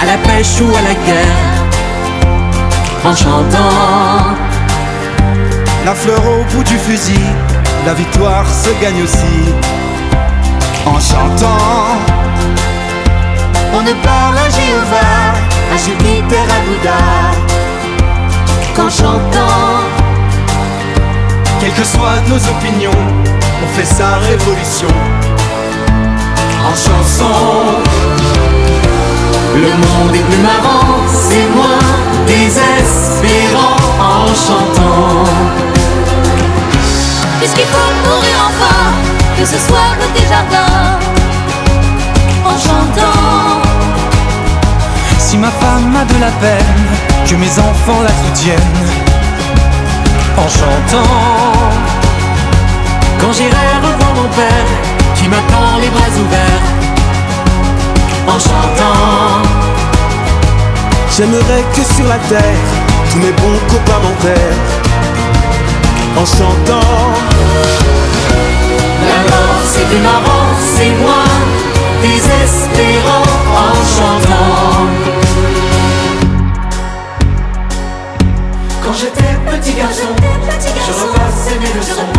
à 0.00 0.06
la 0.06 0.16
pêche 0.26 0.60
ou 0.60 0.68
à 0.74 0.82
la 0.82 0.94
guerre, 0.94 1.50
en 3.04 3.14
chantant. 3.14 4.36
La 5.84 5.94
fleur 5.94 6.22
au 6.26 6.44
bout 6.54 6.64
du 6.64 6.78
fusil, 6.78 7.26
la 7.84 7.94
victoire 7.94 8.46
se 8.46 8.70
gagne 8.82 9.02
aussi, 9.02 9.54
en 10.86 10.98
chantant. 11.00 11.98
On 13.74 13.82
ne 13.82 13.92
parle 13.92 14.38
à 14.38 14.48
Jéhovah, 14.50 15.49
à 15.72 15.76
Jupiter, 15.76 16.44
à 16.56 16.60
Bouddha, 16.66 17.00
qu'en 18.74 18.90
chantant. 18.90 19.80
Quelles 21.60 21.72
que 21.72 21.84
soient 21.84 22.20
nos 22.28 22.36
opinions, 22.36 23.02
on 23.62 23.66
fait 23.76 23.84
sa 23.84 24.16
révolution 24.16 24.88
en 26.66 26.74
chanson. 26.74 27.34
Le 29.54 29.70
monde 29.82 30.14
est 30.14 30.26
plus 30.30 30.42
marrant, 30.42 30.96
c'est 31.12 31.48
moi, 31.54 31.78
désespérant 32.26 33.76
en 34.00 34.26
chantant. 34.28 35.24
Puisqu'il 37.38 37.66
faut 37.66 38.08
mourir 38.08 38.36
enfin, 38.48 38.92
que 39.38 39.44
ce 39.44 39.58
soit 39.58 39.90
côté 40.00 40.22
jardin, 40.28 40.98
en 42.44 42.58
chantant. 42.58 42.99
Ma 45.50 45.66
femme 45.66 45.96
a 45.96 46.04
de 46.04 46.20
la 46.20 46.30
peine, 46.42 46.86
que 47.26 47.34
mes 47.34 47.58
enfants 47.58 48.02
la 48.02 48.14
soutiennent 48.22 48.86
en 50.36 50.48
chantant. 50.48 51.14
Quand 53.20 53.32
j'irai 53.32 53.66
revoir 53.82 54.12
mon 54.14 54.28
père, 54.28 54.68
qui 55.16 55.28
m'attend 55.28 55.78
les 55.80 55.88
bras 55.88 56.12
ouverts, 56.22 56.66
en 58.28 58.38
chantant. 58.38 59.42
J'aimerais 61.16 61.64
que 61.74 61.82
sur 61.94 62.06
la 62.06 62.18
terre, 62.28 62.68
tous 63.10 63.18
mes 63.18 63.32
bons 63.32 63.60
copains 63.68 64.00
m'enterrent, 64.04 64.66
en 66.16 66.26
chantant. 66.26 66.90
La 69.10 69.20
mort 69.30 69.62
c'est 69.72 69.86
plus 69.88 70.02
marrant, 70.10 70.48
c'est 70.76 70.92
moi, 71.02 71.24
désespérant 72.02 73.26
en 73.64 73.74
chantant. 73.96 75.29
Quand 78.90 78.96
j'étais 78.96 79.36
petit 79.48 79.74
garçon, 79.74 80.08
je 80.18 80.92
repassais 81.00 81.58
mes 81.60 81.72
leçons. 81.78 82.10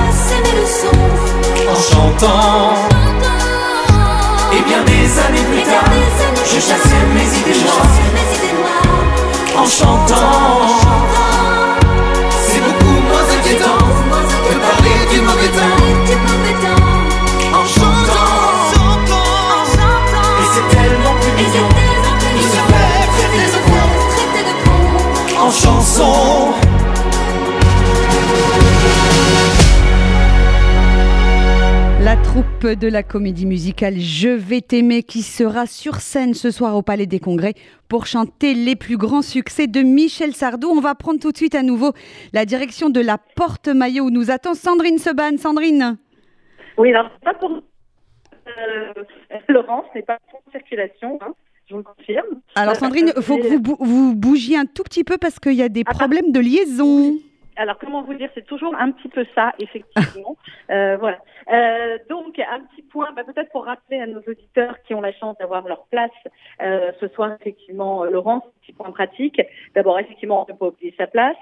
En 1.69 1.75
chantant. 1.75 2.75
Et 4.53 4.61
bien 4.61 4.81
des 4.85 5.19
années 5.19 5.45
plus 5.51 5.63
tard, 5.63 5.91
je 6.45 6.59
chassais 6.61 7.03
mes 7.13 7.27
idées 7.39 7.59
noires. 7.65 7.97
en 9.57 9.65
chantant. 9.65 10.61
C'est 12.47 12.61
beaucoup 12.61 13.01
moins 13.01 13.27
inquiétant 13.37 13.83
de 14.47 14.55
parler 14.69 14.99
du 15.11 15.19
mauvais 15.19 15.49
temps. 15.49 15.79
en 17.53 17.65
chantant. 17.67 18.71
Et 20.39 20.47
c'est 20.53 20.67
tellement 20.77 21.15
plus 21.19 21.33
mignon 21.33 21.67
de 21.67 22.41
se 22.41 22.61
faire 22.71 23.07
traiter 23.17 23.47
de 23.51 23.59
con. 25.35 25.45
En 25.45 25.51
chanson. 25.51 26.40
La 32.11 32.17
troupe 32.17 32.67
de 32.67 32.89
la 32.89 33.03
comédie 33.03 33.45
musicale 33.45 33.93
Je 33.97 34.27
vais 34.27 34.59
t'aimer 34.59 35.01
qui 35.01 35.21
sera 35.21 35.65
sur 35.65 36.01
scène 36.01 36.33
ce 36.33 36.51
soir 36.51 36.75
au 36.75 36.81
Palais 36.81 37.05
des 37.05 37.21
Congrès 37.21 37.53
pour 37.87 38.05
chanter 38.05 38.53
les 38.53 38.75
plus 38.75 38.97
grands 38.97 39.21
succès 39.21 39.65
de 39.67 39.79
Michel 39.79 40.35
Sardou. 40.35 40.67
On 40.67 40.81
va 40.81 40.93
prendre 40.93 41.21
tout 41.21 41.31
de 41.31 41.37
suite 41.37 41.55
à 41.55 41.63
nouveau 41.63 41.93
la 42.33 42.43
direction 42.43 42.89
de 42.89 42.99
la 42.99 43.17
Porte 43.17 43.69
Maillot 43.69 44.07
où 44.07 44.09
nous 44.09 44.29
attend 44.29 44.55
Sandrine 44.55 44.97
Seban. 44.97 45.37
Sandrine 45.37 45.97
Oui, 46.77 46.89
alors 46.89 47.09
c'est 47.13 47.23
pas 47.23 47.33
pour 47.33 47.49
euh, 47.49 48.93
Laurence, 49.47 49.85
n'est 49.95 50.01
pas 50.01 50.17
pour 50.29 50.41
circulation, 50.51 51.17
hein, 51.21 51.33
je 51.69 51.75
vous 51.75 51.77
le 51.77 51.85
confirme. 51.85 52.41
Alors 52.55 52.75
Sandrine, 52.75 53.13
il 53.15 53.23
faut 53.23 53.37
que 53.37 53.55
vous, 53.55 53.77
vous 53.79 54.15
bougiez 54.15 54.57
un 54.57 54.65
tout 54.65 54.83
petit 54.83 55.05
peu 55.05 55.17
parce 55.17 55.39
qu'il 55.39 55.53
y 55.53 55.63
a 55.63 55.69
des 55.69 55.85
problèmes 55.85 56.33
de 56.33 56.41
liaison. 56.41 57.13
Alors, 57.57 57.77
comment 57.77 58.01
vous 58.03 58.13
dire, 58.13 58.29
c'est 58.33 58.45
toujours 58.45 58.75
un 58.75 58.91
petit 58.91 59.09
peu 59.09 59.25
ça, 59.35 59.53
effectivement. 59.59 60.37
Euh, 60.69 60.95
voilà. 60.97 61.17
Euh, 61.51 61.97
donc, 62.09 62.39
un 62.39 62.61
petit 62.61 62.81
point, 62.81 63.11
bah, 63.11 63.23
peut-être 63.25 63.51
pour 63.51 63.65
rappeler 63.65 63.99
à 63.99 64.07
nos 64.07 64.19
auditeurs 64.19 64.81
qui 64.83 64.93
ont 64.93 65.01
la 65.01 65.11
chance 65.11 65.37
d'avoir 65.37 65.67
leur 65.67 65.85
place 65.87 66.11
euh, 66.61 66.91
ce 67.01 67.09
soir, 67.09 67.35
effectivement, 67.41 68.05
euh, 68.05 68.09
Laurence, 68.09 68.43
petit 68.61 68.71
point 68.71 68.89
pratique. 68.91 69.41
D'abord, 69.75 69.99
effectivement, 69.99 70.45
ne 70.47 70.53
pas 70.53 70.67
oublier 70.67 70.93
sa 70.97 71.07
place, 71.07 71.35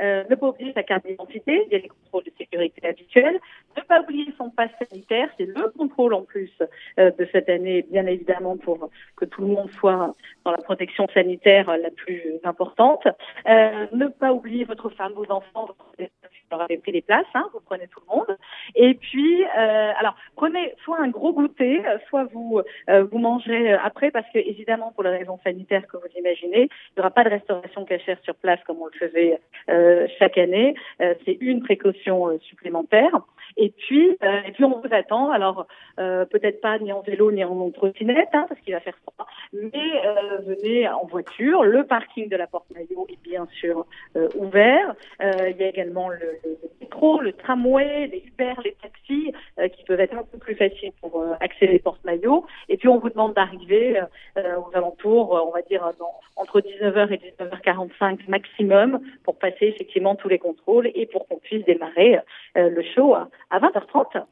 euh, 0.00 0.24
ne 0.28 0.34
pas 0.34 0.48
oublier 0.48 0.72
sa 0.72 0.82
carte 0.82 1.06
d'identité, 1.06 1.64
il 1.66 1.72
y 1.72 1.76
a 1.76 1.78
les 1.78 1.88
contrôles 1.88 2.24
de 2.24 2.32
sécurité 2.36 2.86
habituels, 2.86 3.38
ne 3.76 3.82
pas 3.82 4.00
oublier 4.00 4.26
son 4.36 4.50
passe 4.50 4.70
sanitaire, 4.88 5.28
c'est 5.38 5.46
le 5.46 5.70
contrôle 5.76 6.14
en 6.14 6.22
plus 6.22 6.50
euh, 6.98 7.10
de 7.10 7.28
cette 7.32 7.48
année, 7.48 7.86
bien 7.90 8.06
évidemment, 8.06 8.56
pour 8.56 8.90
que 9.16 9.24
tout 9.24 9.42
le 9.42 9.48
monde 9.48 9.70
soit 9.72 10.14
dans 10.44 10.52
la 10.52 10.58
protection 10.58 11.06
sanitaire 11.12 11.76
la 11.76 11.90
plus 11.90 12.22
importante. 12.44 13.06
Euh, 13.48 13.86
ne 13.92 14.08
pas 14.08 14.32
oublier 14.32 14.64
votre 14.64 14.88
femme, 14.90 15.12
vos 15.12 15.30
enfants, 15.30 15.66
votre 15.66 16.10
leur 16.52 16.60
avez 16.60 16.78
pris 16.78 16.92
les 16.92 17.02
places, 17.02 17.26
hein, 17.34 17.48
vous 17.52 17.58
prenez 17.58 17.88
tout 17.88 18.00
le 18.08 18.16
monde. 18.16 18.38
Et 18.76 18.94
puis, 18.94 19.42
alors, 19.44 20.14
prenez 20.36 20.74
soit 20.84 21.00
un 21.00 21.08
gros 21.08 21.32
goûter, 21.32 21.82
soit 22.08 22.22
vous 22.32 22.62
vous 23.10 23.18
mangerez 23.18 23.66
euh, 23.72 23.78
après, 23.82 24.10
parce 24.10 24.26
que 24.32 24.38
évidemment, 24.38 24.92
pour 24.92 25.02
les 25.02 25.10
raisons 25.10 25.38
sanitaires 25.44 25.86
que 25.86 25.96
vous 25.96 26.18
imaginez, 26.18 26.62
il 26.62 26.92
n'y 26.96 27.00
aura 27.00 27.10
pas 27.10 27.24
de 27.24 27.30
restauration 27.30 27.84
cachère 27.84 28.18
sur 28.22 28.34
place 28.34 28.60
comme 28.66 28.78
on 28.80 28.86
le 28.86 28.98
faisait 28.98 29.40
euh, 29.68 29.85
chaque 30.18 30.38
année. 30.38 30.74
Euh, 31.00 31.14
C'est 31.24 31.38
une 31.40 31.62
précaution 31.62 32.28
euh, 32.28 32.38
supplémentaire. 32.38 33.10
Et 33.56 33.70
puis, 33.70 34.16
euh, 34.22 34.40
et 34.46 34.52
puis 34.52 34.64
on 34.64 34.80
vous 34.80 34.88
attend. 34.92 35.30
Alors, 35.30 35.66
euh, 35.98 36.24
peut-être 36.26 36.60
pas 36.60 36.78
ni 36.78 36.92
en 36.92 37.00
vélo 37.00 37.32
ni 37.32 37.42
en 37.44 37.70
trottinette, 37.70 38.28
hein, 38.34 38.46
parce 38.48 38.60
qu'il 38.60 38.74
va 38.74 38.80
faire 38.80 38.96
froid, 39.02 39.26
mais 39.52 39.70
euh, 40.04 40.38
venez 40.46 40.88
en 40.88 41.06
voiture. 41.06 41.64
Le 41.64 41.84
parking 41.84 42.28
de 42.28 42.36
la 42.36 42.46
Porte 42.46 42.66
Maillot 42.74 43.06
est 43.08 43.22
bien 43.22 43.46
sûr 43.58 43.86
euh, 44.16 44.28
ouvert. 44.36 44.94
Euh, 45.22 45.30
il 45.48 45.56
y 45.56 45.64
a 45.64 45.68
également 45.68 46.08
le, 46.10 46.38
métro, 46.80 47.20
le 47.20 47.32
tramway, 47.32 48.08
les 48.08 48.24
Uber, 48.26 48.54
les 48.64 48.76
taxis, 48.82 49.32
euh, 49.58 49.68
qui 49.68 49.84
peuvent 49.84 50.00
être 50.00 50.16
un 50.16 50.24
peu 50.24 50.38
plus 50.38 50.54
faciles 50.54 50.92
pour 51.00 51.20
euh, 51.20 51.34
accéder 51.40 51.72
les 51.72 51.78
Porte 51.78 52.04
Maillot. 52.04 52.44
Et 52.68 52.76
puis 52.76 52.88
on 52.88 52.98
vous 52.98 53.10
demande 53.10 53.34
d'arriver 53.34 54.00
euh, 54.36 54.56
aux 54.56 54.76
alentours, 54.76 55.36
euh, 55.36 55.40
on 55.46 55.50
va 55.52 55.62
dire 55.62 55.90
entre 56.36 56.60
19h 56.60 57.12
et 57.12 57.32
19h45 57.40 58.28
maximum, 58.28 59.00
pour 59.24 59.38
passer 59.38 59.74
effectivement 59.76 60.14
tous 60.14 60.28
les 60.28 60.38
contrôles 60.38 60.90
et 60.94 61.06
pour 61.06 61.28
qu'on 61.28 61.36
puisse 61.38 61.64
démarrer 61.64 62.18
euh, 62.56 62.68
le 62.70 62.82
show 62.94 63.14
à, 63.14 63.28
à 63.50 63.58
20h30. 63.60 64.22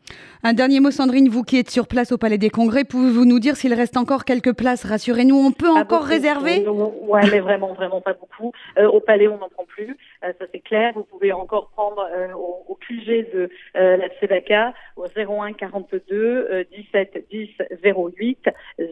Un 0.43 0.53
dernier 0.55 0.81
mot, 0.81 0.91
Sandrine, 0.91 1.29
vous 1.29 1.43
qui 1.43 1.59
êtes 1.59 1.71
sur 1.71 1.87
place 1.87 2.13
au 2.13 2.19
Palais 2.19 2.39
des 2.39 2.51
Congrès, 2.51 2.85
pouvez-vous 2.85 3.25
nous 3.25 3.39
dire 3.39 3.57
s'il 3.57 3.75
reste 3.75 3.97
encore 3.97 4.25
quelques 4.25 4.55
places 4.57 4.85
Rassurez-nous, 4.85 5.37
on 5.37 5.53
peut 5.53 5.69
encore 5.69 6.01
beaucoup. 6.01 6.11
réserver? 6.11 6.67
Ouais, 6.67 7.21
mais 7.31 7.41
vraiment, 7.41 7.75
vraiment 7.75 8.01
pas 8.01 8.15
beaucoup. 8.15 8.53
Euh, 8.79 8.89
au 8.89 9.01
Palais, 9.01 9.29
on 9.29 9.39
n'en 9.39 9.49
prend 9.49 9.65
plus. 9.65 9.97
Euh, 10.25 10.33
ça 10.39 10.47
c'est 10.53 10.61
clair. 10.61 10.93
Vous 10.95 11.05
pouvez 11.05 11.33
encore 11.33 11.71
prendre 11.71 12.07
euh, 12.13 12.33
au, 12.33 12.65
au 12.69 12.75
QG 12.77 13.33
de 13.33 13.51
euh, 13.77 13.97
la 13.97 14.09
Tzedaka 14.09 14.75
au 14.97 15.07
01 15.07 15.53
42 15.53 16.03
euh, 16.13 16.65
17 16.73 17.27
10 17.31 17.51
08 17.85 18.49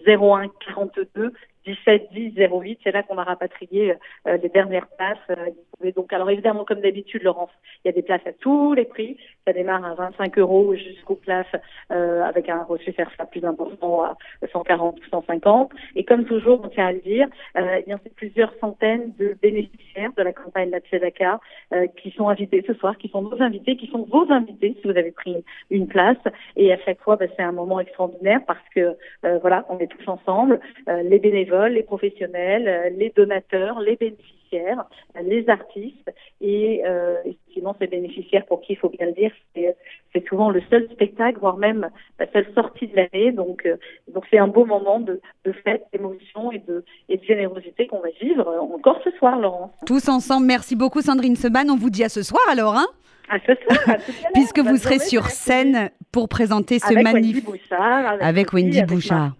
01 0.07 0.49
42 0.75 1.33
17 1.67 2.09
10 2.13 2.35
08. 2.37 2.81
C'est 2.83 2.93
là 2.93 3.03
qu'on 3.03 3.19
a 3.19 3.25
rapatrié 3.25 3.95
euh, 4.27 4.37
les 4.37 4.49
dernières 4.49 4.87
places. 4.89 5.19
Euh, 5.31 5.91
donc, 5.93 6.13
alors 6.13 6.31
évidemment, 6.31 6.65
comme 6.65 6.81
d'habitude, 6.81 7.23
Laurence, 7.23 7.51
il 7.85 7.89
y 7.89 7.91
a 7.91 7.93
des 7.93 8.03
places 8.03 8.27
à 8.27 8.33
tous 8.33 8.75
les 8.75 8.85
prix. 8.85 9.17
Ça 9.47 9.53
démarre 9.53 9.85
à 9.85 9.95
25 9.95 10.39
euros 10.39 10.75
jusqu'aux 10.75 11.17
places 11.17 11.47
euh, 11.91 12.23
avec 12.23 12.49
un 12.49 12.63
reçu 12.63 12.93
ça 12.93 13.27
plus 13.27 13.45
important 13.45 14.03
à 14.03 14.17
140 14.53 14.99
ou 14.99 15.09
150. 15.11 15.73
Et 15.97 16.05
comme 16.05 16.25
toujours, 16.25 16.61
on 16.65 16.69
tient 16.69 16.87
à 16.87 16.93
le 16.93 17.01
dire, 17.01 17.29
il 17.57 17.85
y 17.87 17.93
a 17.93 17.99
plusieurs 18.17 18.53
centaines 18.61 19.13
de 19.19 19.37
bénéficiaires 19.41 20.13
de 20.17 20.23
la 20.23 20.33
campagne 20.33 20.71
de 20.71 20.73
la 20.73 20.81
Euh, 21.73 21.87
qui 22.03 22.11
sont 22.11 22.29
invités 22.29 22.63
ce 22.67 22.75
soir, 22.75 22.99
qui 22.99 23.09
sont 23.09 23.23
nos 23.23 23.41
invités, 23.41 23.77
qui 23.77 23.87
sont 23.87 24.07
vos 24.11 24.31
invités 24.31 24.77
si 24.81 24.87
vous 24.87 24.97
avez 24.97 25.11
pris 25.11 25.43
une 25.71 25.87
place. 25.87 26.19
Et 26.55 26.71
à 26.71 26.79
chaque 26.85 27.01
fois, 27.01 27.17
bah, 27.17 27.25
c'est 27.35 27.43
un 27.43 27.53
moment 27.53 27.81
extraordinaire 27.81 28.41
parce 28.47 28.69
que 28.75 28.95
euh, 29.25 29.39
voilà, 29.41 29.65
on 29.71 29.79
est 29.79 29.87
tous 29.87 30.07
ensemble, 30.07 30.61
euh, 30.89 31.03
les 31.03 31.19
bénévoles, 31.19 31.73
les 31.73 31.83
professionnels, 31.83 32.69
euh, 32.69 32.91
les 32.91 33.11
donateurs, 33.17 33.81
les 33.81 33.97
bénéficiaires, 33.97 34.42
les 35.23 35.49
artistes 35.49 36.11
et 36.41 36.83
sinon 37.53 37.75
ces 37.79 37.87
bénéficiaires 37.87 38.47
pour 38.47 38.61
qui 38.61 38.73
il 38.73 38.77
faut 38.77 38.89
bien 38.89 39.07
le 39.07 39.13
dire, 39.13 39.33
c'est 39.55 40.27
souvent 40.29 40.51
le 40.51 40.63
seul 40.71 40.89
spectacle, 40.93 41.39
voire 41.39 41.57
même 41.57 41.91
la 42.19 42.31
seule 42.33 42.47
sortie 42.55 42.89
de 42.89 42.97
l'année. 42.97 43.33
Donc 43.33 43.67
donc 44.09 44.25
c'est 44.31 44.39
un 44.39 44.49
beau 44.49 44.65
moment 44.65 45.01
de, 45.01 45.21
de 45.45 45.53
fête, 45.53 45.85
d'émotion 45.93 46.53
et 46.53 46.59
de, 46.59 46.85
et 47.09 47.17
de 47.17 47.25
générosité 47.25 47.87
qu'on 47.87 48.01
va 48.01 48.11
vivre 48.21 48.47
encore 48.75 49.01
ce 49.05 49.11
soir, 49.13 49.39
Laurence. 49.39 49.73
Tous 49.87 50.09
ensemble, 50.09 50.47
merci 50.47 50.77
beaucoup 50.77 51.01
Sandrine 51.01 51.37
Seban. 51.37 51.69
On 51.71 51.77
vous 51.77 51.91
dit 51.91 52.05
à 52.05 52.09
ce 52.09 52.23
soir 52.23 52.43
alors, 52.51 52.77
hein 52.77 52.87
à 53.29 53.39
ce 53.47 53.53
soir, 53.55 53.97
Puisque 54.35 54.59
vous 54.59 54.77
serez 54.77 54.99
sur 54.99 55.27
scène 55.27 55.91
pour 56.11 56.29
présenter 56.29 56.79
ce 56.79 56.93
magnifique. 56.93 57.47
Avec, 57.71 58.23
avec 58.23 58.53
Wendy 58.53 58.83
Bouchard. 58.83 59.33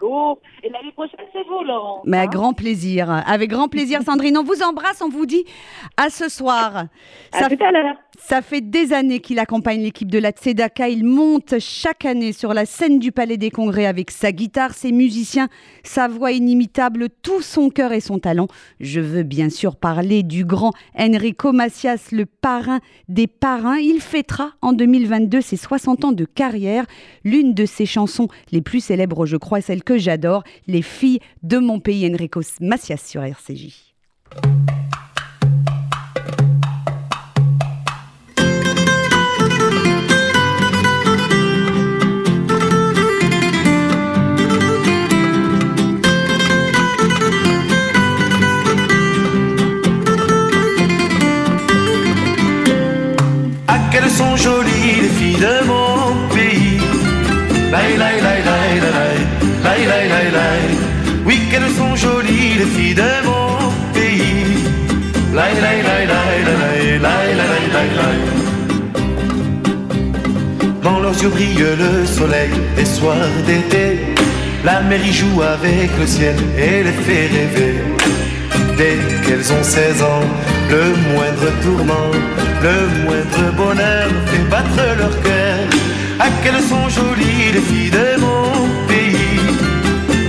Et 0.63 0.69
l'année 0.69 0.93
prochaine, 0.93 1.21
c'est 1.33 1.43
vous, 1.47 1.65
Laurent. 1.65 2.03
Mais 2.05 2.19
à 2.19 2.27
grand 2.27 2.53
plaisir. 2.53 3.11
Avec 3.27 3.51
grand 3.51 3.69
plaisir, 3.69 4.03
Sandrine. 4.03 4.39
On 4.39 4.45
vous 4.45 4.63
embrasse, 4.63 5.03
on 5.03 5.09
vous 5.09 5.27
dit 5.27 5.45
à 5.97 6.09
ce 6.09 6.29
soir. 6.29 6.85
À 7.33 7.49
tout 7.49 7.65
à 7.65 7.71
l'heure. 7.73 7.97
Ça 8.25 8.41
fait 8.41 8.61
des 8.61 8.93
années 8.93 9.19
qu'il 9.19 9.41
accompagne 9.41 9.83
l'équipe 9.83 10.11
de 10.11 10.19
la 10.19 10.31
Tzedaka. 10.31 10.89
Il 10.89 11.05
monte 11.05 11.59
chaque 11.59 12.05
année 12.05 12.33
sur 12.33 12.55
la 12.55 12.67
scène 12.67 13.01
du 13.01 13.11
Palais 13.11 13.37
des 13.37 13.51
Congrès 13.51 13.85
avec 13.85 14.13
sa 14.13 14.31
guitare, 14.31 14.75
ses 14.75 14.93
musiciens, 14.93 15.49
sa 15.83 16.07
voix 16.07 16.31
inimitable, 16.31 17.09
tout 17.23 17.43
son 17.43 17.69
cœur 17.69 17.93
et 17.93 18.01
son 18.01 18.21
talent. 18.21 18.47
Je 18.81 19.01
veux 19.01 19.25
bien 19.25 19.51
sûr 19.51 19.75
parler 19.75 20.23
du 20.23 20.45
grand 20.45 20.73
Enrico 20.97 21.53
Macias, 21.53 22.11
le 22.13 22.25
parrain 22.25 22.81
des 23.09 23.27
parrains. 23.27 23.79
Il 23.79 24.01
fêtera 24.01 24.53
en 24.63 24.73
2022 24.73 25.41
ses 25.41 25.57
60 25.57 26.05
ans 26.05 26.13
de 26.13 26.25
carrière. 26.25 26.87
L'une 27.25 27.55
de 27.55 27.67
ses 27.67 27.87
chansons 27.87 28.29
les 28.53 28.63
plus 28.63 28.81
célèbres, 28.81 29.27
je 29.27 29.37
crois, 29.37 29.61
celle 29.61 29.83
que 29.83 29.99
j'adore, 29.99 30.45
Les 30.69 30.83
filles 30.83 31.19
de 31.43 31.59
mon 31.59 31.81
pays, 31.81 32.09
Enrico 32.09 32.41
Macias 32.61 33.03
sur 33.05 33.23
RCJ. 33.25 33.93
Le 71.59 72.07
soleil 72.07 72.51
des 72.77 72.85
soirs 72.85 73.37
d'été. 73.47 73.99
La 74.65 74.81
y 74.97 75.13
joue 75.13 75.43
avec 75.43 75.91
le 75.99 76.07
ciel 76.07 76.37
et 76.57 76.83
les 76.85 76.93
fait 77.05 77.27
rêver. 77.27 77.75
Dès 78.77 78.99
qu'elles 79.23 79.53
ont 79.53 79.63
16 79.63 80.03
ans, 80.03 80.27
le 80.71 80.85
moindre 81.13 81.49
tourment, 81.63 82.11
le 82.63 82.77
moindre 83.05 83.45
bonheur 83.57 84.09
fait 84.27 84.49
battre 84.51 84.85
leur 84.99 85.23
cœur. 85.23 85.59
Ah, 86.21 86.29
qu'elles 86.43 86.63
sont 86.63 86.89
jolies 86.89 87.53
les 87.55 87.61
filles 87.61 87.91
de 87.91 88.21
mon 88.21 88.53
pays. 88.87 89.41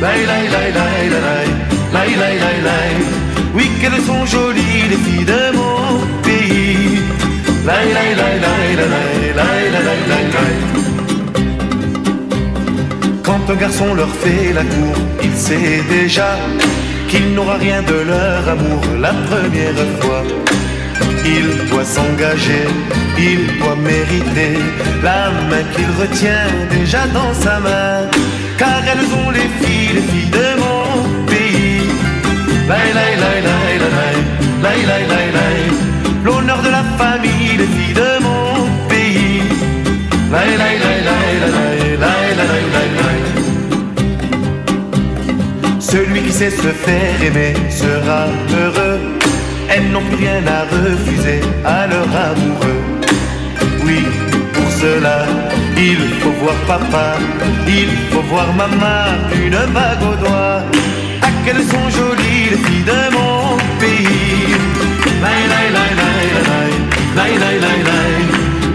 Laï, 0.01 0.25
laï, 0.25 0.47
laï, 0.55 0.71
laï, 0.79 1.09
laï, 1.09 1.49
laï, 1.93 2.15
laï, 2.21 2.39
laï, 2.43 2.61
laï. 2.69 2.95
Oui, 3.55 3.69
qu'elles 3.79 4.01
sont 4.01 4.25
jolies 4.25 4.87
les 4.89 5.01
filles 5.05 5.25
de 5.25 5.55
mon 5.55 5.99
pays. 6.23 6.99
Laï, 7.65 7.93
laï, 7.93 8.15
laï, 8.15 8.39
laï, 8.45 8.75
laï, 8.75 9.33
laï, 9.39 9.71
laï, 9.71 9.83
laï, 10.09 10.31
laï. 10.33 10.33
Quand 10.33 10.92
quand 13.45 13.53
un 13.53 13.57
garçon 13.57 13.93
leur 13.93 14.07
fait 14.07 14.53
la 14.53 14.63
cour, 14.63 14.95
il 15.21 15.35
sait 15.35 15.83
déjà 15.89 16.37
qu'il 17.09 17.33
n'aura 17.33 17.55
rien 17.55 17.81
de 17.81 17.95
leur 18.11 18.47
amour 18.47 18.81
la 19.01 19.13
première 19.29 19.83
fois. 19.99 20.23
Il 21.25 21.69
doit 21.69 21.83
s'engager, 21.83 22.65
il 23.17 23.47
doit 23.59 23.75
mériter 23.75 24.53
la 25.03 25.31
main 25.49 25.63
qu'il 25.73 25.87
retient 25.99 26.47
déjà 26.69 27.05
dans 27.07 27.33
sa 27.33 27.59
main, 27.59 28.07
car 28.57 28.81
elles 28.91 29.11
ont 29.21 29.31
les 29.31 29.49
filles, 29.59 29.93
les 29.95 30.01
filles 30.01 30.31
de 30.31 30.49
mon 30.63 31.25
pays. 31.25 31.81
L'honneur 36.23 36.61
de 36.61 36.69
la 36.69 36.83
famille, 36.97 37.57
les 37.57 37.67
filles 37.75 37.93
de 37.93 38.23
mon 38.23 38.87
pays. 38.87 39.41
Celui 45.93 46.23
qui 46.23 46.31
sait 46.31 46.49
se 46.49 46.71
faire 46.85 47.21
aimer 47.23 47.53
sera 47.69 48.25
heureux. 48.49 48.99
Elles 49.69 49.91
n'ont 49.91 50.09
rien 50.17 50.41
à 50.47 50.61
refuser 50.75 51.39
à 51.63 51.85
leur 51.85 52.07
amoureux. 52.29 52.81
Oui, 53.85 54.01
pour 54.53 54.71
cela, 54.71 55.27
il 55.77 55.99
faut 56.19 56.33
voir 56.41 56.55
papa, 56.65 57.13
il 57.67 57.91
faut 58.09 58.23
voir 58.23 58.51
maman, 58.53 59.05
une 59.35 59.59
bague 59.71 60.01
au 60.01 60.15
doigt. 60.25 60.63
Ah, 61.21 61.27
qu'elles 61.45 61.67
sont 61.73 61.87
jolies 61.91 62.45
les 62.49 62.61
filles 62.65 62.87
de 62.93 63.01
mon 63.15 63.57
pays. 63.79 64.49
Laï, 65.21 65.43
laï, 65.53 65.69
laï, 65.77 65.93
laï, 66.01 66.71
laï, 67.17 67.33
laï, 67.43 67.59
laï, 67.65 67.81
laï. 67.89 68.15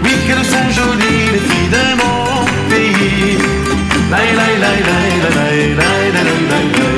Oui, 0.05 0.13
qu'elles 0.25 0.49
sont 0.55 0.71
jolies 0.71 1.27
les 1.33 1.45
filles 1.49 1.73
de 1.79 1.87
mon 2.01 2.45
pays. 2.71 3.39
Laï, 4.09 4.31
laï, 4.41 4.55
laï, 4.65 4.81
laï, 4.91 5.15
laï, 5.37 5.75
laï, 5.75 6.13
laï, 6.15 6.15
laï, 6.15 6.73
laï, 6.77 6.98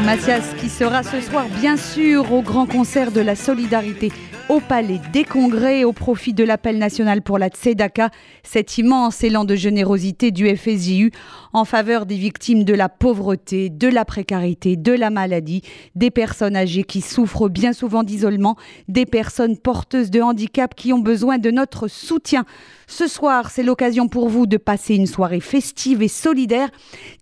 Macias 0.00 0.54
qui 0.58 0.68
sera 0.68 1.02
ce 1.02 1.20
soir 1.20 1.46
bien 1.60 1.76
sûr 1.76 2.32
au 2.32 2.42
grand 2.42 2.66
concert 2.66 3.12
de 3.12 3.20
la 3.20 3.36
solidarité 3.36 4.10
au 4.50 4.60
Palais 4.60 5.00
des 5.12 5.24
Congrès 5.24 5.84
au 5.84 5.92
profit 5.92 6.34
de 6.34 6.44
l'appel 6.44 6.76
national 6.76 7.22
pour 7.22 7.38
la 7.38 7.48
Tzedaka, 7.48 8.10
cet 8.42 8.76
immense 8.76 9.24
élan 9.24 9.44
de 9.44 9.54
générosité 9.54 10.32
du 10.32 10.54
FSJU 10.54 11.12
en 11.54 11.64
faveur 11.64 12.04
des 12.04 12.16
victimes 12.16 12.64
de 12.64 12.74
la 12.74 12.90
pauvreté, 12.90 13.70
de 13.70 13.88
la 13.88 14.04
précarité, 14.04 14.76
de 14.76 14.92
la 14.92 15.08
maladie, 15.08 15.62
des 15.94 16.10
personnes 16.10 16.56
âgées 16.56 16.84
qui 16.84 17.00
souffrent 17.00 17.48
bien 17.48 17.72
souvent 17.72 18.02
d'isolement, 18.02 18.56
des 18.86 19.06
personnes 19.06 19.56
porteuses 19.56 20.10
de 20.10 20.20
handicap 20.20 20.74
qui 20.74 20.92
ont 20.92 20.98
besoin 20.98 21.38
de 21.38 21.50
notre 21.50 21.88
soutien. 21.88 22.44
Ce 22.86 23.06
soir, 23.06 23.50
c'est 23.50 23.62
l'occasion 23.62 24.08
pour 24.08 24.28
vous 24.28 24.46
de 24.46 24.58
passer 24.58 24.94
une 24.94 25.06
soirée 25.06 25.40
festive 25.40 26.02
et 26.02 26.08
solidaire. 26.08 26.68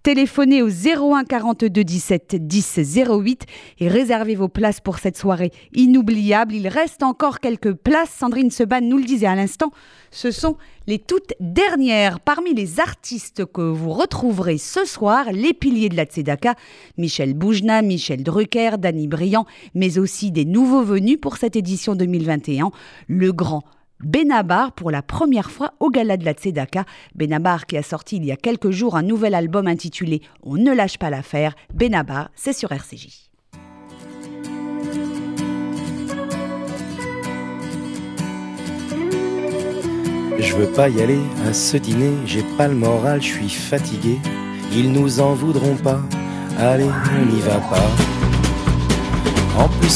Téléphonez 0.02 0.62
au 0.62 0.68
01 0.68 1.24
42 1.24 1.84
17 1.84 2.36
10 2.48 2.61
08 2.62 3.46
et 3.80 3.88
réservez 3.88 4.34
vos 4.34 4.48
places 4.48 4.80
pour 4.80 4.98
cette 4.98 5.16
soirée 5.16 5.52
inoubliable. 5.74 6.54
Il 6.54 6.68
reste 6.68 7.02
encore 7.02 7.40
quelques 7.40 7.74
places. 7.74 8.10
Sandrine 8.10 8.50
Seban 8.50 8.80
nous 8.80 8.98
le 8.98 9.04
disait 9.04 9.26
à 9.26 9.34
l'instant. 9.34 9.70
Ce 10.10 10.30
sont 10.30 10.56
les 10.86 10.98
toutes 10.98 11.32
dernières 11.40 12.20
parmi 12.20 12.54
les 12.54 12.80
artistes 12.80 13.44
que 13.46 13.62
vous 13.62 13.92
retrouverez 13.92 14.58
ce 14.58 14.84
soir, 14.84 15.32
les 15.32 15.54
piliers 15.54 15.88
de 15.88 15.96
la 15.96 16.04
Tzedaka, 16.04 16.54
Michel 16.98 17.34
Boujna, 17.34 17.82
Michel 17.82 18.22
Drucker, 18.22 18.78
Danny 18.78 19.08
Briand, 19.08 19.46
mais 19.74 19.98
aussi 19.98 20.30
des 20.30 20.44
nouveaux 20.44 20.82
venus 20.82 21.18
pour 21.20 21.36
cette 21.36 21.56
édition 21.56 21.94
2021, 21.94 22.70
le 23.08 23.32
grand 23.32 23.62
Benabar 24.02 24.72
pour 24.72 24.90
la 24.90 25.02
première 25.02 25.50
fois 25.50 25.74
au 25.80 25.90
Gala 25.90 26.16
de 26.16 26.24
la 26.24 26.32
Tzedaka. 26.32 26.84
Benabar 27.14 27.66
qui 27.66 27.76
a 27.76 27.82
sorti 27.82 28.16
il 28.16 28.24
y 28.24 28.32
a 28.32 28.36
quelques 28.36 28.70
jours 28.70 28.96
un 28.96 29.02
nouvel 29.02 29.34
album 29.34 29.68
intitulé 29.68 30.22
On 30.42 30.56
ne 30.56 30.72
lâche 30.72 30.98
pas 30.98 31.10
l'affaire. 31.10 31.54
Benabar, 31.74 32.30
c'est 32.34 32.52
sur 32.52 32.72
RCJ. 32.72 33.30
Je 40.38 40.56
veux 40.56 40.72
pas 40.72 40.88
y 40.88 41.00
aller 41.00 41.20
à 41.48 41.52
ce 41.52 41.76
dîner, 41.76 42.12
j'ai 42.26 42.42
pas 42.58 42.66
le 42.66 42.74
moral, 42.74 43.22
je 43.22 43.28
suis 43.28 43.48
fatigué. 43.48 44.18
Ils 44.74 44.90
nous 44.90 45.20
en 45.20 45.34
voudront 45.34 45.76
pas, 45.76 46.00
allez, 46.58 46.88
on 47.20 47.32
n'y 47.32 47.40
va 47.40 47.58
pas. 47.58 48.11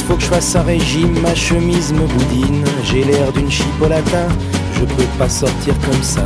Faut 0.04 0.14
que 0.14 0.22
je 0.22 0.28
fasse 0.28 0.54
un 0.54 0.62
régime, 0.62 1.18
ma 1.20 1.34
chemise 1.34 1.92
me 1.92 2.06
boudine. 2.06 2.64
J'ai 2.84 3.02
l'air 3.02 3.32
d'une 3.32 3.50
chipolata, 3.50 4.28
je 4.74 4.84
peux 4.84 5.02
pas 5.18 5.28
sortir 5.28 5.74
comme 5.80 6.00
ça. 6.00 6.24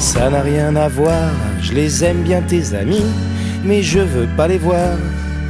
Ça 0.00 0.28
n'a 0.28 0.40
rien 0.40 0.74
à 0.74 0.88
voir, 0.88 1.30
je 1.60 1.74
les 1.74 2.04
aime 2.04 2.22
bien 2.22 2.40
tes 2.40 2.74
amis, 2.74 3.04
mais 3.62 3.84
je 3.84 4.00
veux 4.00 4.26
pas 4.36 4.48
les 4.48 4.58
voir 4.58 4.96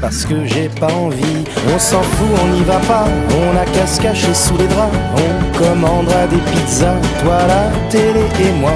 parce 0.02 0.26
que 0.26 0.44
j'ai 0.44 0.68
pas 0.68 0.92
envie. 0.92 1.44
On 1.74 1.78
s'en 1.78 2.02
fout, 2.02 2.28
on 2.42 2.48
n'y 2.48 2.64
va 2.64 2.78
pas, 2.80 3.06
on 3.30 3.56
a 3.56 3.64
qu'à 3.64 3.86
se 3.86 4.02
cacher 4.02 4.34
sous 4.34 4.59
les 4.59 4.66
draps. 4.66 4.94
On 5.16 5.59
commandera 5.59 6.26
des 6.26 6.42
pizzas, 6.52 7.00
toi 7.22 7.38
la 7.48 7.70
télé 7.88 8.24
et 8.40 8.61
moi. 8.61 8.72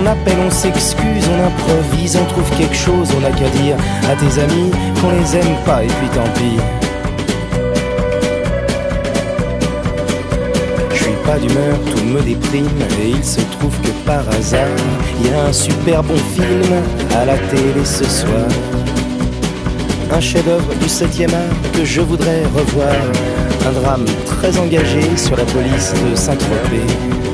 On 0.00 0.06
appelle, 0.06 0.38
on 0.44 0.50
s'excuse, 0.50 1.28
on 1.30 1.46
improvise, 1.46 2.16
on 2.16 2.24
trouve 2.24 2.50
quelque 2.58 2.74
chose, 2.74 3.08
on 3.16 3.24
a 3.24 3.30
qu'à 3.30 3.48
dire 3.50 3.76
à 4.10 4.16
tes 4.16 4.40
amis 4.40 4.72
qu'on 5.00 5.10
les 5.10 5.36
aime 5.36 5.56
pas 5.64 5.84
et 5.84 5.86
puis 5.86 6.08
tant 6.12 6.28
pis. 6.34 6.83
Pas 11.24 11.38
d'humeur, 11.38 11.78
tout 11.90 12.04
me 12.04 12.20
déprime 12.20 12.68
et 13.02 13.08
il 13.08 13.24
se 13.24 13.40
trouve 13.40 13.74
que 13.80 13.90
par 14.06 14.28
hasard, 14.28 14.68
il 15.20 15.30
y 15.30 15.34
a 15.34 15.44
un 15.46 15.52
super 15.52 16.02
bon 16.02 16.16
film 16.16 16.72
à 17.16 17.24
la 17.24 17.36
télé 17.36 17.84
ce 17.84 18.04
soir. 18.04 18.48
Un 20.12 20.20
chef-d'œuvre 20.20 20.74
du 20.74 20.86
7e 20.86 21.32
art 21.32 21.72
que 21.72 21.84
je 21.84 22.00
voudrais 22.00 22.42
revoir. 22.54 22.94
Un 23.66 23.72
drame 23.72 24.04
très 24.26 24.56
engagé 24.58 25.16
sur 25.16 25.36
la 25.36 25.44
police 25.44 25.92
de 25.92 26.14
Saint-Tropez. 26.14 27.33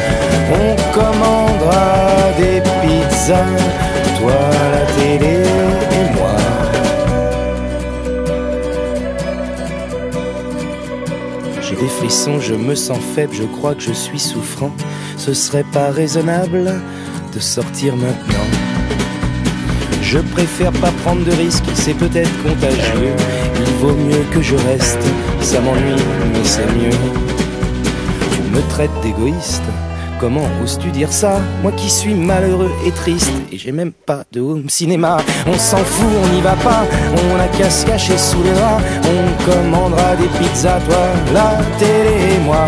Commandera 1.01 2.31
des 2.37 2.61
pizzas, 2.81 3.45
toi 4.19 4.39
la 4.71 4.85
télé 4.95 5.37
et 5.97 6.05
moi. 6.13 6.35
J'ai 11.61 11.75
des 11.75 11.87
frissons, 11.87 12.39
je 12.39 12.53
me 12.53 12.75
sens 12.75 12.99
faible, 13.15 13.33
je 13.33 13.43
crois 13.43 13.73
que 13.73 13.81
je 13.81 13.93
suis 13.93 14.19
souffrant. 14.19 14.71
Ce 15.17 15.33
serait 15.33 15.63
pas 15.63 15.89
raisonnable 15.89 16.71
de 17.33 17.39
sortir 17.39 17.95
maintenant. 17.95 18.47
Je 20.03 20.19
préfère 20.19 20.71
pas 20.73 20.91
prendre 21.03 21.23
de 21.25 21.31
risques, 21.31 21.65
c'est 21.73 21.95
peut-être 21.95 22.43
contagieux. 22.43 23.15
Il 23.57 23.73
vaut 23.79 23.95
mieux 23.95 24.23
que 24.31 24.41
je 24.41 24.55
reste, 24.55 25.01
ça 25.41 25.61
m'ennuie, 25.61 26.03
mais 26.31 26.43
c'est 26.43 26.67
mieux. 26.75 26.97
Tu 28.33 28.41
me 28.55 28.61
traites 28.69 28.91
d'égoïste, 29.01 29.63
comment 30.21 30.47
oses-tu 30.63 30.91
dire 30.91 31.11
ça 31.11 31.41
Moi 31.63 31.71
qui 31.71 31.89
suis 31.89 32.13
malheureux 32.13 32.71
et 32.85 32.91
triste, 32.91 33.33
et 33.51 33.57
j'ai 33.57 33.71
même 33.71 33.91
pas 33.91 34.23
de 34.31 34.39
home 34.39 34.69
cinéma. 34.69 35.17
On 35.47 35.57
s'en 35.57 35.77
fout, 35.77 36.07
on 36.23 36.35
n'y 36.35 36.41
va 36.41 36.53
pas, 36.53 36.85
on 37.11 37.39
a 37.39 37.47
qu'à 37.47 37.69
se 37.69 37.85
cacher 37.85 38.17
sous 38.17 38.43
les 38.43 38.51
draps. 38.51 38.83
On 39.03 39.51
commandera 39.51 40.15
des 40.15 40.27
pizzas, 40.37 40.79
toi, 40.81 41.07
la 41.33 41.57
télé 41.79 42.35
et 42.35 42.39
moi. 42.45 42.67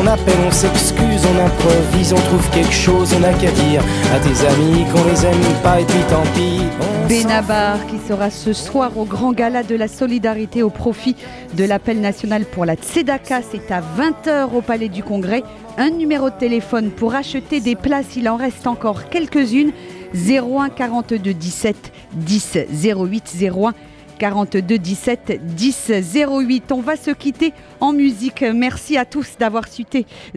On 0.00 0.06
appelle, 0.06 0.38
on 0.46 0.50
s'excuse, 0.50 1.22
on 1.32 1.44
improvise, 1.44 2.14
on 2.14 2.20
trouve 2.28 2.48
quelque 2.50 2.72
chose, 2.72 3.14
on 3.18 3.22
a 3.22 3.32
qu'à 3.34 3.50
dire 3.50 3.82
à 4.14 4.18
tes 4.18 4.46
amis 4.46 4.86
qu'on 4.90 5.04
les 5.04 5.26
aime 5.26 5.54
pas, 5.62 5.80
et 5.80 5.84
puis 5.84 6.02
tant 6.08 6.24
pis. 6.34 6.62
Benabar 7.10 7.88
qui 7.88 7.98
sera 7.98 8.30
ce 8.30 8.52
soir 8.52 8.96
au 8.96 9.04
grand 9.04 9.32
gala 9.32 9.64
de 9.64 9.74
la 9.74 9.88
solidarité 9.88 10.62
au 10.62 10.70
profit 10.70 11.16
de 11.56 11.64
l'appel 11.64 12.00
national 12.00 12.44
pour 12.44 12.64
la 12.64 12.76
Tzedaka. 12.76 13.40
C'est 13.42 13.72
à 13.72 13.80
20h 13.80 14.54
au 14.54 14.60
Palais 14.60 14.88
du 14.88 15.02
Congrès. 15.02 15.42
Un 15.76 15.90
numéro 15.90 16.30
de 16.30 16.36
téléphone 16.36 16.92
pour 16.92 17.16
acheter 17.16 17.58
des 17.58 17.74
places, 17.74 18.14
il 18.14 18.28
en 18.28 18.36
reste 18.36 18.68
encore 18.68 19.08
quelques-unes. 19.08 19.72
01 20.14 20.68
42 20.68 21.34
17 21.34 21.92
10 22.12 22.58
08 22.84 23.34
01 23.42 23.74
42 24.20 24.78
17 24.78 25.40
10 25.56 25.92
08. 26.14 26.72
On 26.72 26.82
va 26.82 26.96
se 26.96 27.10
quitter 27.10 27.54
en 27.80 27.94
musique. 27.94 28.42
Merci 28.54 28.98
à 28.98 29.06
tous 29.06 29.36
d'avoir 29.40 29.64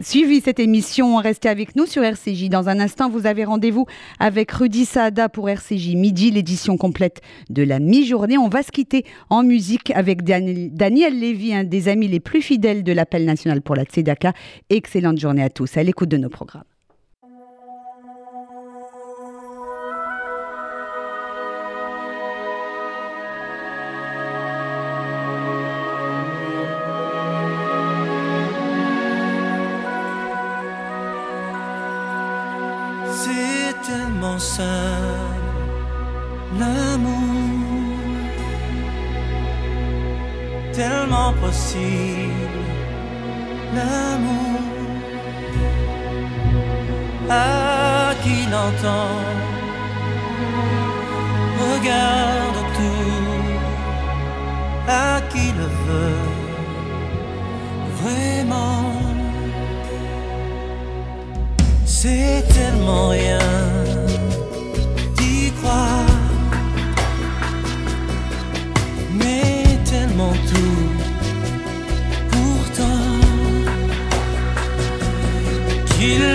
suivi 0.00 0.40
cette 0.40 0.58
émission. 0.58 1.16
Restez 1.18 1.50
avec 1.50 1.76
nous 1.76 1.84
sur 1.84 2.02
RCJ. 2.02 2.48
Dans 2.48 2.70
un 2.70 2.80
instant, 2.80 3.10
vous 3.10 3.26
avez 3.26 3.44
rendez-vous 3.44 3.84
avec 4.18 4.50
Rudy 4.52 4.86
Saada 4.86 5.28
pour 5.28 5.50
RCJ 5.50 5.96
Midi, 5.96 6.30
l'édition 6.30 6.78
complète 6.78 7.20
de 7.50 7.62
la 7.62 7.78
mi-journée. 7.78 8.38
On 8.38 8.48
va 8.48 8.62
se 8.62 8.72
quitter 8.72 9.04
en 9.28 9.42
musique 9.42 9.90
avec 9.90 10.22
Dan- 10.24 10.70
Daniel 10.72 11.18
Lévy, 11.20 11.54
un 11.54 11.64
des 11.64 11.88
amis 11.88 12.08
les 12.08 12.20
plus 12.20 12.40
fidèles 12.40 12.84
de 12.84 12.92
l'appel 12.92 13.26
national 13.26 13.60
pour 13.60 13.76
la 13.76 13.84
Tzedaka. 13.84 14.32
Excellente 14.70 15.18
journée 15.18 15.42
à 15.42 15.50
tous. 15.50 15.76
À 15.76 15.82
l'écoute 15.82 16.08
de 16.08 16.16
nos 16.16 16.30
programmes. 16.30 16.64
C'est 33.24 33.74
tellement 33.86 34.38
simple, 34.38 35.54
l'amour, 36.60 38.04
tellement 40.74 41.32
possible, 41.44 42.64
l'amour. 43.74 44.60
À 47.30 48.12
qui 48.22 48.38
l'entend, 48.52 49.16
regarde 51.64 52.60
tout, 52.76 53.32
à 54.86 55.20
qui 55.30 55.46
le 55.60 55.68
veut, 55.86 56.28
vraiment? 58.02 58.83
C'est 62.06 62.44
tellement 62.52 63.08
rien 63.08 63.38
d'y 65.16 65.50
croire, 65.52 66.04
mais 69.10 69.64
tellement 69.90 70.34
tout. 70.50 70.86
Pourtant, 72.30 73.10
qu'il 75.96 76.26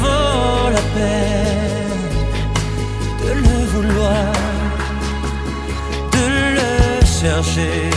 vaut 0.00 0.70
la 0.78 0.84
peine 0.96 2.08
de 3.22 3.32
le 3.44 3.56
vouloir, 3.72 4.32
de 6.14 6.24
le 6.56 7.04
chercher 7.04 7.91